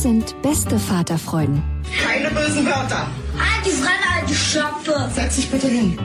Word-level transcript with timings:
Das 0.00 0.04
sind 0.04 0.34
beste 0.40 0.78
Vaterfreuden. 0.78 1.62
Keine 2.02 2.30
bösen 2.30 2.64
Wörter. 2.64 3.06
Die 3.66 3.68
Fremde, 3.68 4.06
alte 4.18 4.32
Schöpfe! 4.32 5.10
Setz 5.12 5.36
dich 5.36 5.50
bitte 5.50 5.66
hin. 5.68 5.98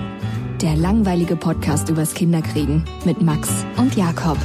Der 0.61 0.75
langweilige 0.75 1.37
Podcast 1.37 1.87
übers 1.87 2.13
Kinderkriegen 2.13 2.83
mit 3.05 3.21
Max 3.21 3.65
und 3.77 3.95
Jakob. 3.95 4.37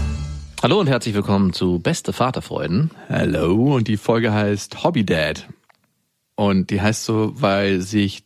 Hallo 0.62 0.78
und 0.78 0.86
herzlich 0.86 1.16
willkommen 1.16 1.52
zu 1.52 1.80
Beste 1.80 2.12
Vaterfreuden. 2.12 2.92
Hallo 3.08 3.74
und 3.74 3.88
die 3.88 3.96
Folge 3.96 4.32
heißt 4.32 4.84
Hobby 4.84 5.04
Dad. 5.04 5.48
Und 6.36 6.70
die 6.70 6.80
heißt 6.80 7.04
so, 7.04 7.32
weil 7.34 7.80
sich, 7.80 8.22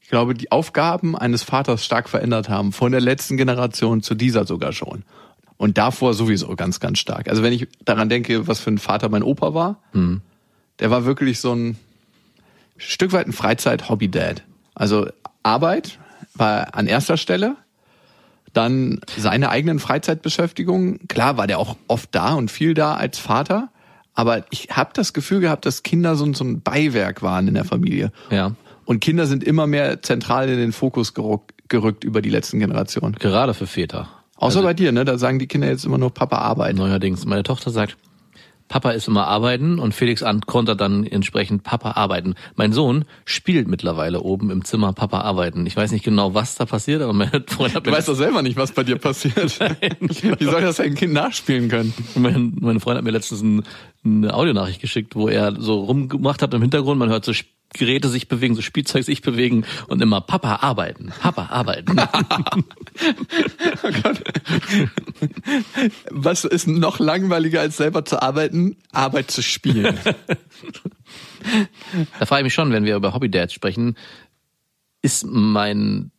ich 0.00 0.08
glaube, 0.08 0.34
die 0.34 0.50
Aufgaben 0.50 1.16
eines 1.16 1.44
Vaters 1.44 1.84
stark 1.84 2.08
verändert 2.08 2.48
haben. 2.48 2.72
Von 2.72 2.90
der 2.90 3.00
letzten 3.00 3.36
Generation 3.36 4.02
zu 4.02 4.16
dieser 4.16 4.46
sogar 4.46 4.72
schon. 4.72 5.04
Und 5.58 5.78
davor 5.78 6.12
sowieso 6.12 6.56
ganz, 6.56 6.80
ganz 6.80 6.98
stark. 6.98 7.28
Also 7.28 7.44
wenn 7.44 7.52
ich 7.52 7.68
daran 7.84 8.08
denke, 8.08 8.48
was 8.48 8.58
für 8.58 8.72
ein 8.72 8.78
Vater 8.78 9.08
mein 9.10 9.22
Opa 9.22 9.54
war, 9.54 9.80
der 10.80 10.90
war 10.90 11.04
wirklich 11.04 11.40
so 11.40 11.54
ein 11.54 11.76
Stück 12.78 13.12
weit 13.12 13.26
ein 13.26 13.32
Freizeit-Hobby-Dad. 13.32 14.42
Also 14.74 15.08
Arbeit 15.42 15.98
war 16.34 16.74
an 16.74 16.86
erster 16.86 17.16
Stelle, 17.16 17.56
dann 18.52 19.00
seine 19.16 19.50
eigenen 19.50 19.78
Freizeitbeschäftigungen. 19.78 21.06
Klar 21.08 21.36
war 21.36 21.46
der 21.46 21.58
auch 21.58 21.76
oft 21.88 22.08
da 22.14 22.34
und 22.34 22.50
viel 22.50 22.74
da 22.74 22.94
als 22.94 23.18
Vater, 23.18 23.68
aber 24.14 24.44
ich 24.50 24.68
habe 24.70 24.90
das 24.94 25.12
Gefühl 25.12 25.40
gehabt, 25.40 25.66
dass 25.66 25.82
Kinder 25.82 26.16
so, 26.16 26.24
ein- 26.24 26.34
so 26.34 26.44
ein 26.44 26.60
Beiwerk 26.62 27.22
waren 27.22 27.46
in 27.48 27.54
der 27.54 27.64
Familie. 27.64 28.12
Ja, 28.30 28.52
Und 28.86 28.98
Kinder 29.00 29.26
sind 29.26 29.44
immer 29.44 29.68
mehr 29.68 30.02
zentral 30.02 30.48
in 30.48 30.56
den 30.58 30.72
Fokus 30.72 31.14
gerückt, 31.14 31.54
gerückt 31.68 32.02
über 32.02 32.20
die 32.22 32.30
letzten 32.30 32.58
Generationen. 32.58 33.14
gerade 33.20 33.54
für 33.54 33.68
Väter. 33.68 34.08
Außer 34.36 34.62
bei 34.62 34.74
dir, 34.74 34.90
ne? 34.90 35.04
Da 35.04 35.16
sagen 35.18 35.38
die 35.38 35.46
Kinder 35.46 35.68
jetzt 35.68 35.84
immer 35.84 35.98
nur 35.98 36.12
Papa 36.12 36.38
Arbeit. 36.38 36.74
Neuerdings, 36.74 37.24
meine 37.26 37.42
Tochter 37.44 37.70
sagt, 37.70 37.96
Papa 38.70 38.92
ist 38.92 39.08
immer 39.08 39.26
arbeiten 39.26 39.80
und 39.80 39.94
Felix 39.94 40.24
kontert 40.46 40.80
dann 40.80 41.04
entsprechend 41.04 41.64
Papa 41.64 41.90
arbeiten. 41.90 42.36
Mein 42.54 42.72
Sohn 42.72 43.04
spielt 43.24 43.66
mittlerweile 43.66 44.20
oben 44.20 44.48
im 44.50 44.64
Zimmer 44.64 44.92
Papa 44.92 45.22
arbeiten. 45.22 45.66
Ich 45.66 45.76
weiß 45.76 45.90
nicht 45.90 46.04
genau, 46.04 46.34
was 46.34 46.54
da 46.54 46.66
passiert, 46.66 47.02
aber 47.02 47.12
meine 47.12 47.42
Freundin 47.48 47.74
hat 47.74 47.86
Du 47.86 47.90
mir 47.90 47.96
weißt 47.96 48.08
doch 48.08 48.14
selber 48.14 48.42
nicht, 48.42 48.56
was 48.56 48.70
bei 48.70 48.84
dir 48.84 48.96
passiert. 48.96 49.34
Wie 50.00 50.44
soll 50.44 50.62
das 50.62 50.78
ein 50.78 50.94
Kind 50.94 51.12
nachspielen 51.12 51.68
können? 51.68 51.92
Mein, 52.14 52.56
meine 52.60 52.78
Freundin 52.78 52.98
hat 52.98 53.04
mir 53.04 53.10
letztens 53.10 53.42
ein, 53.42 53.64
eine 54.04 54.32
Audionachricht 54.32 54.80
geschickt, 54.80 55.16
wo 55.16 55.26
er 55.26 55.60
so 55.60 55.80
rumgemacht 55.80 56.40
hat 56.40 56.54
im 56.54 56.62
Hintergrund. 56.62 57.00
Man 57.00 57.08
hört 57.08 57.24
so 57.24 57.32
Geräte 57.72 58.08
sich 58.08 58.28
bewegen, 58.28 58.54
so 58.54 58.62
Spielzeug 58.62 59.04
sich 59.04 59.22
bewegen 59.22 59.64
und 59.86 60.02
immer 60.02 60.20
Papa 60.20 60.56
arbeiten, 60.56 61.12
Papa 61.20 61.46
arbeiten. 61.46 61.96
Oh 63.82 63.90
Gott. 64.02 64.22
Was 66.10 66.44
ist 66.44 66.66
noch 66.66 66.98
langweiliger 66.98 67.60
als 67.60 67.78
selber 67.78 68.04
zu 68.04 68.20
arbeiten? 68.20 68.76
Arbeit 68.92 69.30
zu 69.30 69.42
spielen. 69.42 69.98
da 72.18 72.26
frage 72.26 72.40
ich 72.40 72.44
mich 72.44 72.54
schon, 72.54 72.72
wenn 72.72 72.84
wir 72.84 72.96
über 72.96 73.14
Hobby-Dads 73.14 73.54
sprechen, 73.54 73.96
ist 75.00 75.24
mein 75.26 76.10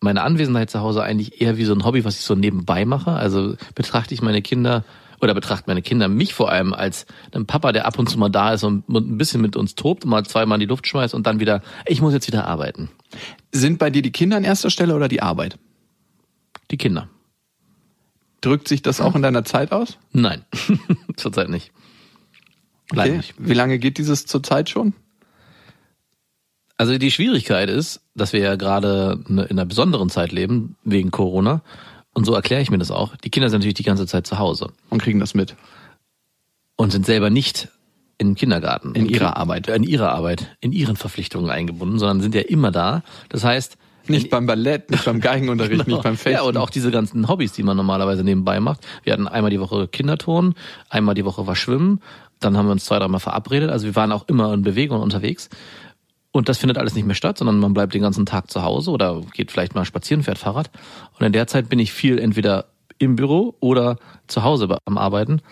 meine 0.00 0.22
Anwesenheit 0.22 0.70
zu 0.70 0.80
Hause 0.80 1.02
eigentlich 1.02 1.40
eher 1.40 1.56
wie 1.58 1.64
so 1.64 1.74
ein 1.74 1.84
Hobby, 1.84 2.04
was 2.04 2.18
ich 2.18 2.24
so 2.24 2.34
nebenbei 2.34 2.84
mache? 2.84 3.12
Also 3.12 3.56
betrachte 3.74 4.14
ich 4.14 4.22
meine 4.22 4.42
Kinder 4.42 4.84
oder 5.22 5.34
betrachten 5.34 5.64
meine 5.68 5.82
Kinder 5.82 6.08
mich 6.08 6.34
vor 6.34 6.50
allem 6.50 6.74
als 6.74 7.06
einen 7.32 7.46
Papa, 7.46 7.72
der 7.72 7.86
ab 7.86 7.98
und 7.98 8.08
zu 8.10 8.18
mal 8.18 8.28
da 8.28 8.52
ist 8.52 8.64
und 8.64 8.88
ein 8.88 9.16
bisschen 9.16 9.40
mit 9.40 9.56
uns 9.56 9.74
tobt, 9.76 10.04
mal 10.04 10.24
zweimal 10.26 10.56
in 10.56 10.60
die 10.60 10.66
Luft 10.66 10.86
schmeißt 10.86 11.14
und 11.14 11.26
dann 11.26 11.38
wieder, 11.40 11.62
ich 11.86 12.00
muss 12.02 12.12
jetzt 12.12 12.26
wieder 12.26 12.46
arbeiten. 12.46 12.90
Sind 13.52 13.78
bei 13.78 13.88
dir 13.90 14.02
die 14.02 14.10
Kinder 14.12 14.36
an 14.36 14.44
erster 14.44 14.68
Stelle 14.70 14.94
oder 14.96 15.08
die 15.08 15.22
Arbeit? 15.22 15.58
Die 16.70 16.76
Kinder. 16.76 17.08
Drückt 18.40 18.66
sich 18.66 18.82
das 18.82 19.00
auch 19.00 19.14
in 19.14 19.22
deiner 19.22 19.44
Zeit 19.44 19.70
aus? 19.70 19.98
Nein, 20.10 20.44
zurzeit 21.16 21.48
nicht. 21.48 21.70
Leider 22.90 23.10
Okay. 23.10 23.16
nicht. 23.18 23.34
Wie 23.38 23.54
lange 23.54 23.78
geht 23.78 23.98
dieses 23.98 24.26
zurzeit 24.26 24.68
schon? 24.68 24.92
Also 26.76 26.98
die 26.98 27.12
Schwierigkeit 27.12 27.70
ist, 27.70 28.00
dass 28.16 28.32
wir 28.32 28.40
ja 28.40 28.56
gerade 28.56 29.20
ne- 29.28 29.44
in 29.44 29.50
einer 29.58 29.66
besonderen 29.66 30.10
Zeit 30.10 30.32
leben, 30.32 30.76
wegen 30.82 31.12
Corona. 31.12 31.62
Und 32.14 32.24
so 32.24 32.34
erkläre 32.34 32.60
ich 32.62 32.70
mir 32.70 32.78
das 32.78 32.90
auch. 32.90 33.16
Die 33.16 33.30
Kinder 33.30 33.48
sind 33.48 33.60
natürlich 33.60 33.74
die 33.74 33.82
ganze 33.84 34.06
Zeit 34.06 34.26
zu 34.26 34.38
Hause 34.38 34.68
Und 34.90 35.02
kriegen 35.02 35.18
das 35.20 35.34
mit. 35.34 35.56
und 36.76 36.90
sind 36.92 37.06
selber 37.06 37.30
nicht 37.30 37.68
im 38.18 38.34
Kindergarten. 38.34 38.94
In 38.94 39.06
ihrer 39.06 39.36
Arbeit. 39.36 39.68
In 39.68 39.82
ihrer 39.82 40.12
Arbeit, 40.12 40.56
in 40.60 40.72
ihren 40.72 40.96
Verpflichtungen 40.96 41.50
eingebunden, 41.50 41.98
sondern 41.98 42.20
sind 42.20 42.34
ja 42.34 42.42
immer 42.42 42.70
da. 42.70 43.02
Das 43.30 43.44
heißt, 43.44 43.76
Nicht 44.08 44.30
beim 44.30 44.46
Ballett, 44.46 44.90
nicht 44.90 45.04
beim 45.04 45.20
Geigenunterricht, 45.20 45.86
nicht 45.88 46.02
beim 46.02 46.16
Fechten. 46.16 46.36
Ja, 46.38 46.42
und 46.42 46.56
auch 46.56 46.70
diese 46.70 46.90
ganzen 46.90 47.28
Hobbys, 47.28 47.52
die 47.52 47.62
man 47.62 47.76
normalerweise 47.76 48.22
nebenbei 48.24 48.60
macht. 48.60 48.86
Wir 49.04 49.12
hatten 49.14 49.26
einmal 49.28 49.50
die 49.50 49.60
Woche 49.60 49.88
Kinderturnen, 49.88 50.54
einmal 50.90 51.14
die 51.14 51.24
Woche 51.24 51.46
war 51.46 51.56
Schwimmen, 51.56 52.00
dann 52.40 52.56
haben 52.56 52.66
wir 52.66 52.72
uns 52.72 52.84
zwei, 52.84 52.98
dreimal 52.98 53.20
verabredet. 53.20 53.70
Also 53.70 53.86
wir 53.86 53.94
waren 53.96 54.12
auch 54.12 54.28
immer 54.28 54.52
in 54.52 54.62
Bewegung 54.62 55.00
unterwegs. 55.00 55.48
Und 56.32 56.48
das 56.48 56.58
findet 56.58 56.78
alles 56.78 56.94
nicht 56.94 57.06
mehr 57.06 57.14
statt, 57.14 57.38
sondern 57.38 57.58
man 57.58 57.74
bleibt 57.74 57.92
den 57.92 58.02
ganzen 58.02 58.24
Tag 58.24 58.50
zu 58.50 58.62
Hause 58.62 58.90
oder 58.90 59.20
geht 59.34 59.52
vielleicht 59.52 59.74
mal 59.74 59.84
spazieren, 59.84 60.22
fährt 60.22 60.38
Fahrrad. 60.38 60.70
Und 61.18 61.26
in 61.26 61.32
der 61.32 61.46
Zeit 61.46 61.68
bin 61.68 61.78
ich 61.78 61.92
viel 61.92 62.18
entweder 62.18 62.66
im 62.98 63.16
Büro 63.16 63.54
oder 63.60 63.98
zu 64.28 64.42
Hause 64.42 64.78
am 64.86 64.96
Arbeiten. 64.96 65.42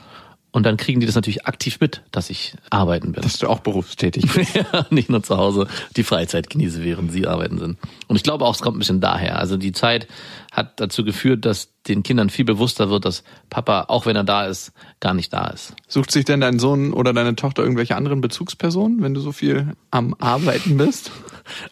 Und 0.53 0.67
dann 0.67 0.77
kriegen 0.77 0.99
die 0.99 1.07
das 1.07 1.15
natürlich 1.15 1.47
aktiv 1.47 1.79
mit, 1.81 2.03
dass 2.11 2.29
ich 2.29 2.55
arbeiten 2.71 3.13
bin. 3.13 3.23
dass 3.23 3.39
du 3.39 3.49
auch 3.49 3.61
berufstätig 3.61 4.33
bist. 4.35 4.57
Ja, 4.57 4.87
nicht 4.91 5.09
nur 5.09 5.23
zu 5.23 5.37
Hause 5.37 5.69
die 5.97 6.03
Freizeit 6.03 6.51
genieße, 6.51 6.83
während 6.83 7.13
sie 7.13 7.27
arbeiten 7.27 7.59
sind. 7.59 7.79
Und 8.09 8.17
ich 8.17 8.25
glaube 8.25 8.45
auch, 8.45 8.55
es 8.55 8.61
kommt 8.61 8.77
ein 8.77 8.81
bisschen 8.81 9.01
daher. 9.01 9.39
Also 9.39 9.57
die 9.57 9.73
Zeit 9.73 10.09
hat 10.51 10.81
dazu 10.81 11.05
geführt, 11.05 11.45
dass 11.45 11.69
den 11.87 12.03
Kindern 12.03 12.31
viel 12.31 12.45
bewusster 12.45 12.91
wird, 12.91 13.05
dass 13.05 13.23
Papa, 13.49 13.85
auch 13.89 14.07
wenn 14.07 14.17
er 14.17 14.25
da 14.25 14.47
ist, 14.47 14.73
gar 14.99 15.15
nicht 15.15 15.33
da 15.33 15.47
ist. 15.49 15.75
Sucht 15.87 16.11
sich 16.11 16.25
denn 16.25 16.41
dein 16.41 16.59
Sohn 16.59 16.93
oder 16.93 17.13
deine 17.13 17.37
Tochter 17.37 17.63
irgendwelche 17.63 17.95
anderen 17.97 18.21
Bezugspersonen, 18.21 19.03
wenn 19.03 19.15
du 19.15 19.21
so 19.21 19.33
viel 19.33 19.75
am 19.91 20.15
Arbeiten 20.19 20.77
bist? 20.77 21.13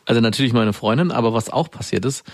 Also 0.07 0.21
natürlich 0.21 0.53
meine 0.53 0.73
Freundin, 0.73 1.11
aber 1.11 1.35
was 1.35 1.51
auch 1.51 1.71
passiert 1.71 2.05
ist, 2.05 2.25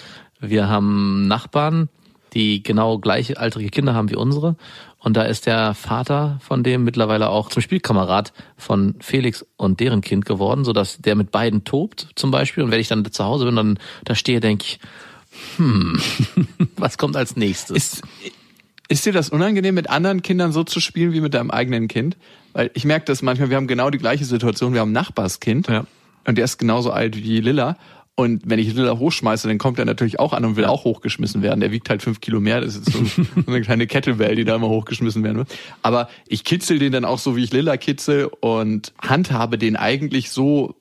wir 0.40 0.68
haben 0.68 1.26
Nachbarn, 1.26 1.88
die 2.34 2.62
genau 2.62 2.98
gleiche 2.98 3.38
alterige 3.38 3.70
Kinder 3.70 3.94
haben 3.94 4.10
wie 4.10 4.16
unsere. 4.16 4.56
Und 4.98 5.16
da 5.16 5.22
ist 5.22 5.46
der 5.46 5.74
Vater 5.74 6.38
von 6.42 6.62
dem 6.62 6.82
mittlerweile 6.84 7.28
auch 7.28 7.50
zum 7.50 7.62
Spielkamerad 7.62 8.32
von 8.56 8.94
Felix 9.00 9.44
und 9.56 9.80
deren 9.80 10.00
Kind 10.00 10.24
geworden, 10.24 10.64
sodass 10.64 10.98
der 10.98 11.14
mit 11.14 11.30
beiden 11.30 11.64
tobt 11.64 12.08
zum 12.14 12.30
Beispiel. 12.30 12.64
Und 12.64 12.70
wenn 12.70 12.80
ich 12.80 12.88
dann 12.88 13.04
zu 13.10 13.24
Hause 13.24 13.44
bin, 13.44 13.56
dann 13.56 13.78
da 14.04 14.14
stehe, 14.14 14.40
denke 14.40 14.64
ich, 14.64 14.80
hm, 15.56 16.00
was 16.76 16.96
kommt 16.98 17.16
als 17.16 17.36
nächstes? 17.36 17.76
Ist, 17.76 18.02
ist 18.88 19.04
dir 19.06 19.12
das 19.12 19.28
unangenehm, 19.28 19.74
mit 19.74 19.90
anderen 19.90 20.22
Kindern 20.22 20.52
so 20.52 20.64
zu 20.64 20.80
spielen 20.80 21.12
wie 21.12 21.20
mit 21.20 21.34
deinem 21.34 21.50
eigenen 21.50 21.88
Kind? 21.88 22.16
Weil 22.52 22.70
ich 22.74 22.84
merke 22.84 23.04
das 23.06 23.20
manchmal, 23.22 23.50
wir 23.50 23.56
haben 23.56 23.66
genau 23.66 23.90
die 23.90 23.98
gleiche 23.98 24.24
Situation. 24.24 24.72
Wir 24.72 24.80
haben 24.80 24.90
ein 24.90 24.92
Nachbarskind 24.92 25.68
Ja. 25.68 25.84
und 26.26 26.38
der 26.38 26.44
ist 26.44 26.58
genauso 26.58 26.90
alt 26.92 27.16
wie 27.16 27.40
Lilla. 27.40 27.76
Und 28.16 28.42
wenn 28.44 28.60
ich 28.60 28.72
Lilla 28.74 28.96
hochschmeiße, 28.98 29.48
dann 29.48 29.58
kommt 29.58 29.78
er 29.80 29.84
natürlich 29.84 30.20
auch 30.20 30.32
an 30.32 30.44
und 30.44 30.54
will 30.56 30.66
auch 30.66 30.84
hochgeschmissen 30.84 31.42
werden. 31.42 31.58
Der 31.60 31.72
wiegt 31.72 31.90
halt 31.90 32.00
fünf 32.00 32.20
Kilo 32.20 32.38
mehr. 32.40 32.60
Das 32.60 32.76
ist 32.76 32.92
so, 32.92 33.02
eine 33.46 33.60
kleine 33.62 33.86
Kettlebell, 33.88 34.36
die 34.36 34.44
da 34.44 34.54
immer 34.54 34.68
hochgeschmissen 34.68 35.24
werden 35.24 35.38
wird. 35.38 35.48
Aber 35.82 36.08
ich 36.28 36.44
kitzel 36.44 36.78
den 36.78 36.92
dann 36.92 37.04
auch 37.04 37.18
so, 37.18 37.34
wie 37.34 37.42
ich 37.42 37.52
Lilla 37.52 37.76
kitzel 37.76 38.30
und 38.40 38.92
handhabe 39.00 39.58
den 39.58 39.74
eigentlich 39.74 40.30
so, 40.30 40.76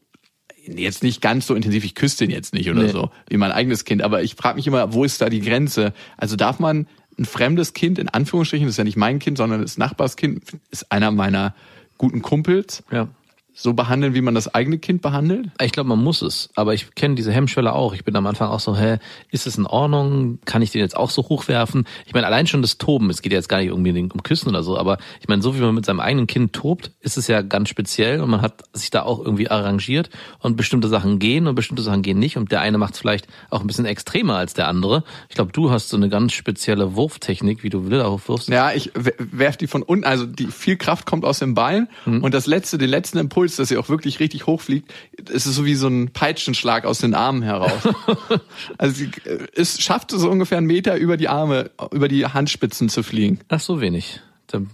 jetzt 0.66 1.02
nicht 1.02 1.22
ganz 1.22 1.48
so 1.48 1.56
intensiv, 1.56 1.84
ich 1.86 1.96
küsse 1.96 2.20
den 2.20 2.30
jetzt 2.30 2.54
nicht 2.54 2.70
oder 2.70 2.84
Nee. 2.84 2.92
so, 2.92 3.10
wie 3.30 3.38
mein 3.38 3.52
eigenes 3.52 3.84
Kind. 3.84 4.04
Aber 4.04 4.22
ich 4.22 4.36
frage 4.36 4.58
mich 4.58 4.68
immer, 4.68 4.94
wo 4.94 5.04
ist 5.04 5.20
da 5.20 5.30
die 5.30 5.42
Grenze? 5.42 5.94
Also 6.18 6.36
darf 6.36 6.60
man 6.60 6.88
ein 7.18 7.26
fremdes 7.26 7.74
Kind, 7.74 7.98
in 8.00 8.10
Anführungsstrichen, 8.10 8.68
das 8.68 8.74
ist 8.76 8.78
ja 8.78 8.84
nicht 8.84 8.98
mein 8.98 9.18
Kind, 9.20 9.38
sondern 9.40 9.62
das 9.62 9.78
Nachbarskind, 9.80 10.44
ist 10.70 10.92
einer 10.92 11.10
meiner 11.12 11.56
guten 11.98 12.22
Kumpels, 12.22 12.84
Ja. 12.92 13.08
So 13.54 13.74
behandeln, 13.74 14.16
wie 14.16 14.22
man 14.22 14.34
das 14.34 14.54
eigene 14.54 14.80
Kind 14.80 15.02
behandelt? 15.02 15.50
Ich 15.62 15.72
glaube, 15.72 15.90
man 15.90 16.04
muss 16.04 16.22
es. 16.22 16.50
Aber 16.56 16.74
ich 16.74 16.96
kenne 16.96 17.16
diese 17.16 17.32
Hemmschwelle 17.32 17.74
auch. 17.74 17.94
Ich 17.94 18.04
bin 18.04 18.16
am 18.16 18.26
Anfang 18.26 18.50
auch 18.50 18.60
so, 18.60 18.76
hä, 18.76 18.98
ist 19.30 19.46
es 19.46 19.58
in 19.58 19.68
Ordnung? 19.68 20.40
Kann 20.46 20.62
ich 20.62 20.72
den 20.72 20.82
jetzt 20.82 20.98
auch 20.98 21.12
so 21.12 21.24
hochwerfen? 21.30 21.86
Ich 22.06 22.14
meine, 22.14 22.26
allein 22.26 22.48
schon 22.48 22.64
das 22.64 22.78
Toben, 22.80 23.10
es 23.10 23.22
geht 23.22 23.32
ja 23.32 23.38
jetzt 23.38 23.50
gar 23.50 23.60
nicht 23.60 23.68
irgendwie 23.68 23.92
um 24.02 24.24
Küssen 24.24 24.50
oder 24.50 24.64
so, 24.64 24.78
aber 24.78 24.98
ich 25.22 25.28
meine, 25.28 25.42
so 25.42 25.56
wie 25.56 25.62
man 25.62 25.76
mit 25.76 25.86
seinem 25.86 26.00
eigenen 26.00 26.26
Kind 26.26 26.54
tobt, 26.54 26.92
ist 27.02 27.18
es 27.18 27.28
ja 27.28 27.42
ganz 27.42 27.70
speziell 27.70 28.22
und 28.22 28.30
man 28.30 28.42
hat 28.42 28.64
sich 28.74 28.90
da 28.90 29.04
auch 29.04 29.24
irgendwie 29.24 29.50
arrangiert 29.50 30.10
und 30.40 30.58
bestimmte 30.58 30.88
Sachen 30.88 31.20
gehen 31.20 31.46
und 31.46 31.54
bestimmte 31.54 31.84
Sachen 31.84 32.02
gehen 32.02 32.18
nicht 32.18 32.38
und 32.38 32.52
der 32.52 32.62
eine 32.62 32.80
macht 32.80 32.96
es 32.96 33.00
vielleicht 33.00 33.28
auch 33.52 33.62
ein 33.62 33.68
bisschen 33.68 33.86
extremer 33.86 34.36
als 34.36 34.54
der 34.54 34.68
andere. 34.68 35.04
Ich 35.30 35.36
glaube, 35.36 35.52
du 35.52 35.70
hast 35.70 35.90
so 35.90 35.98
eine 35.98 36.10
ganz 36.10 36.34
spezielle 36.34 36.96
Wurftechnik, 36.96 37.64
wie 37.64 37.70
du 37.70 37.86
Wilder 37.86 38.12
hochwirfst. 38.12 38.50
Ja, 38.50 38.72
ich 38.72 38.92
werf 38.96 39.58
die 39.58 39.68
von 39.68 39.84
unten, 39.84 40.06
also 40.06 40.26
die 40.26 40.48
viel 40.48 40.78
Kraft 40.78 41.06
kommt 41.06 41.24
aus 41.24 41.40
dem 41.40 41.54
Bein 41.54 41.88
und 42.06 42.34
das 42.34 42.48
letzte, 42.48 42.78
den 42.78 42.90
letzten 42.90 43.20
Impuls, 43.20 43.43
dass 43.52 43.70
sie 43.70 43.78
auch 43.78 43.90
wirklich 43.90 44.20
richtig 44.20 44.48
hochfliegt, 44.48 44.92
ist 45.30 45.46
es 45.46 45.56
so 45.56 45.66
wie 45.66 45.76
so 45.76 45.88
ein 45.88 46.12
Peitschenschlag 46.12 46.86
aus 46.86 47.00
den 47.00 47.14
Armen 47.14 47.42
heraus. 47.42 47.88
also 48.78 48.96
sie, 48.96 49.12
äh, 49.26 49.48
es 49.56 49.82
schafft 49.82 50.14
es 50.14 50.22
so 50.22 50.30
ungefähr 50.30 50.58
einen 50.58 50.68
Meter 50.68 50.96
über 50.98 51.18
die 51.18 51.28
Arme, 51.28 51.72
über 51.92 52.08
die 52.08 52.26
Handspitzen 52.26 52.90
zu 52.90 53.04
fliegen. 53.04 53.40
Ach, 53.50 53.60
so 53.60 53.82
wenig. 53.82 54.22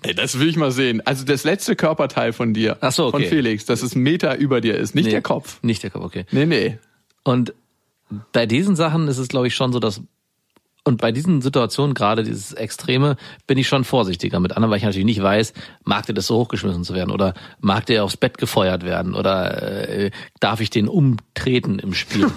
Ey, 0.01 0.13
das 0.13 0.39
will 0.39 0.49
ich 0.49 0.57
mal 0.57 0.71
sehen. 0.71 1.01
Also 1.05 1.23
das 1.23 1.43
letzte 1.43 1.75
Körperteil 1.75 2.33
von 2.33 2.53
dir, 2.53 2.77
Ach 2.81 2.91
so, 2.91 3.07
okay. 3.07 3.11
von 3.11 3.23
Felix, 3.23 3.65
dass 3.65 3.81
es 3.81 3.93
einen 3.93 4.03
Meter 4.03 4.37
über 4.37 4.61
dir 4.61 4.75
ist, 4.75 4.93
nicht 4.93 5.05
Nee, 5.05 5.11
der 5.11 5.21
Kopf. 5.21 5.59
Nicht 5.63 5.83
der 5.83 5.89
Kopf, 5.89 6.03
okay. 6.03 6.25
Nee, 6.31 6.45
nee. 6.45 6.77
Und 7.23 7.53
bei 8.33 8.45
diesen 8.45 8.75
Sachen 8.75 9.07
ist 9.07 9.17
es, 9.17 9.27
glaube 9.29 9.47
ich, 9.47 9.55
schon 9.55 9.71
so, 9.71 9.79
dass 9.79 10.01
und 10.89 10.99
bei 10.99 11.11
diesen 11.11 11.41
Situationen, 11.41 11.93
gerade 11.93 12.23
dieses 12.23 12.51
Extreme, 12.51 13.15
bin 13.47 13.57
ich 13.57 13.67
schon 13.67 13.85
vorsichtiger 13.85 14.39
mit 14.39 14.51
anderen, 14.51 14.71
weil 14.71 14.79
ich 14.79 14.83
natürlich 14.83 15.05
nicht 15.05 15.23
weiß, 15.23 15.53
mag 15.85 16.05
der 16.05 16.15
das 16.15 16.27
so 16.27 16.37
hochgeschmissen 16.37 16.83
zu 16.83 16.93
werden 16.93 17.11
oder 17.11 17.33
mag 17.61 17.85
der 17.85 18.03
aufs 18.03 18.17
Bett 18.17 18.37
gefeuert 18.37 18.83
werden 18.83 19.15
oder 19.15 19.87
äh, 19.87 20.11
darf 20.39 20.59
ich 20.59 20.69
den 20.69 20.87
umtreten 20.87 21.79
im 21.79 21.93
Spiel? 21.93 22.25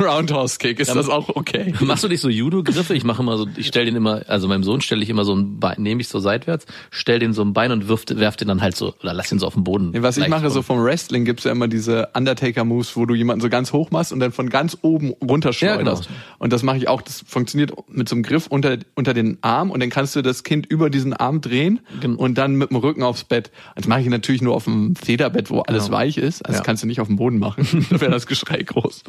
Roundhouse 0.00 0.58
Kick, 0.58 0.80
ist 0.80 0.94
das 0.94 1.08
auch 1.08 1.28
okay? 1.30 1.74
Machst 1.80 2.04
du 2.04 2.08
nicht 2.08 2.20
so 2.20 2.28
Judo-Griffe? 2.28 2.94
Ich 2.94 3.04
mache 3.04 3.22
immer 3.22 3.36
so, 3.36 3.46
ich 3.56 3.66
stell 3.66 3.84
den 3.84 3.96
immer, 3.96 4.22
also 4.28 4.48
meinem 4.48 4.64
Sohn 4.64 4.80
stelle 4.80 5.02
ich 5.02 5.10
immer 5.10 5.24
so 5.24 5.34
ein 5.34 5.58
Bein, 5.58 5.76
nehme 5.78 6.00
ich 6.00 6.08
so 6.08 6.20
seitwärts, 6.20 6.66
stell 6.90 7.18
den 7.18 7.32
so 7.32 7.42
ein 7.42 7.52
Bein 7.52 7.72
und 7.72 7.88
wirf, 7.88 8.04
werf 8.08 8.36
den 8.36 8.48
dann 8.48 8.60
halt 8.60 8.76
so, 8.76 8.94
oder 9.02 9.14
lass 9.14 9.32
ihn 9.32 9.38
so 9.38 9.46
auf 9.46 9.54
den 9.54 9.64
Boden. 9.64 9.90
Nee, 9.90 10.02
was 10.02 10.18
ich 10.18 10.28
mache, 10.28 10.50
so 10.50 10.62
vom 10.62 10.82
Wrestling 10.84 11.24
gibt's 11.24 11.44
ja 11.44 11.52
immer 11.52 11.68
diese 11.68 12.10
Undertaker-Moves, 12.14 12.96
wo 12.96 13.06
du 13.06 13.14
jemanden 13.14 13.40
so 13.40 13.48
ganz 13.48 13.72
hoch 13.72 13.90
machst 13.90 14.12
und 14.12 14.20
dann 14.20 14.32
von 14.32 14.50
ganz 14.50 14.76
oben 14.82 15.14
runterschleuderst. 15.22 16.04
Ja, 16.04 16.10
genau. 16.10 16.20
Und 16.38 16.52
das 16.52 16.62
mache 16.62 16.76
ich 16.76 16.88
auch. 16.88 17.02
Das 17.02 17.24
funktioniert 17.26 17.72
mit 17.88 18.08
so 18.08 18.14
einem 18.14 18.22
Griff 18.22 18.46
unter, 18.46 18.78
unter 18.94 19.14
den 19.14 19.38
Arm 19.42 19.70
und 19.70 19.80
dann 19.80 19.90
kannst 19.90 20.14
du 20.16 20.22
das 20.22 20.42
Kind 20.44 20.66
über 20.66 20.90
diesen 20.90 21.12
Arm 21.14 21.40
drehen 21.40 21.80
Gen- 22.00 22.16
und 22.16 22.36
dann 22.36 22.56
mit 22.56 22.70
dem 22.70 22.76
Rücken 22.76 23.02
aufs 23.02 23.24
Bett. 23.24 23.50
Das 23.74 23.86
mache 23.86 24.00
ich 24.02 24.08
natürlich 24.08 24.42
nur 24.42 24.54
auf 24.54 24.64
dem 24.64 24.94
Federbett, 24.96 25.50
wo 25.50 25.60
alles 25.60 25.86
Genau. 25.86 25.96
weich 25.98 26.18
ist. 26.18 26.42
Also 26.44 26.54
Ja. 26.54 26.58
das 26.60 26.66
kannst 26.66 26.82
du 26.82 26.86
nicht 26.86 27.00
auf 27.00 27.06
dem 27.06 27.16
Boden 27.16 27.38
machen. 27.38 27.86
da 27.90 28.00
wäre 28.00 28.10
das 28.10 28.26
Geschrei 28.26 28.62
groß. 28.62 29.04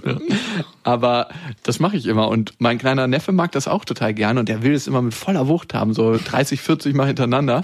Aber 0.83 1.29
das 1.63 1.79
mache 1.79 1.97
ich 1.97 2.05
immer. 2.05 2.27
Und 2.29 2.53
mein 2.59 2.77
kleiner 2.77 3.07
Neffe 3.07 3.31
mag 3.31 3.51
das 3.51 3.67
auch 3.67 3.85
total 3.85 4.13
gerne 4.13 4.39
und 4.39 4.49
der 4.49 4.63
will 4.63 4.73
es 4.73 4.87
immer 4.87 5.01
mit 5.01 5.13
voller 5.13 5.47
Wucht 5.47 5.73
haben, 5.73 5.93
so 5.93 6.17
30, 6.17 6.61
40 6.61 6.95
Mal 6.95 7.07
hintereinander. 7.07 7.63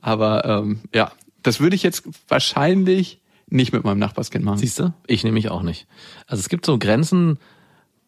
Aber 0.00 0.44
ähm, 0.44 0.80
ja, 0.94 1.12
das 1.42 1.60
würde 1.60 1.76
ich 1.76 1.82
jetzt 1.82 2.04
wahrscheinlich 2.28 3.20
nicht 3.50 3.72
mit 3.72 3.84
meinem 3.84 3.98
Nachbarskind 3.98 4.44
machen. 4.44 4.58
Siehst 4.58 4.78
du? 4.78 4.92
Ich 5.06 5.24
nehme 5.24 5.34
mich 5.34 5.50
auch 5.50 5.62
nicht. 5.62 5.86
Also 6.26 6.40
es 6.40 6.48
gibt 6.48 6.66
so 6.66 6.78
Grenzen, 6.78 7.38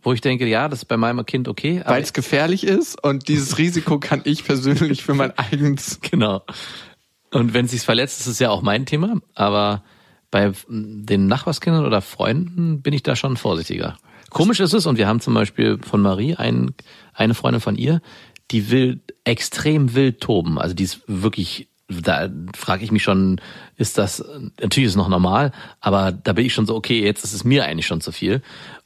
wo 0.02 0.12
ich 0.12 0.20
denke, 0.20 0.47
ja, 0.47 0.69
das 0.69 0.81
ist 0.81 0.85
bei 0.87 0.97
meinem 0.97 1.25
Kind 1.26 1.49
okay. 1.49 1.82
Weil 1.85 2.02
es 2.02 2.12
gefährlich 2.12 2.64
ist 2.64 3.02
und 3.02 3.29
dieses 3.29 3.58
Risiko 3.58 3.99
kann 3.99 4.23
ich 4.25 4.44
persönlich 4.44 5.02
für 5.02 5.14
mein 5.14 5.37
eigenes. 5.38 6.00
genau. 6.11 6.43
Und 7.31 7.55
wenn 7.55 7.67
es 7.67 7.70
sich 7.73 7.82
verletzt, 7.82 8.20
ist 8.20 8.26
es 8.26 8.38
ja 8.38 8.50
auch 8.50 8.62
mein 8.62 8.87
Thema. 8.87 9.20
Aber 9.35 9.85
bei 10.31 10.52
den 10.69 11.26
Nachbarskindern 11.26 11.85
oder 11.85 12.00
Freunden 12.00 12.82
bin 12.82 12.93
ich 12.93 13.02
da 13.02 13.17
schon 13.17 13.37
vorsichtiger. 13.37 13.97
Komisch 14.31 14.61
ist 14.61 14.73
es, 14.73 14.87
und 14.87 14.97
wir 14.97 15.08
haben 15.08 15.20
zum 15.20 15.35
Beispiel 15.35 15.79
von 15.82 16.00
Marie 16.00 16.37
ein, 16.37 16.73
eine 17.14 17.35
Freundin 17.35 17.61
von 17.61 17.76
ihr, 17.76 18.00
die 18.50 18.70
will 18.70 19.00
extrem 19.25 19.94
wild 19.94 20.20
toben. 20.20 20.58
Also 20.58 20.75
die 20.75 20.85
ist 20.85 21.03
wirklich, 21.06 21.69
da 21.88 22.29
frage 22.56 22.85
ich 22.85 22.93
mich 22.93 23.03
schon, 23.03 23.41
ist 23.76 23.99
das, 23.99 24.25
natürlich 24.61 24.87
ist 24.87 24.93
es 24.93 24.96
noch 24.96 25.08
normal, 25.08 25.53
aber 25.81 26.12
da 26.12 26.32
bin 26.32 26.46
ich 26.46 26.55
schon 26.55 26.67
so, 26.67 26.76
okay, 26.76 27.03
jetzt 27.03 27.25
ist 27.25 27.32
es 27.32 27.44
mir 27.44 27.64
eigentlich 27.64 27.87
schon 27.87 28.00
zu 28.00 28.12
viel. 28.12 28.43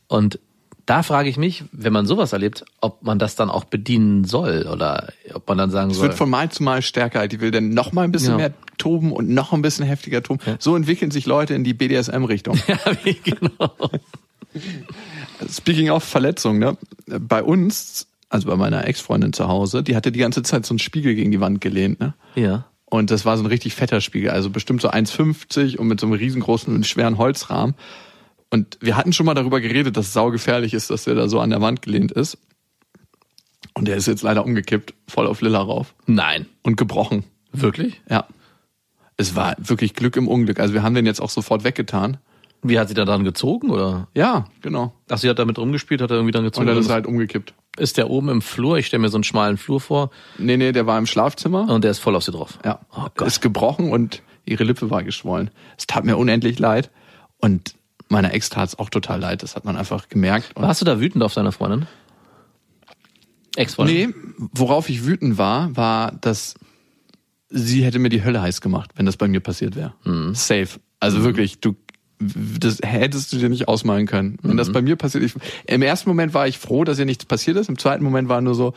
Und 0.09 0.39
da 0.87 1.03
frage 1.03 1.29
ich 1.29 1.37
mich, 1.39 1.65
wenn 1.73 1.93
man 1.93 2.07
sowas 2.07 2.33
erlebt, 2.33 2.65
ob 2.81 3.03
man 3.03 3.19
das 3.19 3.37
dann 3.37 3.49
auch 3.51 3.65
bedienen 3.65 4.25
soll 4.25 4.69
oder 4.71 5.09
ob 5.33 5.49
man 5.49 5.57
dann 5.59 5.71
sagen 5.71 5.91
Es 5.91 5.97
soll. 5.97 6.09
wird 6.09 6.19
von 6.19 6.29
Mal 6.29 6.51
zu 6.51 6.63
Mal 6.63 6.83
stärker. 6.83 7.27
Die 7.29 7.41
will 7.41 7.51
dann 7.51 7.71
noch 7.71 7.93
mal 7.93 8.03
ein 8.03 8.13
bisschen 8.13 8.33
Ja. 8.33 8.37
mehr 8.37 8.55
toben 8.77 9.13
und 9.13 9.29
noch 9.31 9.53
ein 9.53 9.63
bisschen 9.63 9.87
heftiger 9.87 10.23
toben. 10.23 10.41
So 10.59 10.77
entwickeln 10.77 11.11
sich 11.11 11.27
Leute 11.27 11.55
in 11.55 11.65
die 11.65 11.73
BDSM-Richtung. 11.75 12.59
ja, 12.67 12.79
genau. 13.23 13.71
Speaking 15.51 15.91
of 15.91 16.05
Verletzung, 16.05 16.59
ne? 16.59 16.77
Bei 17.07 17.43
uns, 17.43 18.07
also 18.29 18.49
bei 18.49 18.57
meiner 18.57 18.87
Ex-Freundin 18.87 19.33
zu 19.33 19.49
Hause, 19.49 19.83
die 19.83 19.97
hatte 19.97 20.13
die 20.13 20.19
ganze 20.21 20.43
Zeit 20.43 20.65
so 20.67 20.73
einen 20.73 20.79
Spiegel 20.79 21.15
gegen 21.15 21.31
die 21.31 21.41
Wand 21.41 21.61
gelehnt, 21.61 22.01
ne? 22.01 22.15
Ja. 22.35 22.67
Und 22.87 23.11
das 23.11 23.25
war 23.25 23.37
so 23.37 23.43
ein 23.43 23.47
richtig 23.47 23.75
fetter 23.75 24.01
Spiegel, 24.01 24.31
also 24.31 24.51
bestimmt 24.51 24.81
so 24.81 24.89
1,50 24.91 25.79
und 25.79 25.89
mit 25.89 25.99
so 25.99 26.07
einem 26.07 26.15
riesengroßen, 26.15 26.85
schweren 26.85 27.19
Holzrahmen. 27.19 27.75
Und 28.55 28.79
wir 28.81 28.97
hatten 28.97 29.13
schon 29.13 29.27
mal 29.27 29.35
darüber 29.35 29.61
geredet, 29.61 29.97
dass 29.97 30.07
es 30.07 30.13
saugefährlich 30.13 30.75
ist, 30.75 30.89
dass 30.91 31.05
der 31.05 31.17
da 31.17 31.29
so 31.29 31.41
an 31.41 31.51
der 31.51 31.61
Wand 31.61 31.83
gelehnt 31.83 32.13
ist. 32.13 32.39
Und 33.75 33.89
der 33.89 33.97
ist 33.97 34.07
jetzt 34.07 34.23
leider 34.23 34.45
umgekippt, 34.45 34.95
voll 35.09 35.27
auf 35.27 35.41
Lilla 35.41 35.59
rauf 35.61 35.95
Nein. 36.07 36.47
und 36.63 36.77
gebrochen. 36.77 37.25
Wirklich? 37.53 38.01
Ja. 38.09 38.29
Es 39.17 39.35
war 39.35 39.57
wirklich 39.59 39.95
Glück 39.95 40.17
im 40.17 40.29
Unglück. 40.29 40.61
Also 40.61 40.73
wir 40.73 40.85
haben 40.85 40.95
den 40.95 41.05
jetzt 41.07 41.21
auch 41.21 41.31
sofort 41.31 41.65
weggetan. 41.65 42.19
Wie 42.63 42.79
hat 42.79 42.87
sie 42.89 42.95
da 42.95 43.05
dran 43.05 43.25
gezogen 43.25 43.71
oder? 43.71 44.07
Ja, 44.15 44.47
genau. 44.63 44.95
Ach, 45.11 45.19
sie 45.19 45.29
hat 45.29 45.39
damit 45.41 45.59
rumgespielt, 45.59 46.01
hat 46.01 46.11
er 46.11 46.17
irgendwie 46.17 46.31
dann 46.33 46.45
Und 46.45 46.53
gezogen. 46.53 46.67
dann 46.69 46.79
ist 46.79 46.89
er 46.89 46.95
halt 46.95 47.07
umgekippt. 47.09 47.53
ist 47.77 47.97
der 47.97 48.09
oben 48.09 48.29
im 48.29 48.41
Flur? 48.41 48.79
Ich 48.79 48.87
stelle 48.87 49.01
mir 49.01 49.09
so 49.09 49.17
einen 49.17 49.25
schmalen 49.25 49.57
Flur 49.59 49.81
vor 49.81 50.11
Nee, 50.39 50.57
nee, 50.57 50.71
der 50.71 50.87
war 50.87 50.97
im 50.97 51.07
Schlafzimmer. 51.07 51.69
und 51.69 51.83
der 51.83 51.91
ist 51.91 51.99
voll 51.99 52.15
auf 52.15 52.23
sie 52.23 52.31
drauf. 52.33 52.59
Ja, 52.65 52.79
Oh 52.97 53.07
Gott. 53.17 53.27
ist 53.27 53.41
gebrochen 53.41 53.91
und 53.91 54.23
ihre 54.45 54.63
Lippe 54.65 54.89
war 54.91 55.03
geschwollen. 55.03 55.51
Es 55.77 55.87
tat 55.89 56.05
mir 56.05 56.17
unendlich 56.17 56.59
leid 56.61 56.91
und 57.39 57.75
meiner 58.15 58.33
Ex 58.33 58.49
tat 58.49 58.69
es 58.71 58.79
auch 58.79 58.89
total 58.91 59.21
leid. 59.21 59.43
Das 59.43 59.57
hat 59.57 59.65
man 59.67 59.77
einfach 59.77 60.09
gemerkt. 60.09 60.53
Und 60.57 60.63
Warst 60.63 60.81
du 60.81 60.85
da 60.87 60.99
wütend 61.01 61.23
auf 61.23 61.35
deine 61.35 61.53
Freundin? 61.53 61.87
Ex-Freundin? 63.57 64.09
nee, 64.11 64.49
worauf 64.53 64.89
ich 64.89 65.05
wütend 65.05 65.39
war, 65.39 65.77
war, 65.77 66.13
dass 66.21 66.55
sie 67.51 67.85
hätte 67.85 67.99
mir 67.99 68.09
die 68.09 68.25
Hölle 68.25 68.43
heiß 68.43 68.61
gemacht, 68.61 68.91
wenn 68.97 69.07
das 69.07 69.17
bei 69.17 69.29
mir 69.29 69.41
passiert 69.41 69.77
wäre. 69.77 69.95
Mhm. 70.05 70.35
Safe. 70.35 70.69
Also 71.01 71.23
wirklich, 71.25 71.61
du 71.61 71.77
das 72.21 72.79
hättest 72.83 73.33
du 73.33 73.39
dir 73.39 73.49
nicht 73.49 73.69
ausmalen 73.69 74.07
können. 74.07 74.39
Wenn 74.43 74.53
Mhm. 74.53 74.57
das 74.57 74.73
bei 74.73 74.81
mir 74.83 74.97
passiert, 74.97 75.25
ich, 75.25 75.35
im 75.67 75.83
ersten 75.83 76.09
Moment 76.09 76.33
war 76.33 76.47
ich 76.49 76.59
froh, 76.59 76.85
dass 76.85 76.99
ihr 76.99 77.05
nichts 77.05 77.27
passiert 77.27 77.57
ist. 77.57 77.69
Im 77.69 77.79
zweiten 77.79 78.03
Moment 78.03 78.29
war 78.29 78.41
nur 78.41 78.55
so, 78.55 78.73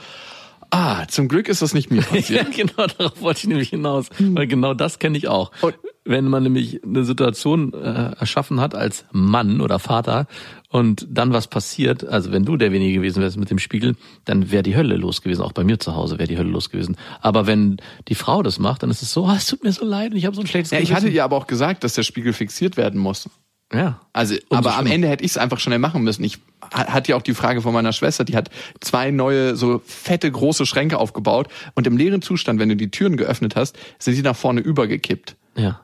ah, 0.72 1.08
zum 1.08 1.28
Glück 1.28 1.48
ist 1.48 1.62
das 1.62 1.74
nicht 1.74 1.90
mir 1.90 2.02
Ja, 2.02 2.08
passiert. 2.44 2.52
genau, 2.56 2.88
darauf 2.98 3.22
wollte 3.22 3.40
ich 3.42 3.48
nämlich 3.48 3.70
hinaus. 3.70 4.08
Weil 4.20 4.48
genau 4.48 4.74
das 4.74 5.00
kenne 5.00 5.18
ich 5.18 5.28
auch. 5.28 5.52
Und- 5.62 5.76
Wenn 6.10 6.26
man 6.26 6.44
nämlich 6.44 6.82
eine 6.84 7.04
Situation 7.04 7.74
äh, 7.74 8.14
erschaffen 8.18 8.60
hat 8.62 8.76
als 8.76 9.06
Mann 9.12 9.60
oder 9.62 9.78
Vater 9.80 10.28
und 10.70 11.06
dann 11.10 11.34
was 11.34 11.48
passiert, 11.48 12.06
also 12.08 12.32
wenn 12.32 12.46
du 12.46 12.56
derjenige 12.58 12.94
gewesen 13.00 13.22
wärst 13.22 13.38
mit 13.38 13.50
dem 13.50 13.60
Spiegel, 13.60 13.96
dann 14.26 14.50
wäre 14.52 14.64
die 14.64 14.76
Hölle 14.76 14.96
los 14.98 15.22
gewesen. 15.22 15.42
Auch 15.42 15.52
bei 15.52 15.64
mir 15.64 15.80
zu 15.80 15.96
Hause 15.96 16.18
wäre 16.18 16.28
die 16.28 16.38
Hölle 16.38 16.50
los 16.50 16.70
gewesen. 16.70 16.96
Aber 17.22 17.48
wenn 17.48 17.78
die 18.08 18.16
Frau 18.16 18.42
das 18.44 18.58
macht, 18.60 18.84
dann 18.84 18.90
ist 18.90 19.02
es 19.02 19.12
so, 19.12 19.26
ah, 19.26 19.36
es 19.38 19.48
tut 19.48 19.64
mir 19.64 19.72
so 19.72 19.86
leid 19.86 20.12
und 20.12 20.18
ich 20.18 20.26
habe 20.26 20.36
so 20.36 20.42
ein 20.42 20.48
schlechtes 20.48 20.72
ja, 20.72 20.80
ich 20.80 20.94
hatte 20.94 21.10
ihr 21.10 21.24
aber 21.24 21.36
auch 21.36 21.48
gesagt, 21.48 21.84
dass 21.84 21.94
der 21.94 22.04
Spiegel 22.04 22.32
fixiert 22.34 22.78
werden 22.78 23.00
muss. 23.02 23.30
ja. 23.74 24.00
Also, 24.14 24.36
Umso 24.50 24.56
aber 24.56 24.70
am 24.76 24.86
schlimmer. 24.86 24.96
Ende 24.96 25.08
hätte 25.10 25.24
ich 25.26 25.32
es 25.32 25.38
einfach 25.38 25.60
schnell 25.60 25.80
machen 25.80 26.04
müssen. 26.04 26.24
Ich 26.24 26.40
ha- 26.74 26.88
hatte 26.88 27.12
ja 27.12 27.18
auch 27.18 27.22
die 27.22 27.34
Frage 27.34 27.62
von 27.62 27.74
meiner 27.74 27.92
Schwester, 27.94 28.24
die 28.24 28.36
hat 28.38 28.50
zwei 28.82 29.12
neue, 29.12 29.56
so 29.56 29.82
fette, 29.86 30.32
große 30.32 30.66
Schränke 30.66 30.98
aufgebaut 31.00 31.50
und 31.76 31.86
im 31.86 31.98
leeren 31.98 32.22
Zustand, 32.22 32.60
wenn 32.60 32.70
du 32.70 32.76
die 32.78 32.90
Türen 32.92 33.18
geöffnet 33.18 33.56
hast, 33.58 33.78
sind 34.00 34.16
die 34.16 34.22
nach 34.22 34.36
vorne 34.38 34.62
übergekippt. 34.62 35.36
Ja. 35.58 35.82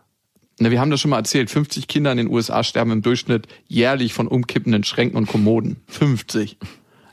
Na, 0.60 0.72
wir 0.72 0.80
haben 0.80 0.92
das 0.92 1.02
schon 1.02 1.10
mal 1.10 1.18
erzählt. 1.18 1.50
50 1.50 1.88
Kinder 1.88 2.12
in 2.12 2.18
den 2.18 2.30
USA 2.30 2.64
sterben 2.64 2.92
im 2.92 3.02
Durchschnitt 3.02 3.48
jährlich 3.68 4.14
von 4.14 4.28
umkippenden 4.28 4.84
Schränken 4.84 5.18
und 5.18 5.28
Kommoden. 5.28 5.78
50. 5.88 6.58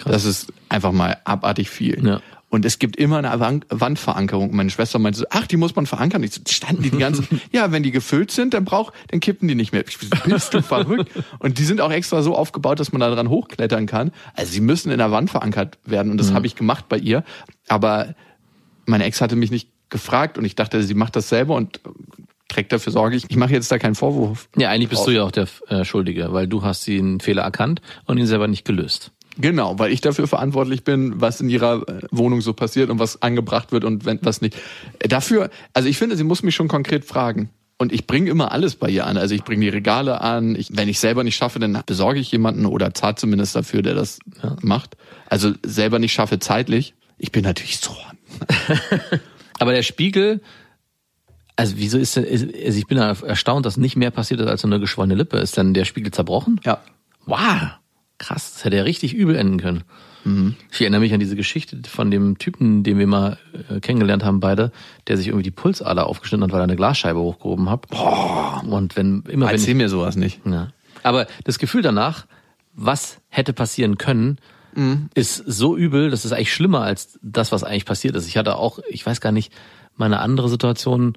Das 0.04 0.24
ist 0.24 0.52
einfach 0.68 0.92
mal 0.92 1.18
abartig 1.24 1.70
viel. 1.70 2.04
Ja. 2.06 2.20
Und 2.50 2.64
es 2.64 2.80
gibt 2.80 2.96
immer 2.96 3.18
eine 3.18 3.38
Wand 3.38 3.64
Wandverankerung. 3.70 4.54
Meine 4.54 4.70
Schwester 4.70 4.98
meinte 4.98 5.20
so, 5.20 5.24
ach, 5.30 5.46
die 5.46 5.56
muss 5.56 5.76
man 5.76 5.86
verankern. 5.86 6.24
Ich 6.24 6.34
so, 6.34 6.40
standen 6.48 6.82
die 6.82 6.90
die 6.90 6.98
ganze, 6.98 7.22
ja, 7.52 7.70
wenn 7.70 7.84
die 7.84 7.92
gefüllt 7.92 8.32
sind, 8.32 8.54
dann 8.54 8.64
braucht, 8.64 8.92
dann 9.08 9.20
kippen 9.20 9.46
die 9.46 9.54
nicht 9.54 9.72
mehr. 9.72 9.84
Bist 10.24 10.52
du 10.52 10.60
verrückt? 10.60 11.10
Und 11.38 11.58
die 11.58 11.64
sind 11.64 11.80
auch 11.80 11.92
extra 11.92 12.22
so 12.22 12.36
aufgebaut, 12.36 12.80
dass 12.80 12.90
man 12.90 13.00
da 13.00 13.10
dran 13.14 13.28
hochklettern 13.28 13.86
kann. 13.86 14.10
Also 14.34 14.52
sie 14.52 14.60
müssen 14.60 14.90
in 14.90 14.98
der 14.98 15.12
Wand 15.12 15.30
verankert 15.30 15.78
werden. 15.84 16.10
Und 16.10 16.18
das 16.18 16.32
habe 16.32 16.46
ich 16.46 16.56
gemacht 16.56 16.86
bei 16.88 16.98
ihr. 16.98 17.24
Aber 17.68 18.14
meine 18.84 19.04
Ex 19.04 19.20
hatte 19.20 19.36
mich 19.36 19.52
nicht 19.52 19.68
gefragt 19.88 20.36
und 20.36 20.44
ich 20.44 20.56
dachte, 20.56 20.82
sie 20.82 20.94
macht 20.94 21.14
das 21.14 21.28
selber 21.28 21.54
und 21.54 21.80
trägt 22.50 22.72
dafür 22.72 22.92
Sorge. 22.92 23.16
Ich, 23.16 23.24
ich 23.28 23.36
mache 23.36 23.52
jetzt 23.52 23.70
da 23.72 23.78
keinen 23.78 23.94
Vorwurf. 23.94 24.48
Ja, 24.56 24.70
eigentlich 24.70 24.90
bist 24.90 25.06
du 25.06 25.10
ja 25.10 25.22
auch 25.22 25.30
der 25.30 25.46
äh, 25.68 25.84
Schuldige, 25.84 26.32
weil 26.32 26.46
du 26.46 26.62
hast 26.62 26.86
den 26.86 27.20
Fehler 27.20 27.42
erkannt 27.42 27.80
und 28.06 28.18
ihn 28.18 28.26
selber 28.26 28.48
nicht 28.48 28.64
gelöst. 28.64 29.12
Genau, 29.38 29.78
weil 29.78 29.92
ich 29.92 30.00
dafür 30.00 30.26
verantwortlich 30.26 30.84
bin, 30.84 31.20
was 31.20 31.40
in 31.40 31.48
ihrer 31.48 31.88
äh, 31.88 32.02
Wohnung 32.10 32.40
so 32.40 32.52
passiert 32.52 32.90
und 32.90 32.98
was 32.98 33.22
angebracht 33.22 33.72
wird 33.72 33.84
und 33.84 34.04
wenn 34.04 34.18
was 34.22 34.40
nicht. 34.40 34.56
Äh, 34.98 35.08
Dafür, 35.08 35.50
also 35.72 35.88
ich 35.88 35.96
finde, 35.96 36.16
sie 36.16 36.24
muss 36.24 36.42
mich 36.42 36.54
schon 36.54 36.68
konkret 36.68 37.04
fragen. 37.04 37.50
Und 37.78 37.92
ich 37.92 38.06
bringe 38.06 38.28
immer 38.28 38.52
alles 38.52 38.74
bei 38.74 38.90
ihr 38.90 39.06
an. 39.06 39.16
Also 39.16 39.34
ich 39.34 39.42
bringe 39.42 39.62
die 39.62 39.70
Regale 39.70 40.20
an. 40.20 40.54
Ich, 40.54 40.68
wenn 40.70 40.86
ich 40.90 41.00
selber 41.00 41.24
nicht 41.24 41.36
schaffe, 41.36 41.58
dann 41.58 41.82
besorge 41.86 42.20
ich 42.20 42.30
jemanden 42.30 42.66
oder 42.66 42.92
zahle 42.92 43.14
zumindest 43.14 43.56
dafür, 43.56 43.80
der 43.80 43.94
das 43.94 44.18
macht. 44.60 44.98
Also 45.30 45.52
selber 45.64 45.98
nicht 45.98 46.12
schaffe 46.12 46.38
zeitlich. 46.40 46.92
Ich 47.16 47.32
bin 47.32 47.42
natürlich 47.42 47.78
so. 47.78 47.96
Aber 49.58 49.72
der 49.72 49.82
Spiegel, 49.82 50.42
also 51.60 51.76
wieso 51.76 51.98
ist 51.98 52.16
denn, 52.16 52.24
also 52.24 52.46
ich 52.78 52.86
bin 52.86 52.98
erstaunt, 52.98 53.66
dass 53.66 53.76
nicht 53.76 53.96
mehr 53.96 54.10
passiert 54.10 54.40
ist 54.40 54.46
als 54.46 54.62
so 54.62 54.68
eine 54.68 54.80
geschwollene 54.80 55.14
Lippe. 55.14 55.38
Ist 55.38 55.58
dann 55.58 55.74
der 55.74 55.84
Spiegel 55.84 56.12
zerbrochen? 56.12 56.60
Ja. 56.64 56.80
Wow, 57.26 57.72
krass, 58.18 58.54
das 58.54 58.64
hätte 58.64 58.76
ja 58.76 58.82
richtig 58.82 59.14
übel 59.14 59.36
enden 59.36 59.58
können. 59.58 59.84
Ich 60.70 60.80
erinnere 60.82 61.00
mich 61.00 61.14
an 61.14 61.20
diese 61.20 61.34
Geschichte 61.34 61.80
von 61.88 62.10
dem 62.10 62.36
Typen, 62.36 62.82
den 62.82 62.98
wir 62.98 63.06
mal 63.06 63.38
äh, 63.70 63.80
kennengelernt 63.80 64.22
haben, 64.22 64.40
beide, 64.40 64.70
der 65.06 65.16
sich 65.16 65.28
irgendwie 65.28 65.44
die 65.44 65.50
Pulsader 65.50 66.06
aufgeschnitten 66.06 66.44
hat, 66.44 66.52
weil 66.52 66.60
er 66.60 66.64
eine 66.64 66.76
Glasscheibe 66.76 67.18
hochgehoben 67.18 67.70
hat. 67.70 67.86
Und 68.66 68.96
wenn 68.96 69.22
immer 69.28 69.46
wenn 69.46 69.54
Erzähl 69.54 69.70
ich, 69.70 69.76
mir 69.76 69.88
sowas 69.88 70.16
nicht. 70.16 70.40
ja. 70.44 70.72
Aber 71.02 71.26
das 71.44 71.58
Gefühl 71.58 71.80
danach, 71.80 72.26
was 72.74 73.18
hätte 73.28 73.54
passieren 73.54 73.96
können, 73.96 74.38
ist 75.14 75.36
so 75.36 75.76
übel, 75.76 76.10
das 76.10 76.24
ist 76.24 76.32
eigentlich 76.32 76.52
schlimmer 76.52 76.82
als 76.82 77.18
das, 77.22 77.50
was 77.50 77.64
eigentlich 77.64 77.86
passiert 77.86 78.14
ist. 78.14 78.28
Ich 78.28 78.36
hatte 78.36 78.56
auch, 78.56 78.78
ich 78.90 79.04
weiß 79.04 79.20
gar 79.20 79.32
nicht, 79.32 79.52
meine 79.96 80.20
andere 80.20 80.48
Situation, 80.48 81.16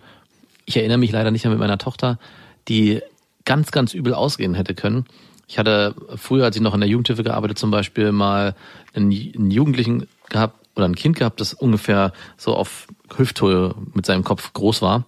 ich 0.65 0.77
erinnere 0.77 0.97
mich 0.97 1.11
leider 1.11 1.31
nicht 1.31 1.43
mehr 1.43 1.51
mit 1.51 1.59
meiner 1.59 1.77
Tochter, 1.77 2.19
die 2.67 3.01
ganz, 3.45 3.71
ganz 3.71 3.93
übel 3.93 4.13
ausgehen 4.13 4.53
hätte 4.53 4.73
können. 4.73 5.05
Ich 5.47 5.59
hatte 5.59 5.93
früher, 6.15 6.45
als 6.45 6.55
ich 6.55 6.61
noch 6.61 6.73
in 6.73 6.79
der 6.79 6.89
Jugendhilfe 6.89 7.23
gearbeitet, 7.23 7.57
zum 7.57 7.71
Beispiel 7.71 8.11
mal 8.11 8.55
einen, 8.93 9.11
einen 9.11 9.51
Jugendlichen 9.51 10.07
gehabt 10.29 10.67
oder 10.75 10.85
ein 10.85 10.95
Kind 10.95 11.17
gehabt, 11.17 11.41
das 11.41 11.53
ungefähr 11.53 12.13
so 12.37 12.55
auf 12.55 12.87
Hüfthöhe 13.15 13.75
mit 13.93 14.05
seinem 14.05 14.23
Kopf 14.23 14.53
groß 14.53 14.81
war 14.81 15.05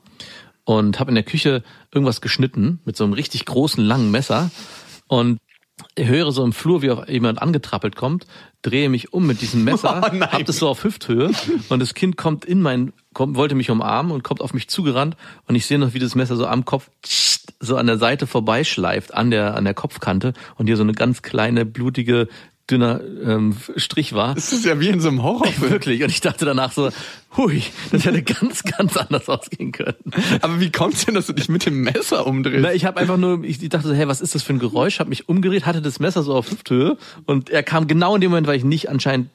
und 0.65 0.99
habe 0.99 1.11
in 1.11 1.15
der 1.15 1.23
Küche 1.23 1.63
irgendwas 1.91 2.21
geschnitten 2.21 2.79
mit 2.85 2.97
so 2.97 3.03
einem 3.03 3.13
richtig 3.13 3.45
großen 3.45 3.83
langen 3.83 4.11
Messer 4.11 4.51
und 5.07 5.39
höre 5.97 6.31
so 6.31 6.43
im 6.43 6.53
Flur, 6.53 6.81
wie 6.81 6.91
auf 6.91 7.07
jemand 7.07 7.41
angetrappelt 7.41 7.95
kommt, 7.95 8.25
drehe 8.61 8.89
mich 8.89 9.13
um 9.13 9.27
mit 9.27 9.41
diesem 9.41 9.63
Messer, 9.63 10.01
Oh 10.11 10.15
nein. 10.15 10.31
hab 10.31 10.45
das 10.45 10.57
so 10.57 10.67
auf 10.67 10.83
Hüfthöhe 10.83 11.31
und 11.69 11.79
das 11.79 11.93
Kind 11.93 12.17
kommt 12.17 12.45
in 12.45 12.61
mein, 12.61 12.93
kommt, 13.13 13.35
wollte 13.35 13.55
mich 13.55 13.69
umarmen 13.69 14.11
und 14.11 14.23
kommt 14.23 14.41
auf 14.41 14.53
mich 14.53 14.67
zugerannt 14.67 15.15
und 15.47 15.55
ich 15.55 15.65
sehe 15.65 15.79
noch, 15.79 15.93
wie 15.93 15.99
das 15.99 16.15
Messer 16.15 16.35
so 16.35 16.47
am 16.47 16.65
Kopf 16.65 16.89
so 17.59 17.77
an 17.77 17.87
der 17.87 17.97
Seite 17.97 18.27
vorbeischleift, 18.27 19.13
an 19.13 19.31
der, 19.31 19.55
an 19.55 19.63
der 19.65 19.73
Kopfkante 19.73 20.33
und 20.55 20.67
hier 20.67 20.77
so 20.77 20.83
eine 20.83 20.93
ganz 20.93 21.21
kleine, 21.21 21.65
blutige, 21.65 22.27
dünner 22.69 22.99
ähm, 23.23 23.55
Strich 23.75 24.13
war. 24.13 24.33
Das 24.33 24.51
ist 24.51 24.65
ja 24.65 24.79
wie 24.79 24.89
in 24.89 24.99
so 24.99 25.09
einem 25.09 25.21
Horrorfilm. 25.21 25.71
Wirklich. 25.71 26.03
Und 26.03 26.09
ich 26.09 26.21
dachte 26.21 26.45
danach 26.45 26.71
so, 26.71 26.89
hui, 27.37 27.61
das 27.91 28.05
hätte 28.05 28.23
ganz, 28.23 28.63
ganz 28.63 28.97
anders 28.97 29.29
ausgehen 29.29 29.71
können. 29.71 29.95
Aber 30.41 30.59
wie 30.59 30.71
kommt's 30.71 31.05
denn, 31.05 31.13
dass 31.13 31.27
du 31.27 31.33
dich 31.33 31.47
mit 31.47 31.65
dem 31.65 31.81
Messer 31.81 32.25
umdrehst? 32.25 32.61
Na, 32.61 32.73
ich 32.73 32.85
habe 32.85 32.99
einfach 32.99 33.17
nur, 33.17 33.43
ich 33.43 33.59
dachte 33.69 33.87
so, 33.87 33.93
hey, 33.93 34.07
was 34.07 34.21
ist 34.21 34.33
das 34.33 34.43
für 34.43 34.53
ein 34.53 34.59
Geräusch? 34.59 34.99
Habe 34.99 35.09
mich 35.09 35.29
umgedreht, 35.29 35.65
hatte 35.65 35.81
das 35.81 35.99
Messer 35.99 36.23
so 36.23 36.33
auf 36.33 36.49
Hüfthöhe 36.49 36.97
und 37.25 37.49
er 37.49 37.61
kam 37.61 37.87
genau 37.87 38.15
in 38.15 38.21
dem 38.21 38.31
Moment, 38.31 38.47
weil 38.47 38.57
ich 38.57 38.63
nicht 38.63 38.89
anscheinend 38.89 39.29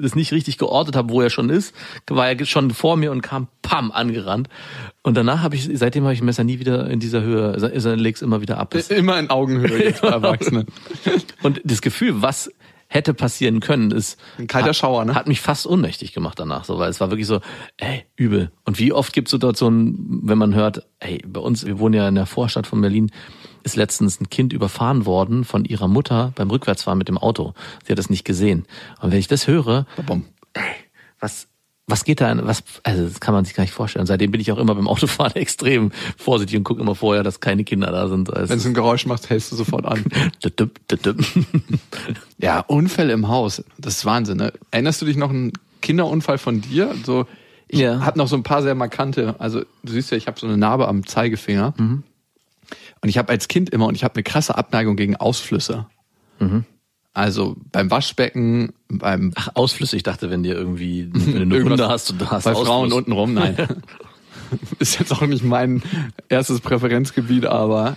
das 0.00 0.14
nicht 0.14 0.32
richtig 0.32 0.58
geortet 0.58 0.96
habe, 0.96 1.10
wo 1.12 1.20
er 1.20 1.30
schon 1.30 1.50
ist, 1.50 1.74
war 2.08 2.28
er 2.28 2.44
schon 2.46 2.70
vor 2.70 2.96
mir 2.96 3.12
und 3.12 3.22
kam 3.22 3.48
pam 3.62 3.90
angerannt. 3.92 4.48
Und 5.02 5.16
danach 5.16 5.42
habe 5.42 5.56
ich, 5.56 5.68
seitdem 5.74 6.04
habe 6.04 6.14
ich 6.14 6.20
ein 6.20 6.26
Messer 6.26 6.44
nie 6.44 6.58
wieder 6.58 6.88
in 6.90 7.00
dieser 7.00 7.22
Höhe, 7.22 7.52
also 7.52 7.66
also 7.66 7.94
leg's 7.94 8.22
immer 8.22 8.40
wieder 8.40 8.58
ab. 8.58 8.70
Das- 8.70 8.88
Immer 8.90 9.18
in 9.18 9.30
Augenhöhe 9.30 9.82
jetzt 9.84 10.02
bei 10.02 10.08
Erwachsenen. 10.10 10.66
Und 11.42 11.60
das 11.64 11.80
Gefühl, 11.82 12.22
was 12.22 12.50
hätte 12.88 13.14
passieren 13.14 13.58
können, 13.58 13.90
ist 13.90 14.16
Ein 14.38 14.46
kalter 14.46 14.68
hat, 14.68 14.76
Schauer, 14.76 15.04
ne? 15.04 15.14
Hat 15.16 15.26
mich 15.26 15.40
fast 15.40 15.66
ohnmächtig 15.66 16.12
gemacht 16.12 16.38
danach, 16.38 16.64
so, 16.64 16.78
weil 16.78 16.88
es 16.88 17.00
war 17.00 17.10
wirklich 17.10 17.26
so, 17.26 17.40
ey, 17.78 18.04
übel. 18.14 18.52
Und 18.64 18.78
wie 18.78 18.92
oft 18.92 19.12
gibt 19.12 19.26
es 19.26 19.32
Situationen, 19.32 20.20
wenn 20.22 20.38
man 20.38 20.54
hört, 20.54 20.86
ey, 21.00 21.20
bei 21.26 21.40
uns, 21.40 21.66
wir 21.66 21.80
wohnen 21.80 21.94
ja 21.94 22.06
in 22.08 22.14
der 22.14 22.26
Vorstadt 22.26 22.66
von 22.68 22.80
Berlin, 22.80 23.10
ist 23.66 23.76
letztens 23.76 24.20
ein 24.20 24.30
Kind 24.30 24.52
überfahren 24.54 25.04
worden 25.04 25.44
von 25.44 25.64
ihrer 25.66 25.88
Mutter 25.88 26.32
beim 26.36 26.48
Rückwärtsfahren 26.50 26.96
mit 26.98 27.08
dem 27.08 27.18
Auto. 27.18 27.52
Sie 27.84 27.92
hat 27.92 27.98
es 27.98 28.08
nicht 28.08 28.24
gesehen. 28.24 28.64
Und 29.02 29.10
wenn 29.12 29.18
ich 29.18 29.28
das 29.28 29.46
höre, 29.46 29.86
was 31.20 31.48
was 31.88 32.02
geht 32.02 32.20
da, 32.20 32.36
was, 32.44 32.64
also 32.82 33.04
das 33.04 33.20
kann 33.20 33.32
man 33.32 33.44
sich 33.44 33.54
gar 33.54 33.62
nicht 33.62 33.72
vorstellen. 33.72 34.06
Seitdem 34.06 34.32
bin 34.32 34.40
ich 34.40 34.50
auch 34.50 34.58
immer 34.58 34.74
beim 34.74 34.88
Autofahren 34.88 35.36
extrem 35.36 35.92
vorsichtig 36.16 36.56
und 36.58 36.64
gucke 36.64 36.80
immer 36.80 36.96
vorher, 36.96 37.22
dass 37.22 37.38
keine 37.38 37.62
Kinder 37.62 37.92
da 37.92 38.08
sind. 38.08 38.32
Also, 38.34 38.48
Wenn 38.50 38.58
es 38.58 38.66
ein 38.66 38.74
Geräusch 38.74 39.06
macht, 39.06 39.30
hältst 39.30 39.52
du 39.52 39.56
sofort 39.56 39.86
an. 39.86 40.04
Ja, 42.38 42.60
Unfälle 42.60 43.12
im 43.12 43.28
Haus. 43.28 43.62
Das 43.78 43.98
ist 43.98 44.04
Wahnsinn. 44.04 44.38
Ne? 44.38 44.52
Erinnerst 44.72 45.00
du 45.00 45.06
dich 45.06 45.16
noch 45.16 45.30
einen 45.30 45.52
Kinderunfall 45.80 46.38
von 46.38 46.60
dir? 46.60 46.92
So, 47.04 47.26
ich 47.68 47.78
Ja. 47.78 48.04
hab 48.04 48.16
noch 48.16 48.26
so 48.28 48.36
ein 48.36 48.42
paar 48.42 48.62
sehr 48.62 48.74
markante. 48.74 49.36
Also 49.38 49.60
du 49.84 49.92
siehst 49.92 50.10
ja, 50.10 50.16
ich 50.16 50.26
habe 50.26 50.38
so 50.40 50.46
eine 50.46 50.56
Narbe 50.56 50.88
am 50.88 51.06
Zeigefinger. 51.06 51.72
Mhm. 51.76 52.02
Und 53.00 53.08
ich 53.08 53.18
habe 53.18 53.30
als 53.30 53.48
Kind 53.48 53.70
immer 53.70 53.86
und 53.86 53.94
ich 53.94 54.04
habe 54.04 54.14
eine 54.14 54.22
krasse 54.22 54.56
Abneigung 54.56 54.96
gegen 54.96 55.16
Ausflüsse. 55.16 55.86
Mhm. 56.38 56.64
Also 57.12 57.56
beim 57.72 57.90
Waschbecken, 57.90 58.74
beim 58.88 59.32
Ach, 59.36 59.48
Ausflüsse, 59.54 59.96
ich 59.96 60.02
dachte, 60.02 60.30
wenn 60.30 60.42
dir 60.42 60.54
irgendwie, 60.54 61.08
wenn 61.12 61.48
du 61.48 61.56
eine 61.56 61.64
Wunde 61.64 61.88
hast 61.88 62.10
und 62.10 62.20
du 62.20 62.30
hast 62.30 62.44
bei 62.44 62.52
Frauen 62.52 62.66
Ausfluss. 62.66 62.92
untenrum, 62.92 63.34
nein. 63.34 63.56
ist 64.78 64.98
jetzt 64.98 65.12
auch 65.12 65.22
nicht 65.22 65.44
mein 65.44 65.82
erstes 66.28 66.60
Präferenzgebiet, 66.60 67.46
aber 67.46 67.96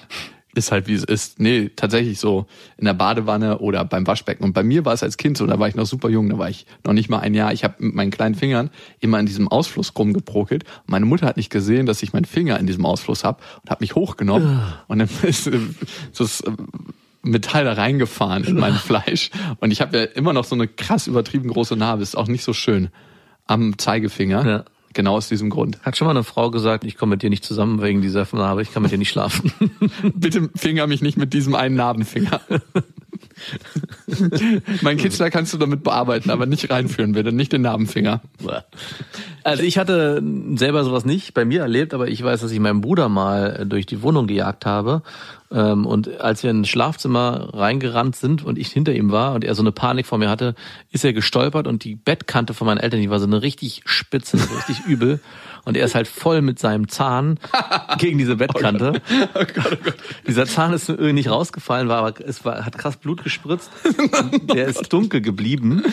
ist 0.55 0.71
halt 0.71 0.87
wie 0.87 0.93
es 0.93 1.03
ist. 1.03 1.39
Nee, 1.39 1.69
tatsächlich 1.75 2.19
so 2.19 2.47
in 2.77 2.85
der 2.85 2.93
Badewanne 2.93 3.59
oder 3.59 3.85
beim 3.85 4.07
Waschbecken. 4.07 4.43
Und 4.43 4.53
bei 4.53 4.63
mir 4.63 4.83
war 4.85 4.93
es 4.93 5.03
als 5.03 5.17
Kind 5.17 5.37
so, 5.37 5.45
da 5.45 5.59
war 5.59 5.67
ich 5.67 5.75
noch 5.75 5.85
super 5.85 6.09
jung, 6.09 6.29
da 6.29 6.37
war 6.37 6.49
ich 6.49 6.65
noch 6.83 6.93
nicht 6.93 7.09
mal 7.09 7.19
ein 7.19 7.33
Jahr. 7.33 7.53
Ich 7.53 7.63
habe 7.63 7.75
mit 7.79 7.95
meinen 7.95 8.11
kleinen 8.11 8.35
Fingern 8.35 8.69
immer 8.99 9.19
in 9.19 9.25
diesem 9.25 9.47
Ausfluss 9.47 9.93
rumgebrokelt. 9.97 10.63
Meine 10.87 11.05
Mutter 11.05 11.27
hat 11.27 11.37
nicht 11.37 11.51
gesehen, 11.51 11.85
dass 11.85 12.01
ich 12.01 12.13
meinen 12.13 12.25
Finger 12.25 12.59
in 12.59 12.67
diesem 12.67 12.85
Ausfluss 12.85 13.23
habe 13.23 13.41
und 13.61 13.69
hat 13.69 13.81
mich 13.81 13.95
hochgenommen. 13.95 14.61
Und 14.87 14.99
dann 14.99 15.09
ist 15.23 15.47
äh, 15.47 15.59
das 16.17 16.41
äh, 16.41 16.51
Metall 17.21 17.65
da 17.65 17.73
reingefahren 17.73 18.43
in 18.43 18.55
mein 18.55 18.73
Fleisch. 18.73 19.29
Und 19.59 19.71
ich 19.71 19.81
habe 19.81 19.97
ja 19.97 20.03
immer 20.05 20.33
noch 20.33 20.45
so 20.45 20.55
eine 20.55 20.67
krass 20.67 21.07
übertrieben 21.07 21.49
große 21.49 21.75
Narbe. 21.75 22.01
Ist 22.01 22.17
auch 22.17 22.27
nicht 22.27 22.43
so 22.43 22.53
schön 22.53 22.89
am 23.45 23.77
Zeigefinger. 23.77 24.45
Ja. 24.47 24.65
Genau 24.93 25.15
aus 25.15 25.27
diesem 25.27 25.49
Grund. 25.49 25.79
Hat 25.83 25.97
schon 25.97 26.07
mal 26.07 26.11
eine 26.11 26.23
Frau 26.23 26.49
gesagt, 26.49 26.83
ich 26.83 26.97
komme 26.97 27.11
mit 27.11 27.21
dir 27.21 27.29
nicht 27.29 27.43
zusammen 27.43 27.81
wegen 27.81 28.01
dieser 28.01 28.27
Narbe, 28.31 28.61
ich 28.61 28.73
kann 28.73 28.81
mit 28.81 28.91
dir 28.91 28.97
nicht 28.97 29.09
schlafen. 29.09 29.51
Bitte 30.15 30.49
finger 30.55 30.87
mich 30.87 31.01
nicht 31.01 31.17
mit 31.17 31.33
diesem 31.33 31.55
einen 31.55 31.75
Narbenfinger. 31.75 32.41
mein 34.81 34.97
Kitzler 34.97 35.29
kannst 35.29 35.53
du 35.53 35.57
damit 35.57 35.83
bearbeiten, 35.83 36.29
aber 36.29 36.45
nicht 36.45 36.69
reinführen, 36.69 37.13
bitte. 37.13 37.31
Nicht 37.31 37.53
den 37.53 37.61
Narbenfinger. 37.61 38.21
Also 39.43 39.63
ich 39.63 39.77
hatte 39.77 40.21
selber 40.55 40.83
sowas 40.83 41.05
nicht 41.05 41.33
bei 41.33 41.45
mir 41.45 41.61
erlebt, 41.61 41.93
aber 41.93 42.07
ich 42.07 42.23
weiß, 42.23 42.41
dass 42.41 42.51
ich 42.51 42.59
meinen 42.59 42.81
Bruder 42.81 43.09
mal 43.09 43.65
durch 43.67 43.85
die 43.85 44.01
Wohnung 44.01 44.27
gejagt 44.27 44.65
habe. 44.65 45.01
Ähm, 45.51 45.85
Und 45.85 46.21
als 46.21 46.43
wir 46.43 46.51
ins 46.51 46.69
Schlafzimmer 46.69 47.49
reingerannt 47.53 48.15
sind 48.15 48.43
und 48.43 48.59
ich 48.59 48.69
hinter 48.69 48.93
ihm 48.93 49.11
war 49.11 49.33
und 49.33 49.43
er 49.43 49.55
so 49.55 49.63
eine 49.63 49.71
Panik 49.71 50.05
vor 50.05 50.17
mir 50.17 50.29
hatte, 50.29 50.55
ist 50.91 51.03
er 51.03 51.13
gestolpert 51.13 51.67
und 51.67 51.83
die 51.83 51.95
Bettkante 51.95 52.53
von 52.53 52.67
meinen 52.67 52.77
Eltern, 52.77 53.01
die 53.01 53.09
war 53.09 53.19
so 53.19 53.25
eine 53.25 53.41
richtig 53.41 53.81
spitze, 53.85 54.37
richtig 54.37 54.85
übel. 54.85 55.19
Und 55.65 55.77
er 55.77 55.85
ist 55.85 55.95
halt 55.95 56.07
voll 56.07 56.41
mit 56.41 56.59
seinem 56.59 56.87
Zahn 56.87 57.39
gegen 57.97 58.17
diese 58.17 58.35
Bettkante. 58.35 59.01
Dieser 60.27 60.45
Zahn 60.45 60.73
ist 60.73 60.89
irgendwie 60.89 61.13
nicht 61.13 61.29
rausgefallen, 61.29 61.87
war 61.87 61.99
aber 61.99 62.19
es 62.25 62.43
war, 62.45 62.65
hat 62.65 62.77
krass 62.77 62.97
Blut 62.97 63.23
gespritzt. 63.23 63.69
Und 63.83 64.53
der 64.53 64.67
ist 64.67 64.91
dunkel 64.91 65.21
geblieben, 65.21 65.83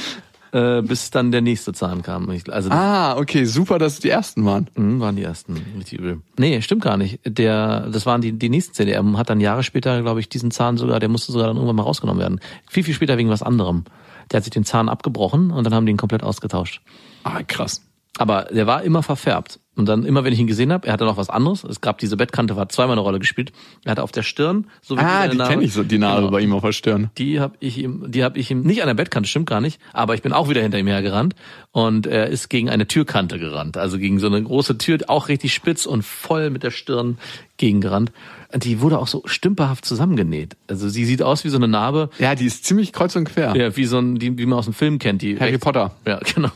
äh, 0.52 0.82
bis 0.82 1.10
dann 1.10 1.32
der 1.32 1.42
nächste 1.42 1.72
Zahn 1.72 2.02
kam. 2.02 2.30
Also 2.48 2.70
Ah, 2.70 3.16
okay, 3.16 3.44
super, 3.44 3.78
dass 3.78 3.94
es 3.94 4.00
die 4.00 4.10
ersten 4.10 4.44
waren. 4.44 4.68
Mhm, 4.74 5.00
waren 5.00 5.16
die 5.16 5.22
ersten, 5.22 5.54
richtig 5.76 5.98
übel. 5.98 6.20
Nee, 6.38 6.60
stimmt 6.62 6.82
gar 6.82 6.96
nicht. 6.96 7.20
Der, 7.24 7.88
das 7.90 8.06
waren 8.06 8.20
die, 8.20 8.32
die 8.32 8.48
nächsten 8.48 8.74
Zähne. 8.74 8.92
Er 8.92 9.04
hat 9.18 9.30
dann 9.30 9.40
Jahre 9.40 9.62
später, 9.62 10.00
glaube 10.02 10.20
ich, 10.20 10.28
diesen 10.28 10.50
Zahn 10.50 10.76
sogar, 10.76 11.00
der 11.00 11.08
musste 11.08 11.32
sogar 11.32 11.48
dann 11.48 11.56
irgendwann 11.56 11.76
mal 11.76 11.82
rausgenommen 11.82 12.20
werden. 12.20 12.40
Viel, 12.68 12.84
viel 12.84 12.94
später 12.94 13.18
wegen 13.18 13.28
was 13.28 13.42
anderem. 13.42 13.84
Der 14.30 14.38
hat 14.38 14.44
sich 14.44 14.52
den 14.52 14.64
Zahn 14.64 14.88
abgebrochen 14.88 15.50
und 15.50 15.64
dann 15.64 15.74
haben 15.74 15.86
die 15.86 15.92
ihn 15.92 15.98
komplett 15.98 16.22
ausgetauscht. 16.22 16.80
Ah, 17.22 17.42
krass. 17.42 17.82
Aber 18.18 18.44
der 18.50 18.66
war 18.66 18.82
immer 18.82 19.02
verfärbt. 19.02 19.60
Und 19.78 19.84
dann 19.90 20.06
immer, 20.06 20.24
wenn 20.24 20.32
ich 20.32 20.38
ihn 20.38 20.46
gesehen 20.46 20.72
habe, 20.72 20.86
er 20.86 20.94
hatte 20.94 21.04
noch 21.04 21.18
was 21.18 21.28
anderes. 21.28 21.62
Es 21.62 21.82
gab 21.82 21.98
diese 21.98 22.16
Bettkante, 22.16 22.56
war 22.56 22.66
zweimal 22.70 22.92
eine 22.92 23.02
Rolle 23.02 23.18
gespielt. 23.18 23.52
Er 23.84 23.90
hatte 23.90 24.02
auf 24.02 24.10
der 24.10 24.22
Stirn, 24.22 24.68
so 24.80 24.96
wie 24.96 25.00
Ah, 25.02 25.28
die 25.28 25.36
kenne 25.36 25.62
ich 25.64 25.74
so, 25.74 25.82
die 25.82 25.98
Narbe 25.98 26.20
Genau. 26.22 26.30
bei 26.30 26.40
ihm 26.40 26.54
auf 26.54 26.62
der 26.62 26.72
Stirn. 26.72 27.10
Die 27.18 27.40
habe 27.40 27.56
ich 27.60 27.76
ihm, 27.76 28.10
die 28.10 28.24
habe 28.24 28.38
ich 28.38 28.50
ihm 28.50 28.62
nicht 28.62 28.80
an 28.80 28.86
der 28.86 28.94
Bettkante, 28.94 29.28
stimmt 29.28 29.50
gar 29.50 29.60
nicht, 29.60 29.78
aber 29.92 30.14
ich 30.14 30.22
bin 30.22 30.32
auch 30.32 30.48
wieder 30.48 30.62
hinter 30.62 30.78
ihm 30.78 30.86
hergerannt 30.86 31.34
und 31.72 32.06
er 32.06 32.28
ist 32.28 32.48
gegen 32.48 32.70
eine 32.70 32.86
Türkante 32.86 33.38
gerannt, 33.38 33.76
also 33.76 33.98
gegen 33.98 34.18
so 34.18 34.28
eine 34.28 34.42
große 34.42 34.78
Tür, 34.78 34.96
auch 35.08 35.28
richtig 35.28 35.52
spitz 35.52 35.84
und 35.84 36.02
voll 36.06 36.48
mit 36.48 36.62
der 36.62 36.70
Stirn 36.70 37.18
gegengerannt. 37.58 38.12
Und 38.54 38.64
die 38.64 38.80
wurde 38.80 38.98
auch 38.98 39.08
so 39.08 39.22
stümperhaft 39.26 39.84
zusammengenäht. 39.84 40.56
Also 40.68 40.88
sie 40.88 41.04
sieht 41.04 41.20
aus 41.22 41.44
wie 41.44 41.50
so 41.50 41.56
eine 41.58 41.68
Narbe, 41.68 42.08
Ja, 42.18 42.34
die 42.34 42.46
ist 42.46 42.64
ziemlich 42.64 42.94
kreuz 42.94 43.14
und 43.14 43.24
quer. 43.28 43.54
ja, 43.54 43.76
wie 43.76 43.84
so 43.84 43.98
ein, 43.98 44.14
die, 44.18 44.38
wie 44.38 44.46
man 44.46 44.58
aus 44.58 44.64
dem 44.64 44.72
Film 44.74 44.98
kennt, 44.98 45.20
die 45.20 45.38
Harry 45.38 45.58
Potter. 45.58 45.90
Ja, 46.06 46.18
genau. 46.34 46.50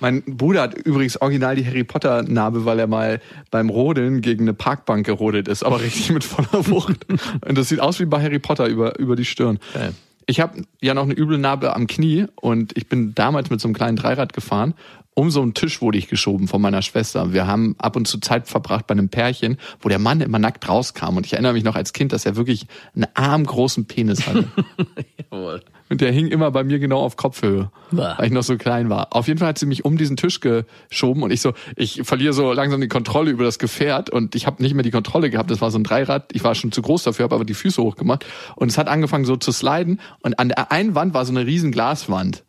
Mein 0.00 0.22
Bruder 0.22 0.62
hat 0.62 0.74
übrigens 0.74 1.20
original 1.20 1.56
die 1.56 1.66
Harry 1.66 1.84
Potter 1.84 2.22
Narbe, 2.22 2.64
weil 2.64 2.78
er 2.78 2.86
mal 2.86 3.20
beim 3.50 3.70
Rodeln 3.70 4.20
gegen 4.20 4.44
eine 4.44 4.54
Parkbank 4.54 5.06
gerodelt 5.06 5.48
ist, 5.48 5.62
aber 5.62 5.80
richtig 5.80 6.10
mit 6.12 6.24
voller 6.24 6.66
Wucht. 6.68 7.06
Und 7.46 7.58
das 7.58 7.68
sieht 7.68 7.80
aus 7.80 7.98
wie 8.00 8.04
bei 8.06 8.22
Harry 8.22 8.38
Potter 8.38 8.66
über, 8.66 8.98
über 8.98 9.16
die 9.16 9.24
Stirn. 9.24 9.58
Geil. 9.74 9.94
Ich 10.28 10.40
habe 10.40 10.62
ja 10.80 10.92
noch 10.92 11.04
eine 11.04 11.16
üble 11.16 11.38
Narbe 11.38 11.76
am 11.76 11.86
Knie 11.86 12.26
und 12.34 12.76
ich 12.76 12.88
bin 12.88 13.14
damals 13.14 13.48
mit 13.48 13.60
so 13.60 13.68
einem 13.68 13.76
kleinen 13.76 13.96
Dreirad 13.96 14.32
gefahren. 14.32 14.74
Um 15.18 15.30
so 15.30 15.40
einen 15.40 15.54
Tisch 15.54 15.80
wurde 15.80 15.96
ich 15.96 16.08
geschoben 16.08 16.46
von 16.46 16.60
meiner 16.60 16.82
Schwester. 16.82 17.32
Wir 17.32 17.46
haben 17.46 17.74
ab 17.78 17.96
und 17.96 18.06
zu 18.06 18.20
Zeit 18.20 18.48
verbracht 18.48 18.86
bei 18.86 18.92
einem 18.92 19.08
Pärchen, 19.08 19.56
wo 19.80 19.88
der 19.88 19.98
Mann 19.98 20.20
immer 20.20 20.38
nackt 20.38 20.68
rauskam. 20.68 21.16
Und 21.16 21.24
ich 21.24 21.32
erinnere 21.32 21.54
mich 21.54 21.64
noch 21.64 21.74
als 21.74 21.94
Kind, 21.94 22.12
dass 22.12 22.26
er 22.26 22.36
wirklich 22.36 22.66
einen 22.94 23.06
armgroßen 23.14 23.86
Penis 23.86 24.26
hatte. 24.26 24.44
Jawohl. 25.30 25.62
Und 25.88 26.02
der 26.02 26.12
hing 26.12 26.26
immer 26.26 26.50
bei 26.50 26.64
mir 26.64 26.78
genau 26.78 26.98
auf 26.98 27.16
Kopfhöhe, 27.16 27.70
Bah. 27.92 28.16
weil 28.18 28.26
ich 28.26 28.32
noch 28.32 28.42
so 28.42 28.58
klein 28.58 28.90
war. 28.90 29.16
Auf 29.16 29.26
jeden 29.26 29.38
Fall 29.38 29.48
hat 29.48 29.58
sie 29.58 29.64
mich 29.64 29.86
um 29.86 29.96
diesen 29.96 30.18
Tisch 30.18 30.40
geschoben 30.40 31.22
und 31.22 31.30
ich 31.30 31.40
so, 31.40 31.54
ich 31.76 32.02
verliere 32.04 32.34
so 32.34 32.52
langsam 32.52 32.82
die 32.82 32.88
Kontrolle 32.88 33.30
über 33.30 33.44
das 33.44 33.58
Gefährt 33.58 34.10
und 34.10 34.34
ich 34.34 34.46
habe 34.46 34.62
nicht 34.62 34.74
mehr 34.74 34.82
die 34.82 34.90
Kontrolle 34.90 35.30
gehabt. 35.30 35.50
Das 35.50 35.62
war 35.62 35.70
so 35.70 35.78
ein 35.78 35.84
Dreirad. 35.84 36.26
Ich 36.32 36.44
war 36.44 36.54
schon 36.54 36.72
zu 36.72 36.82
groß 36.82 37.04
dafür, 37.04 37.24
habe 37.24 37.36
aber 37.36 37.46
die 37.46 37.54
Füße 37.54 37.82
hochgemacht 37.82 38.26
und 38.56 38.68
es 38.68 38.76
hat 38.76 38.88
angefangen 38.88 39.24
so 39.24 39.36
zu 39.36 39.50
sliden 39.50 39.98
und 40.20 40.38
an 40.38 40.48
der 40.48 40.70
einen 40.72 40.94
Wand 40.94 41.14
war 41.14 41.24
so 41.24 41.32
eine 41.32 41.46
riesen 41.46 41.72
Glaswand. 41.72 42.44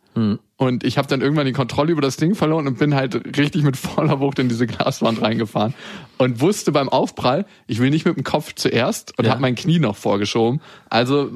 Und 0.60 0.82
ich 0.82 0.98
habe 0.98 1.06
dann 1.06 1.20
irgendwann 1.20 1.46
die 1.46 1.52
Kontrolle 1.52 1.92
über 1.92 2.02
das 2.02 2.16
Ding 2.16 2.34
verloren 2.34 2.66
und 2.66 2.78
bin 2.80 2.94
halt 2.94 3.38
richtig 3.38 3.62
mit 3.62 3.76
voller 3.76 4.18
Wucht 4.18 4.40
in 4.40 4.48
diese 4.48 4.66
Glaswand 4.66 5.22
reingefahren 5.22 5.72
und 6.18 6.40
wusste 6.40 6.72
beim 6.72 6.88
Aufprall, 6.88 7.46
ich 7.68 7.78
will 7.78 7.90
nicht 7.90 8.04
mit 8.04 8.16
dem 8.16 8.24
Kopf 8.24 8.52
zuerst 8.56 9.16
und 9.18 9.24
Ja. 9.24 9.30
habe 9.30 9.40
mein 9.40 9.54
Knie 9.54 9.78
noch 9.78 9.96
vorgeschoben. 9.96 10.60
Also 10.90 11.30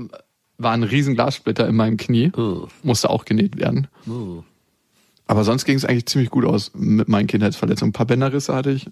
war 0.59 0.73
ein 0.73 0.83
riesen 0.83 1.15
Glassplitter 1.15 1.69
in 1.69 1.77
meinem 1.77 1.97
Knie, 1.99 2.33
Uh. 2.37 2.67
musste 2.83 3.11
auch 3.11 3.25
genäht 3.25 3.57
werden. 3.57 3.87
Uh. 4.09 4.43
Aber 5.29 5.45
sonst 5.45 5.65
ging 5.67 5.77
es 5.77 5.85
eigentlich 5.85 6.07
ziemlich 6.07 6.31
gut 6.31 6.45
aus 6.45 6.73
mit 6.75 7.09
meinen 7.09 7.29
Kindheitsverletzungen. 7.29 7.91
Ein 7.91 7.95
paar 7.95 8.07
Bänderrisse 8.07 8.53
hatte 8.55 8.73
ich, 8.73 8.91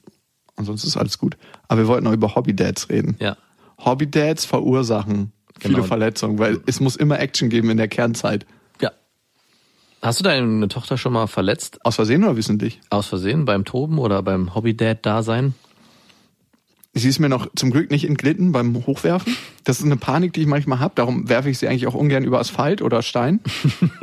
ansonsten 0.55 0.87
ist 0.87 0.97
alles 0.97 1.19
gut. 1.19 1.37
Aber 1.67 1.81
wir 1.83 1.89
wollten 1.89 2.05
noch 2.05 2.13
über 2.13 2.37
Hobby-Dads 2.37 2.89
reden. 2.89 3.17
Ja. 3.19 3.37
Hobby-Dads 3.85 4.45
verursachen 4.45 5.33
viele 5.59 5.75
Genau. 5.75 5.87
Verletzungen, 5.87 6.39
weil 6.39 6.61
es 6.67 6.79
muss 6.81 6.95
immer 6.95 7.19
Action 7.19 7.49
geben 7.51 7.69
in 7.71 7.77
der 7.79 7.89
Kernzeit. 7.89 8.47
Hast 10.03 10.19
du 10.19 10.25
deine 10.25 10.67
Tochter 10.69 10.97
schon 10.97 11.13
mal 11.13 11.27
verletzt? 11.27 11.85
Aus 11.85 11.97
Versehen 11.97 12.25
oder 12.25 12.37
wissentlich? 12.37 12.81
Aus 12.89 13.07
Versehen 13.07 13.45
beim 13.45 13.67
Toben 13.67 13.99
oder 13.99 14.23
beim 14.23 14.55
Hobby-Dad-Dasein? 14.55 15.55
Sie 16.95 17.09
ist 17.09 17.19
mir 17.19 17.29
noch 17.29 17.49
zum 17.55 17.71
Glück 17.71 17.91
nicht 17.91 18.07
entglitten 18.07 18.51
beim 18.51 18.87
Hochwerfen. 18.87 19.37
Das 19.65 19.79
ist 19.79 19.85
eine 19.85 19.99
Panik, 19.99 20.33
die 20.33 20.41
ich 20.41 20.47
manchmal 20.47 20.81
habe. 20.81 20.95
Darum 20.97 21.29
werfe 21.29 21.51
ich 21.51 21.59
sie 21.59 21.69
eigentlich 21.69 21.87
auch 21.87 21.95
ungern 21.95 22.25
über 22.25 22.41
Asphalt 22.41 22.81
oder 22.81 23.03
Stein. 23.03 23.41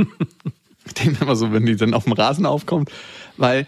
ich 0.86 0.94
denke 0.94 1.24
immer 1.24 1.36
so, 1.36 1.52
wenn 1.52 1.66
die 1.66 1.76
dann 1.76 1.96
auf 1.96 2.04
dem 2.04 2.14
Rasen 2.14 2.46
aufkommt. 2.46 2.92
Weil 3.36 3.68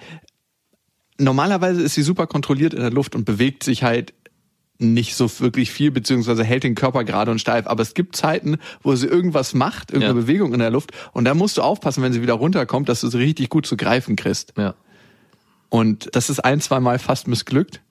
normalerweise 1.18 1.82
ist 1.82 1.96
sie 1.96 2.04
super 2.04 2.28
kontrolliert 2.28 2.76
in 2.76 2.82
der 2.82 2.92
Luft 2.92 3.16
und 3.16 3.26
bewegt 3.26 3.64
sich 3.64 3.84
halt 3.84 4.14
nicht 4.80 5.16
so 5.16 5.30
wirklich 5.40 5.72
viel, 5.72 5.92
beziehungsweise 5.92 6.44
hält 6.44 6.64
den 6.64 6.74
Körper 6.74 7.04
gerade 7.04 7.32
und 7.32 7.40
steif. 7.40 7.68
Aber 7.68 7.82
es 7.82 7.94
gibt 7.94 8.16
Zeiten, 8.16 8.58
wo 8.82 8.96
sie 8.96 9.08
irgendwas 9.08 9.54
macht, 9.54 9.92
irgendeine 9.92 10.20
Ja. 10.20 10.26
Bewegung 10.26 10.54
in 10.54 10.60
der 10.60 10.72
Luft. 10.72 10.92
Und 11.12 11.26
da 11.26 11.34
musst 11.34 11.58
du 11.58 11.62
aufpassen, 11.62 12.02
wenn 12.02 12.14
sie 12.14 12.22
wieder 12.22 12.36
runterkommt, 12.36 12.88
dass 12.90 13.02
du 13.02 13.10
sie 13.10 13.18
richtig 13.18 13.50
gut 13.50 13.66
zu 13.66 13.76
greifen 13.78 14.16
kriegst. 14.16 14.54
Ja. 14.58 14.76
Und 15.68 16.10
das 16.14 16.30
ist 16.30 16.40
ein, 16.40 16.62
zwei 16.62 16.80
Mal 16.80 16.98
fast 16.98 17.28
missglückt. 17.28 17.82